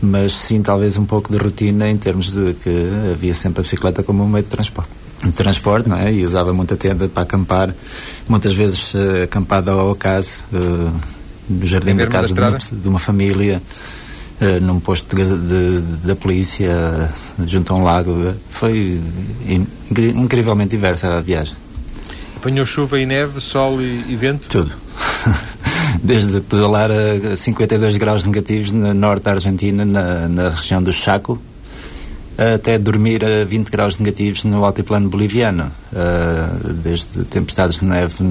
mas 0.01 0.33
sim 0.33 0.63
talvez 0.63 0.97
um 0.97 1.05
pouco 1.05 1.33
de 1.33 1.39
rotina 1.39 1.89
em 1.89 1.97
termos 1.97 2.33
de 2.33 2.55
que 2.55 2.71
havia 3.13 3.35
sempre 3.35 3.61
a 3.61 3.63
bicicleta 3.63 4.03
como 4.03 4.25
um 4.25 4.29
meio 4.29 4.45
de 4.45 4.51
transporte 4.51 4.91
de 5.25 5.33
transporte, 5.33 5.89
não 5.89 5.97
é? 5.97 6.13
E 6.13 6.25
usava 6.25 6.53
muita 6.53 6.77
tenda 6.77 7.09
para 7.09 7.23
acampar, 7.23 7.75
muitas 8.29 8.55
vezes 8.55 8.93
uh, 8.95 9.23
acampada 9.25 9.73
ao 9.73 9.91
acaso, 9.91 10.45
uh, 10.53 10.93
no 11.49 11.67
jardim 11.67 11.97
da 11.97 12.07
casa 12.07 12.35
de 12.35 12.41
uma, 12.41 12.59
de 12.59 12.89
uma, 12.89 12.99
família, 12.99 13.63
uh, 14.41 14.61
num 14.61 14.79
posto 14.79 15.17
da 16.05 16.15
polícia, 16.17 17.11
junto 17.47 17.73
a 17.73 17.77
um 17.77 17.85
lago. 17.85 18.35
Foi 18.51 19.01
in, 19.49 19.67
incrivelmente 20.17 20.71
diversa 20.71 21.17
a 21.17 21.21
viagem. 21.21 21.57
Apanhou 22.47 22.65
chuva 22.65 23.01
e 23.01 23.05
neve, 23.05 23.41
sol 23.41 23.83
e, 23.83 24.05
e 24.09 24.15
vento? 24.15 24.47
Tudo. 24.47 24.71
Desde 26.01 26.41
pedalar 26.43 26.93
a 26.93 27.37
52 27.37 27.97
graus 27.97 28.25
negativos 28.25 28.71
no 28.71 28.95
norte 28.95 29.25
da 29.25 29.33
Argentina, 29.33 29.85
na, 29.85 30.29
na 30.29 30.51
região 30.51 30.81
do 30.81 30.93
Chaco, 30.93 31.43
até 32.39 32.79
dormir 32.79 33.25
a 33.25 33.45
20 33.45 33.69
graus 33.69 33.99
negativos 33.99 34.45
no 34.45 34.65
altiplano 34.65 35.09
boliviano. 35.09 35.73
Uh, 35.93 36.73
desde 36.73 37.25
tempestades 37.25 37.81
de 37.81 37.87
neve 37.87 38.23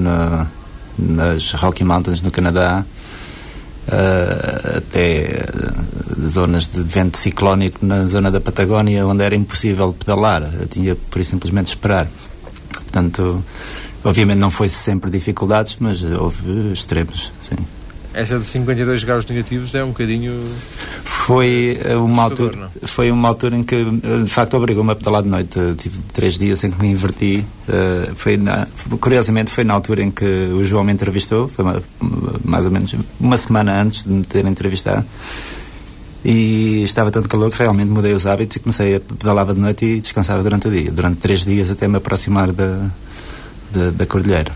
nas 0.98 1.52
Rocky 1.52 1.84
Mountains 1.84 2.22
no 2.22 2.30
Canadá, 2.30 2.86
uh, 3.86 4.78
até 4.78 5.44
zonas 6.18 6.68
de 6.68 6.82
vento 6.84 7.18
ciclónico 7.18 7.84
na 7.84 8.06
zona 8.06 8.30
da 8.30 8.40
Patagónia, 8.40 9.06
onde 9.06 9.22
era 9.22 9.36
impossível 9.36 9.92
pedalar, 9.92 10.50
eu 10.58 10.66
tinha 10.66 10.96
por 10.96 11.22
simplesmente 11.22 11.66
esperar. 11.66 12.08
Portanto, 12.72 13.44
obviamente 14.08 14.38
não 14.38 14.50
foi 14.50 14.68
sempre 14.68 15.10
dificuldades, 15.10 15.76
mas 15.80 16.02
houve 16.02 16.72
extremos, 16.72 17.32
sim. 17.40 17.56
Essa 18.16 18.38
de 18.38 18.46
52 18.46 19.04
graus 19.04 19.26
negativos 19.26 19.74
é 19.74 19.84
um 19.84 19.88
bocadinho. 19.88 20.42
Foi 21.04 21.78
eh, 21.84 21.96
uma 21.96 22.22
altura, 22.22 22.56
não? 22.56 22.70
foi 22.82 23.10
uma 23.10 23.28
altura 23.28 23.56
em 23.56 23.62
que, 23.62 23.74
eh, 23.74 24.22
de 24.24 24.30
facto, 24.30 24.56
obrigou-me 24.56 24.90
a 24.90 24.96
pedalar 24.96 25.22
de 25.22 25.28
noite. 25.28 25.58
Tive 25.76 26.00
três 26.14 26.38
dias 26.38 26.64
em 26.64 26.70
que 26.70 26.80
me 26.80 26.88
inverti. 26.88 27.44
Uh, 27.68 28.14
foi 28.14 28.38
na, 28.38 28.66
curiosamente, 28.98 29.50
foi 29.50 29.64
na 29.64 29.74
altura 29.74 30.02
em 30.02 30.10
que 30.10 30.24
o 30.24 30.64
João 30.64 30.82
me 30.82 30.94
entrevistou, 30.94 31.46
foi 31.46 31.62
uma, 31.62 31.82
mais 32.42 32.64
ou 32.64 32.70
menos 32.70 32.94
uma 33.20 33.36
semana 33.36 33.82
antes 33.82 34.04
de 34.04 34.08
me 34.08 34.24
ter 34.24 34.46
entrevistado. 34.46 35.04
E 36.24 36.84
estava 36.84 37.10
tanto 37.10 37.28
calor 37.28 37.50
que 37.50 37.58
realmente 37.58 37.90
mudei 37.90 38.14
os 38.14 38.26
hábitos 38.26 38.56
e 38.56 38.60
comecei 38.60 38.96
a 38.96 39.00
pedalava 39.00 39.52
de 39.52 39.60
noite 39.60 39.84
e 39.84 40.00
descansava 40.00 40.42
durante 40.42 40.68
o 40.68 40.70
dia. 40.70 40.90
Durante 40.90 41.18
três 41.18 41.44
dias 41.44 41.70
até 41.70 41.86
me 41.86 41.98
aproximar 41.98 42.50
da, 42.50 42.90
da, 43.76 43.90
da 43.90 44.06
cordilheira. 44.06 44.52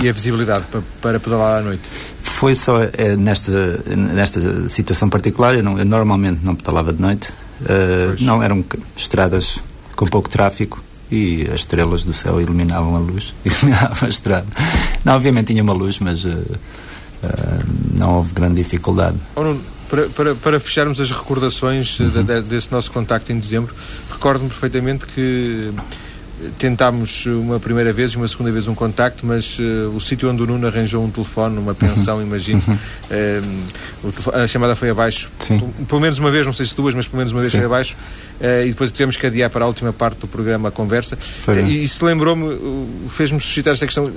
E 0.00 0.08
a 0.08 0.12
visibilidade 0.12 0.64
para, 0.70 0.82
para 1.00 1.20
pedalar 1.20 1.60
à 1.60 1.62
noite? 1.62 1.82
Foi 2.22 2.54
só 2.54 2.82
é, 2.82 3.16
nesta, 3.16 3.82
nesta 3.86 4.68
situação 4.68 5.08
particular, 5.08 5.54
eu, 5.54 5.62
não, 5.62 5.78
eu 5.78 5.84
normalmente 5.84 6.40
não 6.44 6.54
pedalava 6.54 6.92
de 6.92 7.00
noite. 7.00 7.30
Uh, 7.62 8.22
não, 8.22 8.42
eram 8.42 8.62
estradas 8.94 9.60
com 9.94 10.06
pouco 10.06 10.28
tráfego 10.28 10.78
e 11.10 11.48
as 11.48 11.60
estrelas 11.60 12.04
do 12.04 12.12
céu 12.12 12.40
iluminavam 12.40 12.94
a 12.96 12.98
luz, 12.98 13.34
iluminavam 13.44 14.06
a 14.06 14.08
estrada. 14.08 14.46
Não, 15.02 15.14
obviamente 15.14 15.46
tinha 15.46 15.62
uma 15.62 15.72
luz, 15.72 15.98
mas 15.98 16.24
uh, 16.24 16.28
uh, 16.28 17.64
não 17.94 18.16
houve 18.16 18.34
grande 18.34 18.56
dificuldade. 18.56 19.16
Oh, 19.34 19.54
para, 19.88 20.08
para, 20.10 20.34
para, 20.34 20.60
fecharmos 20.60 21.00
as 21.00 21.10
recordações 21.10 21.98
uhum. 22.00 22.10
de, 22.10 22.22
de, 22.24 22.42
desse 22.42 22.70
nosso 22.70 22.90
contacto 22.90 23.32
em 23.32 23.38
dezembro, 23.38 23.74
recordo-me 24.10 24.50
perfeitamente 24.50 25.06
que 25.06 25.72
tentámos 26.58 27.26
uma 27.26 27.58
primeira 27.58 27.92
vez 27.92 28.12
e 28.12 28.16
uma 28.16 28.28
segunda 28.28 28.52
vez 28.52 28.68
um 28.68 28.74
contacto, 28.74 29.24
mas 29.24 29.58
uh, 29.58 29.90
o 29.94 30.00
sítio 30.00 30.30
onde 30.30 30.42
o 30.42 30.46
Nuno 30.46 30.66
arranjou 30.66 31.04
um 31.04 31.10
telefone, 31.10 31.58
uma 31.58 31.74
pensão, 31.74 32.16
uhum. 32.16 32.22
imagino, 32.22 32.62
uh, 32.68 34.32
a 34.34 34.46
chamada 34.46 34.76
foi 34.76 34.90
abaixo. 34.90 35.30
Sim. 35.38 35.58
Pelo 35.88 36.00
menos 36.00 36.18
uma 36.18 36.30
vez, 36.30 36.44
não 36.44 36.52
sei 36.52 36.66
se 36.66 36.74
duas, 36.74 36.94
mas 36.94 37.06
pelo 37.06 37.18
menos 37.18 37.32
uma 37.32 37.40
vez 37.40 37.52
Sim. 37.52 37.58
foi 37.58 37.66
abaixo. 37.66 37.96
Uh, 38.40 38.66
e 38.66 38.68
depois 38.68 38.92
tivemos 38.92 39.16
que 39.16 39.26
adiar 39.26 39.50
para 39.50 39.64
a 39.64 39.68
última 39.68 39.92
parte 39.92 40.20
do 40.20 40.28
programa 40.28 40.68
a 40.68 40.72
conversa. 40.72 41.16
Foi 41.16 41.60
e 41.62 41.84
isso 41.84 42.04
lembrou-me, 42.04 43.08
fez-me 43.10 43.40
suscitar 43.40 43.74
esta 43.74 43.86
questão. 43.86 44.10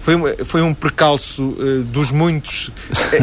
Foi, 0.00 0.14
uma, 0.14 0.30
foi 0.44 0.62
um 0.62 0.74
percalço 0.74 1.56
dos 1.92 2.10
muitos. 2.10 2.70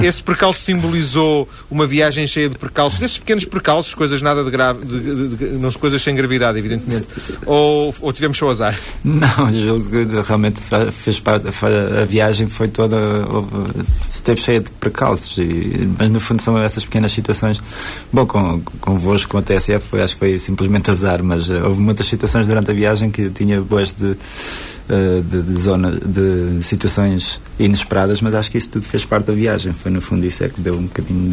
Esse 0.02 0.22
percalço 0.22 0.62
simbolizou 0.62 1.48
uma 1.70 1.86
viagem 1.86 2.26
cheia 2.28 2.50
de 2.50 2.58
percalços, 2.58 3.00
desses 3.00 3.18
pequenos 3.18 3.46
percalços, 3.46 3.94
coisas 3.94 4.22
nada 4.22 4.44
de 4.44 4.52
grave, 4.52 4.86
de, 4.86 5.00
de, 5.00 5.36
de, 5.36 5.46
não 5.58 5.72
coisas 5.74 6.02
sem 6.02 6.16
gravidade, 6.16 6.58
evidentemente. 6.58 7.08
Ou, 7.46 7.94
ou 8.00 8.14
tivemos 8.14 8.38
só 8.38 8.50
azar? 8.50 8.78
Não, 9.04 9.50
realmente 10.26 10.62
fez 10.92 11.20
parte, 11.20 11.48
a 12.02 12.06
viagem 12.06 12.48
foi 12.48 12.68
toda, 12.68 12.98
esteve 14.10 14.40
cheia 14.40 14.60
de 14.62 14.70
precalços, 14.72 15.38
e, 15.38 15.90
mas 15.98 16.10
no 16.10 16.20
fundo 16.20 16.42
são 16.42 16.58
essas 16.58 16.86
pequenas 16.86 17.12
situações. 17.12 17.62
Bom, 18.12 18.26
com, 18.26 18.62
convosco, 18.80 19.32
com 19.32 19.38
a 19.38 19.42
TSF, 19.42 19.88
foi, 19.90 20.02
acho 20.02 20.14
que 20.14 20.20
foi 20.20 20.32
simplesmente 20.44 20.92
azar, 20.92 21.24
mas 21.24 21.50
uh, 21.50 21.66
houve 21.66 21.82
muitas 21.82 22.06
situações 22.06 22.48
durante 22.48 22.70
a 22.70 22.74
viagem 22.74 23.10
que 23.10 23.30
tinha 23.30 23.62
boas 23.62 23.92
de. 23.92 24.18
Uh, 24.84 25.24
de, 25.24 25.42
de, 25.44 25.54
zona, 25.54 25.92
de 25.92 26.62
situações 26.62 27.40
inesperadas, 27.58 28.22
mas 28.22 28.36
acho 28.36 28.52
que 28.52 28.58
isso 28.58 28.70
tudo 28.70 28.84
fez 28.84 29.06
parte 29.06 29.28
da 29.28 29.34
viagem. 29.34 29.72
Foi 29.72 29.90
no 29.90 30.02
fundo 30.02 30.26
isso 30.26 30.44
é 30.44 30.50
que 30.50 30.60
deu 30.60 30.76
um 30.76 30.84
bocadinho 30.84 31.32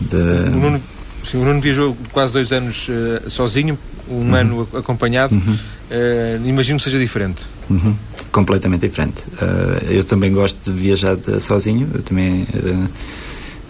de. 0.00 0.08
de... 0.08 0.16
O, 0.16 0.56
Nuno, 0.56 0.82
sim, 1.24 1.36
o 1.36 1.44
Nuno 1.44 1.60
viajou 1.60 1.96
quase 2.10 2.32
dois 2.32 2.50
anos 2.50 2.88
uh, 2.88 3.30
sozinho, 3.30 3.78
um 4.08 4.14
uhum. 4.14 4.34
ano 4.34 4.68
acompanhado, 4.74 5.36
uhum. 5.36 5.54
uh, 5.54 6.48
imagino 6.48 6.78
que 6.78 6.84
seja 6.84 6.98
diferente. 6.98 7.42
Uhum. 7.70 7.94
Completamente 8.32 8.88
diferente. 8.88 9.22
Uh, 9.34 9.92
eu 9.92 10.02
também 10.02 10.32
gosto 10.32 10.68
de 10.68 10.76
viajar 10.76 11.16
sozinho, 11.38 11.88
eu 11.94 12.02
também 12.02 12.44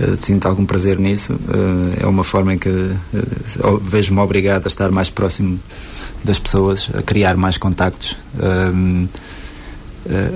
uh, 0.01 0.16
sinto 0.20 0.46
algum 0.46 0.64
prazer 0.64 0.98
nisso. 0.98 1.38
é 2.01 2.07
uma 2.07 2.24
forma 2.24 2.55
em 2.55 2.59
que 2.59 2.70
vejo-me 3.82 4.20
obrigado 4.20 4.66
a 4.66 4.68
estar 4.68 4.90
mais 4.90 5.11
próximo 5.11 5.59
das 6.24 6.38
pessoas, 6.38 6.90
a 6.94 7.03
criar 7.03 7.36
mais 7.36 7.59
contactos. 7.59 8.16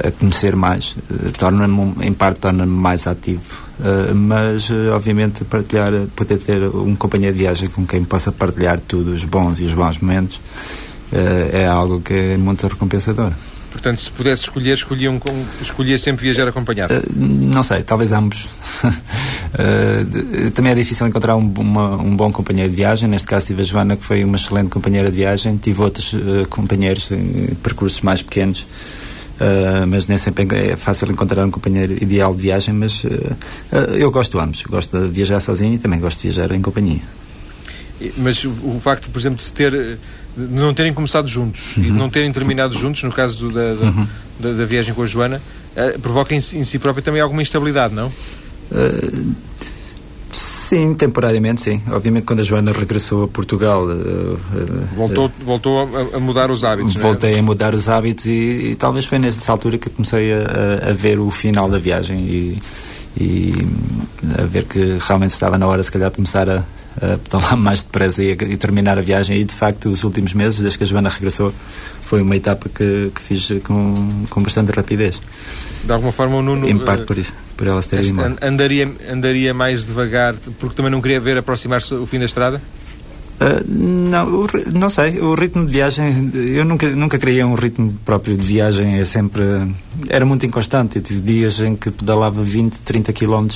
a 0.07 0.11
conhecer 0.13 0.55
mais, 0.55 0.95
torna-me, 1.39 1.95
em 2.03 2.13
parte, 2.13 2.41
torna-me 2.41 2.73
mais 2.73 3.07
ativo 3.07 3.65
Uh, 3.79 4.15
mas 4.15 4.71
uh, 4.71 4.93
obviamente 4.95 5.45
partilhar, 5.45 5.91
poder 6.15 6.39
ter 6.39 6.63
um 6.63 6.95
companheiro 6.95 7.37
de 7.37 7.43
viagem 7.43 7.69
com 7.69 7.85
quem 7.85 8.05
possa 8.05 8.31
partilhar 8.31 8.79
tudo, 8.79 9.11
os 9.11 9.25
bons 9.25 9.59
e 9.59 9.65
os 9.65 9.73
bons 9.73 9.99
momentos, 9.99 10.37
uh, 10.37 11.51
é 11.53 11.67
algo 11.67 12.01
que 12.01 12.15
é 12.15 12.37
muito 12.37 12.67
recompensador. 12.69 13.33
Portanto, 13.75 14.01
se 14.01 14.11
pudesse 14.11 14.45
escolher, 14.45 14.75
escolhia, 14.75 15.11
um, 15.11 15.21
escolhia 15.61 15.99
sempre 15.99 16.23
viajar 16.23 16.47
acompanhado? 16.49 16.95
não 17.15 17.63
sei, 17.63 17.83
talvez 17.83 18.13
ambos. 18.13 18.49
também 20.55 20.73
é 20.73 20.75
difícil 20.75 21.07
encontrar 21.07 21.37
um, 21.37 21.53
uma, 21.59 21.97
um 21.97 22.17
bom 22.17 22.33
companheiro 22.33 22.71
de 22.71 22.77
viagem. 22.77 23.09
Neste 23.09 23.27
caso, 23.27 23.47
tive 23.47 23.63
a 23.63 23.65
Joana, 23.65 23.97
que 23.97 24.05
foi 24.05 24.25
uma 24.25 24.37
excelente 24.37 24.71
companheira 24.71 25.11
de 25.11 25.17
viagem. 25.17 25.57
Tive 25.57 25.83
outros 25.83 26.15
companheiros 26.49 27.11
em 27.11 27.55
percursos 27.63 28.01
mais 28.01 28.23
pequenos 28.23 28.65
Uh, 29.35 29.85
mas 29.89 30.07
nem 30.07 30.17
sempre 30.17 30.47
é 30.57 30.77
fácil 30.77 31.11
encontrar 31.11 31.45
um 31.45 31.51
companheiro 31.51 31.93
ideal 31.95 32.33
de 32.35 32.43
viagem, 32.43 32.73
mas 32.73 33.03
uh, 33.03 33.09
uh, 33.09 33.77
eu 33.97 34.11
gosto 34.11 34.39
ambos. 34.39 34.63
Gosto 34.63 34.97
de 34.97 35.09
viajar 35.09 35.41
sozinho 35.41 35.75
e 35.75 35.79
também 35.79 35.99
gosto 35.99 36.23
de 36.23 36.29
viajar 36.29 36.55
em 36.55 36.63
companhia. 36.63 37.03
Mas 38.17 38.45
o 38.45 38.81
facto, 38.81 39.11
por 39.11 39.19
exemplo, 39.19 39.39
de, 39.39 39.53
ter, 39.53 39.73
de 39.73 39.99
não 40.37 40.75
terem 40.75 40.93
começado 40.93 41.29
juntos 41.29 41.77
uhum. 41.77 41.83
e 41.83 41.87
de 41.87 41.93
não 41.93 42.11
terem 42.11 42.33
terminado 42.33 42.77
juntos, 42.77 43.03
no 43.03 43.13
caso 43.13 43.51
da, 43.51 43.75
da, 43.75 43.85
uhum. 43.85 44.07
da, 44.39 44.53
da 44.53 44.65
viagem 44.65 44.95
com 44.95 45.03
a 45.03 45.07
Joana, 45.07 45.41
provoca 46.03 46.35
em, 46.35 46.39
em, 46.39 46.65
si 46.65 46.79
próprio 46.79 47.03
também 47.03 47.21
alguma 47.21 47.43
instabilidade, 47.43 47.95
não? 47.95 48.13
Sim, 50.75 50.95
temporariamente 50.95 51.61
sim. 51.61 51.83
Obviamente 51.91 52.25
quando 52.25 52.41
a 52.41 52.43
Joana 52.43 52.73
regressou 52.73 53.25
a 53.25 53.29
Portugal... 53.29 53.85
Uh, 53.85 54.39
voltou 54.97 55.27
uh, 55.27 55.33
voltou 55.45 55.81
a, 55.81 56.17
a, 56.17 56.21
mudar 56.21 56.51
os 56.51 56.65
hábitos, 56.65 56.97
é? 56.97 56.99
Voltei 56.99 57.39
a 57.39 57.43
mudar 57.43 57.75
os 57.75 57.89
hábitos 57.89 58.25
e, 58.25 58.71
e, 58.71 58.75
talvez 58.75 59.05
foi 59.05 59.19
nessa 59.19 59.53
altura 59.53 59.77
que 59.77 59.91
comecei 59.91 60.33
a, 60.33 60.91
a, 60.91 60.93
ver 60.93 61.21
o 61.21 61.31
final 61.31 61.69
da 61.69 61.79
viagem 61.79 62.19
e, 62.19 62.63
e, 63.17 63.55
a 64.39 64.45
ver 64.47 64.65
que 64.65 64.99
realmente 65.07 65.31
estava 65.31 65.59
na 65.59 65.67
hora 65.67 65.83
se 65.83 65.93
calhar 65.93 66.11
de 66.11 66.17
começar 66.17 66.49
a, 66.49 66.65
a 67.01 67.19
pedalar 67.19 67.57
mais 67.57 67.83
depressa 67.83 68.23
e, 68.23 68.31
e 68.33 68.57
terminar 68.57 68.99
a 68.99 69.03
viagem 69.03 69.39
e 69.39 69.45
de 69.45 69.55
facto 69.55 69.89
os 69.89 70.05
últimos 70.05 70.33
meses, 70.33 70.61
desde 70.61 70.79
que 70.79 70.85
a 70.85 70.87
Joana 70.87 71.09
regressou, 71.09 71.53
foi 72.03 72.23
uma 72.23 72.37
etapa 72.37 72.69
que, 72.69 73.11
que 73.15 73.21
fiz 73.21 73.53
com, 73.65 74.25
com 74.29 74.43
bastante 74.43 74.73
rapidez. 74.73 75.21
De 75.83 75.93
alguma 75.93 76.13
forma 76.13 76.37
o 76.37 76.43
Nuno... 76.43 76.69
Em 76.69 76.79
parte 76.79 77.05
por 77.05 77.19
isso 77.19 77.33
por 77.57 77.67
elas 77.67 77.87
terem 77.87 78.09
ido 78.09 78.37
Andaria, 78.43 78.91
andaria 79.11 79.55
mais 79.55 79.87
devagar 79.87 80.35
porque 80.59 80.75
também 80.75 80.91
não 80.91 81.01
queria 81.01 81.21
ver 81.21 81.39
aproximar-se 81.39 81.95
o 81.95 82.07
fim 82.07 82.19
da 82.19 82.25
estrada? 82.25 82.61
Uh, 83.35 83.65
não, 83.67 84.47
não 84.73 84.89
sei. 84.89 85.19
O 85.21 85.35
ritmo 85.35 85.67
de 85.67 85.73
viagem, 85.73 86.31
eu 86.35 86.65
nunca, 86.65 86.89
nunca 86.91 87.19
criei 87.19 87.43
um 87.43 87.55
ritmo 87.55 87.93
próprio 88.05 88.37
de 88.37 88.47
viagem. 88.47 89.01
É 89.01 89.05
sempre. 89.05 89.43
Era 90.09 90.25
muito 90.25 90.47
inconstante. 90.47 90.97
Eu 90.97 91.03
tive 91.03 91.21
dias 91.21 91.59
em 91.59 91.75
que 91.75 91.91
pedalava 91.91 92.43
20, 92.43 92.81
30 92.81 93.13
km 93.13 93.49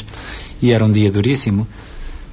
e 0.61 0.73
era 0.73 0.85
um 0.85 0.91
dia 0.91 1.11
duríssimo 1.13 1.67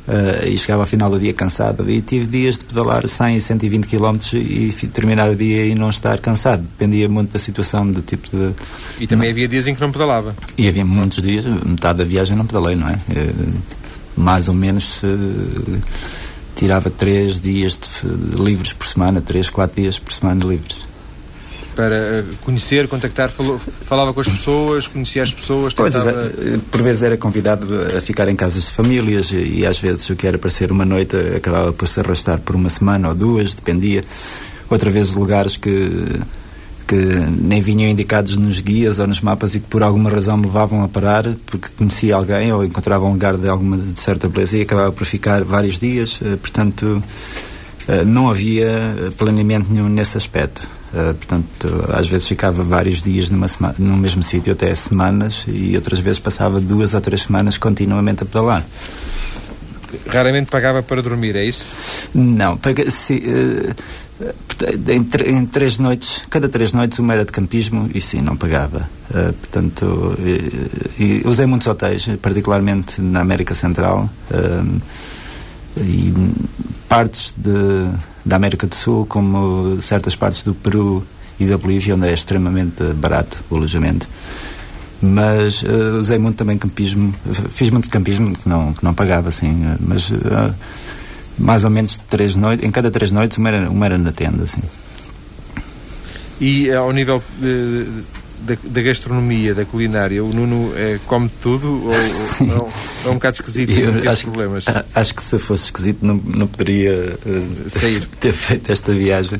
uh, 0.08 0.48
e 0.48 0.58
chegava 0.58 0.84
ao 0.84 0.88
final 0.88 1.10
do 1.10 1.20
dia 1.20 1.34
cansado. 1.34 1.90
E 1.90 2.02
tive 2.02 2.26
dias 2.28 2.58
de 2.58 2.66
pedalar 2.66 3.08
100 3.08 3.38
e 3.38 3.42
120 3.42 3.88
km 3.88 4.18
e 4.34 4.72
terminar 4.88 5.30
o 5.30 5.36
dia 5.36 5.66
e 5.66 5.76
não 5.76 5.90
estar 5.90 6.20
cansado. 6.20 6.62
Dependia 6.62 7.10
muito 7.10 7.34
da 7.34 7.40
situação, 7.40 7.90
do 7.90 8.02
tipo 8.02 8.30
de. 8.30 8.54
E 9.00 9.08
também 9.08 9.28
não. 9.28 9.34
havia 9.34 9.48
dias 9.48 9.68
em 9.68 9.76
que 9.76 9.82
não 9.82 9.92
pedalava? 9.92 10.36
E 10.58 10.68
havia 10.68 10.86
muitos 10.86 11.22
dias, 11.22 11.46
metade 11.46 12.00
da 12.00 12.06
viagem 12.06 12.36
não 12.36 12.46
pedalei, 12.46 12.76
não 12.76 12.90
é? 12.90 12.94
Uh, 12.94 13.62
mais 14.16 14.48
ou 14.48 14.54
menos. 14.54 15.04
Uh, 15.04 15.82
tirava 16.56 16.90
três 16.90 17.38
dias 17.40 17.78
de, 17.78 18.10
de 18.10 18.42
livres 18.42 18.72
por 18.72 18.88
semana, 18.88 19.20
três, 19.20 19.50
quatro 19.50 19.82
dias 19.82 20.00
por 20.00 20.14
semana 20.14 20.46
livres 20.46 20.95
para 21.76 21.96
eh, 21.96 22.24
conhecer, 22.44 22.88
contactar, 22.88 23.30
falou, 23.30 23.60
falava 23.82 24.14
com 24.14 24.22
as 24.22 24.28
pessoas, 24.28 24.88
conhecia 24.88 25.22
as 25.24 25.32
pessoas, 25.32 25.74
tentava... 25.74 26.14
Pois, 26.14 26.48
eh, 26.48 26.60
por 26.72 26.82
vezes 26.82 27.04
era 27.04 27.18
convidado 27.18 27.68
a 27.96 28.02
ficar 28.02 28.28
em 28.30 28.36
casas 28.36 28.64
de 28.64 28.72
famílias 28.72 29.32
e, 29.32 29.66
às 29.66 29.80
vezes 29.80 30.10
o 30.10 30.16
que 30.16 30.26
era 30.26 30.38
para 30.38 30.50
ser 30.50 30.72
uma 30.72 30.86
noite 30.86 31.16
acabava 31.36 31.74
por 31.74 31.88
se 31.88 32.00
arrastar 32.00 32.40
por 32.40 32.56
uma 32.56 32.70
semana 32.70 33.10
ou 33.10 33.16
duas, 33.16 33.54
dependia. 33.54 34.02
Outra 34.70 34.90
vez 34.90 35.14
lugares 35.14 35.58
que 35.58 36.20
que 36.88 36.96
nem 36.96 37.64
vinham 37.64 37.90
indicados 37.90 38.38
nos 38.38 38.60
guias 38.60 39.00
ou 39.00 39.08
nos 39.08 39.20
mapas 39.20 39.56
e 39.56 39.60
que 39.60 39.66
por 39.66 39.82
alguma 39.82 40.08
razão 40.08 40.38
me 40.38 40.46
levavam 40.46 40.84
a 40.84 40.88
parar 40.88 41.26
porque 41.48 41.70
conhecia 41.76 42.16
alguém 42.16 42.54
ou 42.54 42.64
encontrava 42.64 43.06
um 43.06 43.14
lugar 43.14 43.38
de 43.38 43.50
alguma 43.50 43.76
de 43.76 44.00
certa 44.00 44.30
beleza 44.30 44.58
e 44.58 44.62
acabava 44.62 44.92
por 44.92 45.04
ficar 45.04 45.44
vários 45.44 45.80
dias, 45.80 46.20
eh, 46.24 46.36
portanto 46.36 47.04
não 48.08 48.32
havia 48.32 48.68
planeamento 49.16 49.72
nenhum 49.72 49.88
nesse 49.88 50.18
aspecto. 50.18 50.75
Uh, 50.96 51.14
portanto, 51.14 51.86
às 51.90 52.08
vezes 52.08 52.26
ficava 52.26 52.64
vários 52.64 53.04
dias 53.04 53.30
numa 53.30 53.48
no 53.78 53.98
mesmo 53.98 54.24
sítio, 54.24 54.54
até 54.54 54.74
semanas, 54.74 55.44
e 55.46 55.76
outras 55.76 56.00
vezes 56.00 56.20
passava 56.20 56.62
duas 56.62 56.94
ou 56.94 57.02
três 57.02 57.24
semanas 57.24 57.58
continuamente 57.58 58.24
a 58.24 58.26
pedalar. 58.26 58.66
Raramente 60.08 60.50
pagava 60.50 60.82
para 60.82 61.02
dormir, 61.02 61.36
é 61.36 61.44
isso? 61.44 61.66
Não, 62.14 62.56
paga, 62.56 62.90
se, 62.90 63.16
uh, 63.16 63.76
em, 64.90 65.36
em, 65.36 65.46
três 65.46 65.78
noites, 65.78 66.24
cada 66.30 66.48
três 66.48 66.72
noites 66.72 66.98
uma 66.98 67.12
era 67.12 67.26
de 67.26 67.32
campismo 67.34 67.90
e 67.94 68.00
sim, 68.00 68.22
não 68.22 68.38
pagava. 68.38 68.90
Uh, 69.10 69.34
portanto, 69.34 70.18
e, 70.98 71.04
e 71.04 71.22
usei 71.26 71.46
muitos 71.46 71.68
hotéis, 71.68 72.08
particularmente 72.22 73.02
na 73.02 73.20
América 73.20 73.54
Central 73.54 74.10
e 75.78 76.14
partes 76.88 77.34
de, 77.36 77.52
da 78.26 78.36
América 78.36 78.68
do 78.68 78.76
Sul, 78.76 79.06
como 79.06 79.82
certas 79.82 80.16
partes 80.16 80.44
do 80.44 80.54
Peru 80.54 81.06
e 81.40 81.46
da 81.46 81.58
Bolívia, 81.58 81.96
onde 81.96 82.08
é 82.08 82.14
extremamente 82.14 82.84
barato 82.94 83.44
o 83.50 83.56
alojamento. 83.56 84.08
Mas 85.02 85.62
uh, 85.62 86.00
usei 86.00 86.18
muito 86.18 86.38
também 86.38 86.58
campismo, 86.58 87.14
fiz 87.50 87.70
muito 87.70 87.90
campismo 87.90 88.36
que 88.36 88.48
não, 88.48 88.74
que 88.74 88.84
não 88.84 88.94
pagava, 88.94 89.30
assim, 89.30 89.66
mas 89.80 90.12
mais 91.38 91.64
ou 91.64 91.70
menos 91.70 91.98
três 92.10 92.36
noites, 92.36 92.66
em 92.66 92.72
cada 92.72 92.90
três 92.90 93.12
noites 93.12 93.38
uma 93.38 93.50
era, 93.50 93.70
uma 93.70 93.86
era 93.86 93.98
na 93.98 94.12
tenda, 94.12 94.44
assim. 94.44 94.62
E 96.40 96.72
ao 96.72 96.92
nível 96.92 97.22
de, 97.40 97.88
da, 98.42 98.56
da, 98.64 98.82
gastronomia, 98.82 99.54
da 99.54 99.66
culinária, 99.66 100.24
o 100.24 100.34
Nuno 100.34 100.74
é, 100.76 101.00
come 101.08 101.30
tudo 101.42 101.68
ou, 101.68 102.60
ou, 102.60 102.72
é 103.06 103.10
um 103.10 103.16
bocado 103.16 103.36
esquisito 103.36 103.72
e 103.72 103.82
não 103.84 104.12
acho, 104.12 104.24
problemas? 104.24 104.66
Acho 104.94 105.16
que 105.16 105.24
se 105.24 105.40
fosse 105.40 105.66
esquisito 105.66 106.06
não, 106.06 106.16
não 106.16 106.48
poderia 106.48 107.18
uh, 107.26 107.70
sair 107.70 108.08
ter 108.20 108.34
feito 108.34 108.72
esta 108.72 108.92
viagem. 108.94 109.40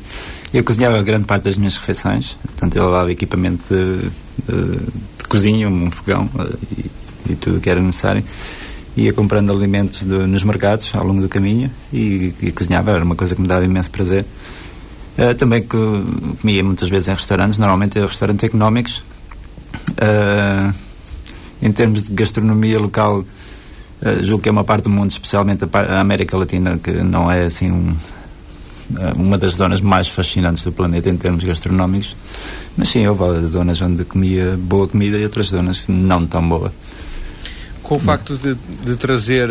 Eu 0.52 0.64
cozinhava 0.64 1.02
grande 1.02 1.24
parte 1.24 1.44
das 1.44 1.56
minhas 1.56 1.76
refeições, 1.76 2.36
portanto 2.42 2.76
eu 2.76 2.84
levava 2.84 3.10
equipamento 3.12 3.62
de, 3.68 4.08
de, 4.52 4.76
de 5.18 5.24
cozinha, 5.28 5.68
um 5.68 5.90
fogão 5.90 6.28
uh, 6.34 6.58
e, 6.76 7.32
e 7.32 7.36
tudo 7.36 7.58
o 7.58 7.60
que 7.60 7.70
era 7.70 7.80
necessário 7.80 8.24
ia 8.96 9.12
comprando 9.12 9.52
alimentos 9.52 10.02
de, 10.02 10.26
nos 10.26 10.42
mercados 10.42 10.90
ao 10.94 11.06
longo 11.06 11.20
do 11.20 11.28
caminho 11.28 11.70
e, 11.92 12.34
e, 12.40 12.50
cozinhava, 12.50 12.92
era 12.92 13.04
uma 13.04 13.14
coisa 13.14 13.34
que 13.34 13.42
me 13.42 13.46
dava 13.46 13.64
imenso 13.64 13.90
prazer. 13.90 14.24
Uh, 15.18 15.34
também 15.34 15.62
que 15.62 15.76
comia 16.42 16.62
muitas 16.62 16.90
vezes 16.90 17.08
em 17.08 17.14
restaurantes, 17.14 17.56
normalmente 17.56 17.98
em 17.98 18.02
restaurantes 18.02 18.44
económicos. 18.44 19.02
Uh, 19.92 20.74
em 21.62 21.72
termos 21.72 22.02
de 22.02 22.12
gastronomia 22.12 22.78
local, 22.78 23.20
uh, 23.20 24.24
julgo 24.24 24.42
que 24.42 24.48
é 24.50 24.52
uma 24.52 24.64
parte 24.64 24.84
do 24.84 24.90
mundo, 24.90 25.10
especialmente 25.10 25.64
a, 25.64 25.78
a 25.78 26.00
América 26.00 26.36
Latina, 26.36 26.78
que 26.78 26.92
não 26.92 27.30
é 27.30 27.46
assim 27.46 27.70
um, 27.70 27.96
uma 29.16 29.38
das 29.38 29.54
zonas 29.54 29.80
mais 29.80 30.06
fascinantes 30.06 30.62
do 30.64 30.70
planeta 30.70 31.08
em 31.08 31.16
termos 31.16 31.44
gastronómicos. 31.44 32.14
Mas 32.76 32.88
sim, 32.88 33.06
houve 33.06 33.46
zonas 33.46 33.80
onde 33.80 34.04
comia 34.04 34.58
boa 34.58 34.86
comida 34.86 35.16
e 35.16 35.24
outras 35.24 35.46
zonas 35.46 35.84
não 35.88 36.26
tão 36.26 36.46
boa 36.46 36.70
com 37.82 37.94
o 37.94 38.00
facto 38.00 38.36
de, 38.36 38.56
de 38.84 38.96
trazer 38.96 39.48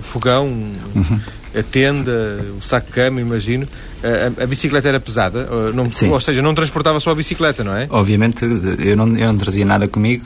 fogão, 0.00 0.46
uhum. 0.46 1.20
A 1.54 1.62
tenda, 1.62 2.44
o 2.58 2.62
saco 2.62 2.86
de 2.86 2.92
cama, 2.92 3.20
imagino, 3.20 3.66
a, 4.02 4.42
a, 4.42 4.46
bicicleta 4.46 4.88
era 4.88 5.00
pesada? 5.00 5.48
Não, 5.74 5.88
ou 6.12 6.20
seja, 6.20 6.40
não 6.42 6.54
transportava 6.54 7.00
só 7.00 7.10
a 7.10 7.14
bicicleta, 7.14 7.64
não 7.64 7.76
é? 7.76 7.86
Obviamente, 7.90 8.44
eu 8.78 8.96
não, 8.96 9.16
eu 9.16 9.32
não 9.32 9.36
trazia 9.36 9.64
nada 9.64 9.88
comigo, 9.88 10.24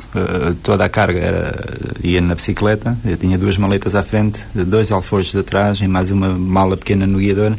toda 0.63 0.85
a 0.85 0.89
carga 0.89 1.19
era, 1.19 1.79
ia 2.03 2.21
na 2.21 2.35
bicicleta, 2.35 2.97
eu 3.05 3.17
tinha 3.17 3.39
duas 3.39 3.57
maletas 3.57 3.95
à 3.95 4.03
frente, 4.03 4.45
dois 4.55 4.93
alforjes 4.93 5.35
atrás 5.35 5.81
e 5.81 5.89
mais 5.89 6.11
uma 6.11 6.29
mala 6.29 6.77
pequena 6.77 7.07
no 7.07 7.19
guiador. 7.19 7.55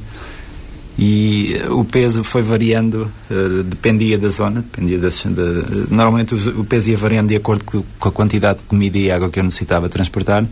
E 0.98 1.62
o 1.72 1.84
peso 1.84 2.24
foi 2.24 2.42
variando, 2.42 3.12
uh, 3.30 3.64
dependia 3.64 4.18
da 4.18 4.30
zona, 4.30 4.62
dependia 4.62 4.98
das, 4.98 5.24
de, 5.24 5.94
normalmente 5.94 6.34
o, 6.34 6.62
o, 6.62 6.64
peso 6.64 6.90
ia 6.90 6.98
variando 6.98 7.28
de 7.28 7.36
acordo 7.36 7.66
com, 7.66 7.84
com, 8.00 8.10
a 8.10 8.12
quantidade 8.14 8.60
de 8.60 8.66
comida 8.66 8.98
e 8.98 9.12
água 9.12 9.30
que 9.30 9.38
eu 9.38 9.44
necessitava 9.44 9.90
transportar 9.90 10.46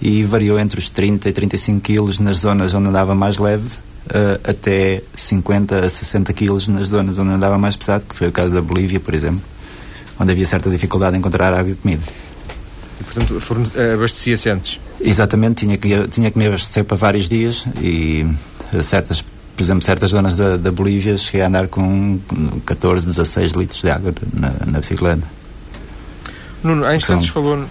e 0.00 0.24
variou 0.24 0.58
entre 0.58 0.78
os 0.78 0.88
30 0.88 1.28
e 1.28 1.32
35 1.32 1.80
quilos 1.80 2.18
nas 2.18 2.38
zonas 2.38 2.74
onde 2.74 2.88
andava 2.88 3.14
mais 3.14 3.38
leve 3.38 3.68
uh, 4.06 4.40
até 4.44 5.02
50 5.14 5.84
a 5.84 5.88
60 5.88 6.32
quilos 6.32 6.68
nas 6.68 6.88
zonas 6.88 7.18
onde 7.18 7.30
andava 7.30 7.58
mais 7.58 7.76
pesado, 7.76 8.04
que 8.08 8.14
foi 8.14 8.28
o 8.28 8.32
caso 8.32 8.52
da 8.52 8.62
Bolívia, 8.62 9.00
por 9.00 9.14
exemplo, 9.14 9.42
onde 10.18 10.32
havia 10.32 10.46
certa 10.46 10.70
dificuldade 10.70 11.16
em 11.16 11.18
encontrar 11.18 11.52
água 11.52 11.70
e 11.70 11.74
comida. 11.74 12.02
E, 13.00 13.04
portanto, 13.04 13.40
eh, 13.74 13.92
abastecia-se 13.94 14.48
antes? 14.48 14.80
Exatamente, 15.00 15.66
tinha 15.66 15.76
que, 15.76 16.08
tinha 16.08 16.30
que 16.30 16.38
me 16.38 16.46
abastecer 16.46 16.84
para 16.84 16.96
vários 16.96 17.28
dias 17.28 17.66
e 17.82 18.26
certas 18.82 19.22
por 19.56 19.62
exemplo, 19.62 19.82
certas 19.82 20.10
zonas 20.10 20.36
da, 20.36 20.58
da 20.58 20.70
Bolívia 20.70 21.16
cheguei 21.16 21.40
a 21.40 21.46
andar 21.46 21.68
com 21.68 22.18
14, 22.66 23.06
16 23.06 23.52
litros 23.52 23.80
de 23.80 23.90
água 23.90 24.12
na, 24.34 24.52
na 24.66 24.80
bicicleta. 24.80 25.26
Nuno, 26.62 26.84
há 26.84 26.96
instantes 26.96 27.28
então, 27.28 27.42
falou, 27.42 27.64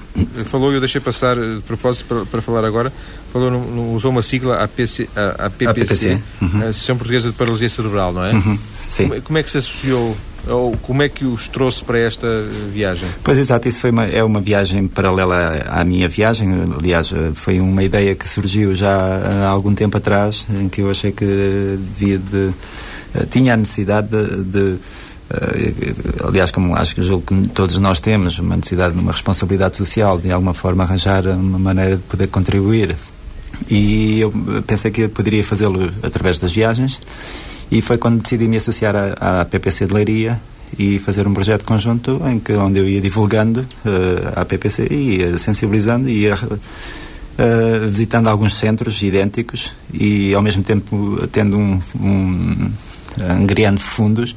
falou, 0.45 0.73
eu 0.73 0.79
deixei 0.79 1.01
passar 1.01 1.36
de 1.36 1.61
propósito 1.67 2.05
para, 2.05 2.25
para 2.25 2.41
falar 2.41 2.63
agora, 2.65 2.91
falou, 3.33 3.51
no, 3.51 3.93
usou 3.93 4.11
uma 4.11 4.21
sigla 4.21 4.63
APC, 4.63 5.09
a, 5.15 5.47
a 5.47 5.49
PPC, 5.49 6.21
uhum. 6.41 6.61
a 6.61 6.69
Associação 6.69 6.95
Portuguesa 6.95 7.29
de 7.29 7.36
Paralisia 7.36 7.69
Cerebral, 7.69 8.13
não 8.13 8.23
é? 8.23 8.33
Uhum. 8.33 8.57
Sim. 8.79 9.09
Como, 9.09 9.21
como, 9.21 9.38
é 9.39 9.43
que 9.43 9.49
se 9.49 9.57
associou, 9.57 10.15
ou 10.47 10.77
como 10.77 11.01
é 11.01 11.09
que 11.09 11.25
os 11.25 11.47
trouxe 11.47 11.83
para 11.83 11.99
esta 11.99 12.27
viagem? 12.71 13.07
Pois 13.23 13.38
exato, 13.38 13.67
isso 13.67 13.79
foi 13.79 13.89
uma, 13.89 14.05
é 14.05 14.23
uma 14.23 14.39
viagem 14.39 14.88
paralela 14.88 15.63
à 15.67 15.83
minha 15.83 16.07
viagem, 16.07 16.49
aliás, 16.77 17.11
foi 17.33 17.59
uma 17.59 17.83
ideia 17.83 18.15
que 18.15 18.27
surgiu 18.27 18.75
já 18.75 18.95
há 18.95 19.47
algum 19.47 19.73
tempo 19.73 19.97
atrás, 19.97 20.45
em 20.49 20.69
que 20.69 20.81
eu 20.81 20.89
achei 20.89 21.11
que 21.11 21.25
devia 21.25 22.17
de, 22.17 22.53
eh, 23.15 23.25
tinha 23.29 23.53
a 23.53 23.57
necessidade 23.57 24.07
de, 24.07 24.43
de 24.43 24.77
aliás, 26.28 26.51
como 26.51 26.76
acho 26.76 26.95
que 26.95 27.01
julgo 27.01 27.23
que 27.23 27.49
todos 27.49 27.78
nós 27.80 27.99
temos 27.99 28.39
uma 28.39 28.55
necessidade, 28.55 28.97
uma 28.97 29.11
responsabilidade 29.11 29.76
social, 29.76 30.19
de 30.19 30.32
alguma 30.32 30.53
forma 30.53 30.84
arranjar 30.84 31.26
uma 31.28 31.59
maneira 31.59 31.97
de 31.97 32.03
poder 32.03 32.28
contribuir. 32.28 32.95
E 33.69 34.19
eu 34.19 34.34
pensei 34.67 34.91
que 34.91 35.07
poderia 35.07 35.43
fazê-lo 35.43 35.91
através 36.03 36.38
das 36.38 36.51
viagens, 36.51 36.99
e 37.71 37.82
foi 37.82 37.97
quando 37.97 38.21
decidi 38.21 38.47
me 38.47 38.57
associar 38.57 38.95
à, 38.95 39.41
à 39.41 39.45
PPC 39.45 39.88
de 39.88 39.93
Leiria 39.93 40.39
e 40.78 40.99
fazer 40.99 41.28
um 41.28 41.34
projeto 41.34 41.65
conjunto 41.65 42.21
em 42.28 42.39
que 42.39 42.53
onde 42.53 42.80
eu 42.80 42.88
ia 42.88 43.01
divulgando 43.01 43.61
uh, 43.61 44.39
a 44.39 44.45
PPC 44.45 44.88
e 44.91 45.17
ia 45.17 45.38
sensibilizando 45.38 46.09
e 46.09 46.23
ia 46.23 46.36
uh, 46.36 47.88
visitando 47.88 48.28
alguns 48.28 48.55
centros 48.55 49.01
idênticos 49.01 49.71
e 49.93 50.34
ao 50.34 50.41
mesmo 50.41 50.63
tempo 50.63 51.28
tendo 51.32 51.57
um, 51.57 51.80
um 51.99 52.71
angriando 53.30 53.80
fundos 53.80 54.36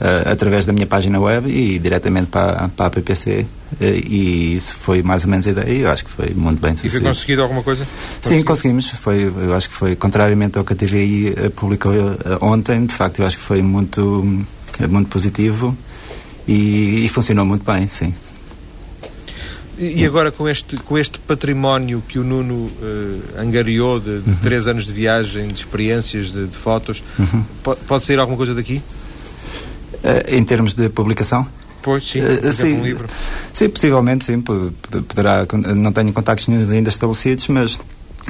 uh, 0.00 0.30
através 0.30 0.66
da 0.66 0.72
minha 0.72 0.86
página 0.86 1.20
web 1.20 1.48
e 1.48 1.78
diretamente 1.78 2.26
para, 2.26 2.68
para 2.68 2.86
a 2.86 2.90
PPC. 2.90 3.40
Uh, 3.40 3.76
eh, 3.80 4.00
e 4.06 4.56
isso 4.56 4.74
foi 4.74 5.02
mais 5.02 5.24
ou 5.24 5.30
menos 5.30 5.46
a 5.46 5.50
ideia 5.50 5.70
e 5.70 5.80
eu 5.82 5.90
acho 5.90 6.04
que 6.04 6.10
foi 6.10 6.30
muito 6.34 6.60
bem 6.60 6.74
sucedido. 6.74 6.98
E 6.98 7.00
foi 7.00 7.10
conseguido 7.10 7.42
alguma 7.42 7.62
coisa? 7.62 7.86
Sim, 8.20 8.42
conseguimos. 8.42 8.88
Foi, 8.90 9.24
eu 9.24 9.54
acho 9.54 9.68
que 9.68 9.74
foi, 9.74 9.96
contrariamente 9.96 10.58
ao 10.58 10.64
que 10.64 10.72
a 10.72 10.76
TVI 10.76 11.30
uh, 11.30 11.50
publicou 11.50 11.92
ontem, 12.40 12.86
de 12.86 12.94
facto, 12.94 13.20
eu 13.20 13.26
acho 13.26 13.36
que 13.36 13.42
foi 13.42 13.62
muito, 13.62 14.24
muito 14.88 15.08
positivo 15.08 15.76
e, 16.46 17.04
e 17.04 17.08
funcionou 17.08 17.44
muito 17.44 17.64
bem, 17.64 17.88
sim. 17.88 18.14
E 19.80 20.04
agora 20.04 20.32
com 20.32 20.48
este, 20.48 20.76
com 20.76 20.98
este 20.98 21.20
património 21.20 22.02
que 22.08 22.18
o 22.18 22.24
Nuno 22.24 22.54
uh, 22.54 23.22
angariou 23.38 24.00
de, 24.00 24.22
de 24.22 24.30
uhum. 24.30 24.36
três 24.42 24.66
anos 24.66 24.84
de 24.84 24.92
viagem, 24.92 25.46
de 25.46 25.60
experiências, 25.60 26.32
de, 26.32 26.48
de 26.48 26.56
fotos, 26.56 27.04
uhum. 27.16 27.44
pode, 27.62 27.80
pode 27.86 28.04
sair 28.04 28.18
alguma 28.18 28.36
coisa 28.36 28.56
daqui? 28.56 28.82
Uh, 30.02 30.34
em 30.34 30.44
termos 30.44 30.74
de 30.74 30.88
publicação? 30.88 31.46
Pois, 31.82 32.06
sim, 32.08 32.20
uh, 32.20 32.52
sim, 32.52 32.74
um 32.74 32.82
livro. 32.82 33.08
Sim, 33.52 33.68
possivelmente, 33.68 34.24
sim. 34.24 34.40
Poderá, 34.40 35.46
não 35.74 35.92
tenho 35.92 36.12
contactos 36.12 36.46
nenhum 36.48 36.70
ainda 36.70 36.88
estabelecidos, 36.88 37.48
mas 37.48 37.78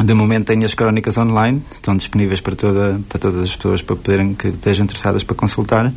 de 0.03 0.15
momento 0.15 0.47
tenho 0.47 0.65
as 0.65 0.75
crónicas 0.75 1.19
online, 1.19 1.63
estão 1.71 1.97
disponíveis 1.97 2.41
para, 2.41 2.55
toda, 2.55 3.01
para 3.09 3.19
todas 3.19 3.43
as 3.43 3.57
pessoas 3.57 3.83
para 3.83 3.97
poderem, 3.97 4.35
que 4.35 4.49
estejam 4.49 4.85
interessadas 4.85 5.23
para 5.23 5.37
consultar. 5.37 5.93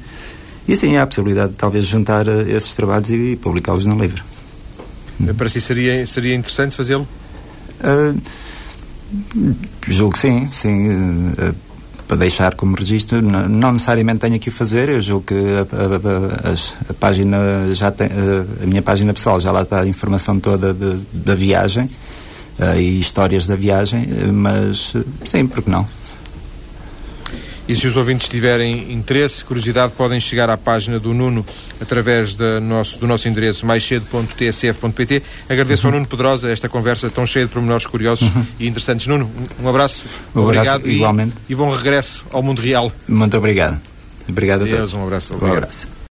E 0.68 0.76
sim, 0.76 0.98
há 0.98 1.04
a 1.04 1.08
possibilidade 1.08 1.52
de 1.52 1.58
talvez 1.58 1.86
juntar 1.86 2.28
uh, 2.28 2.42
esses 2.50 2.74
trabalhos 2.76 3.10
e, 3.10 3.16
e 3.16 3.36
publicá-los 3.36 3.86
no 3.86 4.00
livro. 4.00 4.24
Para 5.38 5.50
si 5.50 5.62
seria, 5.62 6.06
seria 6.08 6.36
interessante 6.36 6.76
fazê-lo? 6.76 7.08
Uh, 7.80 8.20
julgo 9.88 10.14
que 10.14 10.20
sim, 10.20 10.50
sim. 10.52 10.90
Uh, 10.90 11.56
para 12.12 12.18
deixar 12.18 12.56
como 12.56 12.76
registro, 12.76 13.22
não, 13.22 13.72
necessariamente 13.72 14.20
tenho 14.20 14.38
que 14.38 14.50
o 14.50 14.52
fazer, 14.52 14.90
eu 14.90 15.00
julgo 15.00 15.28
que 15.28 15.34
a, 15.34 15.62
a, 15.62 16.92
a, 16.92 16.94
página 16.94 17.74
já 17.74 17.90
tem, 17.90 18.10
a, 18.62 18.66
minha 18.66 18.82
página 18.82 19.14
pessoal 19.14 19.40
já 19.40 19.50
lá 19.50 19.62
está 19.62 19.80
a 19.80 19.88
informação 19.88 20.38
toda 20.38 20.74
de, 20.74 20.98
da 21.14 21.36
viagem 21.36 21.90
uh, 22.60 22.78
e 22.78 23.00
histórias 23.00 23.48
da 23.48 23.56
viagem, 23.56 24.06
mas 24.30 24.94
sim, 25.24 25.48
porque 25.48 25.72
não? 25.72 25.88
E 27.68 27.76
se 27.76 27.88
os 27.88 27.96
ouvintes 27.96 28.28
tiverem 28.28 28.92
interesse, 28.92 29.44
curiosidade, 29.44 29.94
podem 29.96 30.20
chegar 30.20 30.50
à 30.50 30.58
página 30.58 31.00
do 31.00 31.14
Nuno 31.14 31.46
através 31.80 32.34
do 32.34 32.60
nosso, 32.60 33.00
do 33.00 33.08
nosso 33.08 33.28
endereço 33.28 33.66
maiscedo.tsf.pt. 33.66 35.24
Agradeço 35.48 35.88
uhum. 35.88 35.94
ao 35.94 36.00
Nuno 36.00 36.08
Pedrosa 36.08 36.52
esta 36.52 36.68
conversa 36.68 37.10
tão 37.10 37.26
cheia 37.26 37.46
de 37.46 37.52
pormenores 37.52 37.86
curiosos 37.86 38.34
uhum. 38.34 38.46
e 38.60 38.68
interessantes. 38.68 39.08
Nuno, 39.08 39.30
um 39.62 39.70
abraço. 39.70 40.06
Um 40.36 40.42
obrigado 40.42 40.68
abraço, 40.68 40.90
e, 40.90 40.96
igualmente. 40.96 41.36
E 41.50 41.56
bom 41.56 41.70
regresso 41.70 42.26
ao 42.32 42.44
mundo 42.44 42.62
real. 42.62 42.92
Muito 43.08 43.38
obrigado. 43.38 43.80
Obrigado 44.28 44.62
a 44.62 44.66
Deus, 44.66 44.78
todos. 44.78 44.94
um 44.94 45.04
abraço. 45.04 45.34
Um 45.34 45.38
Obrigado. 45.38 45.58
abraço. 45.58 45.88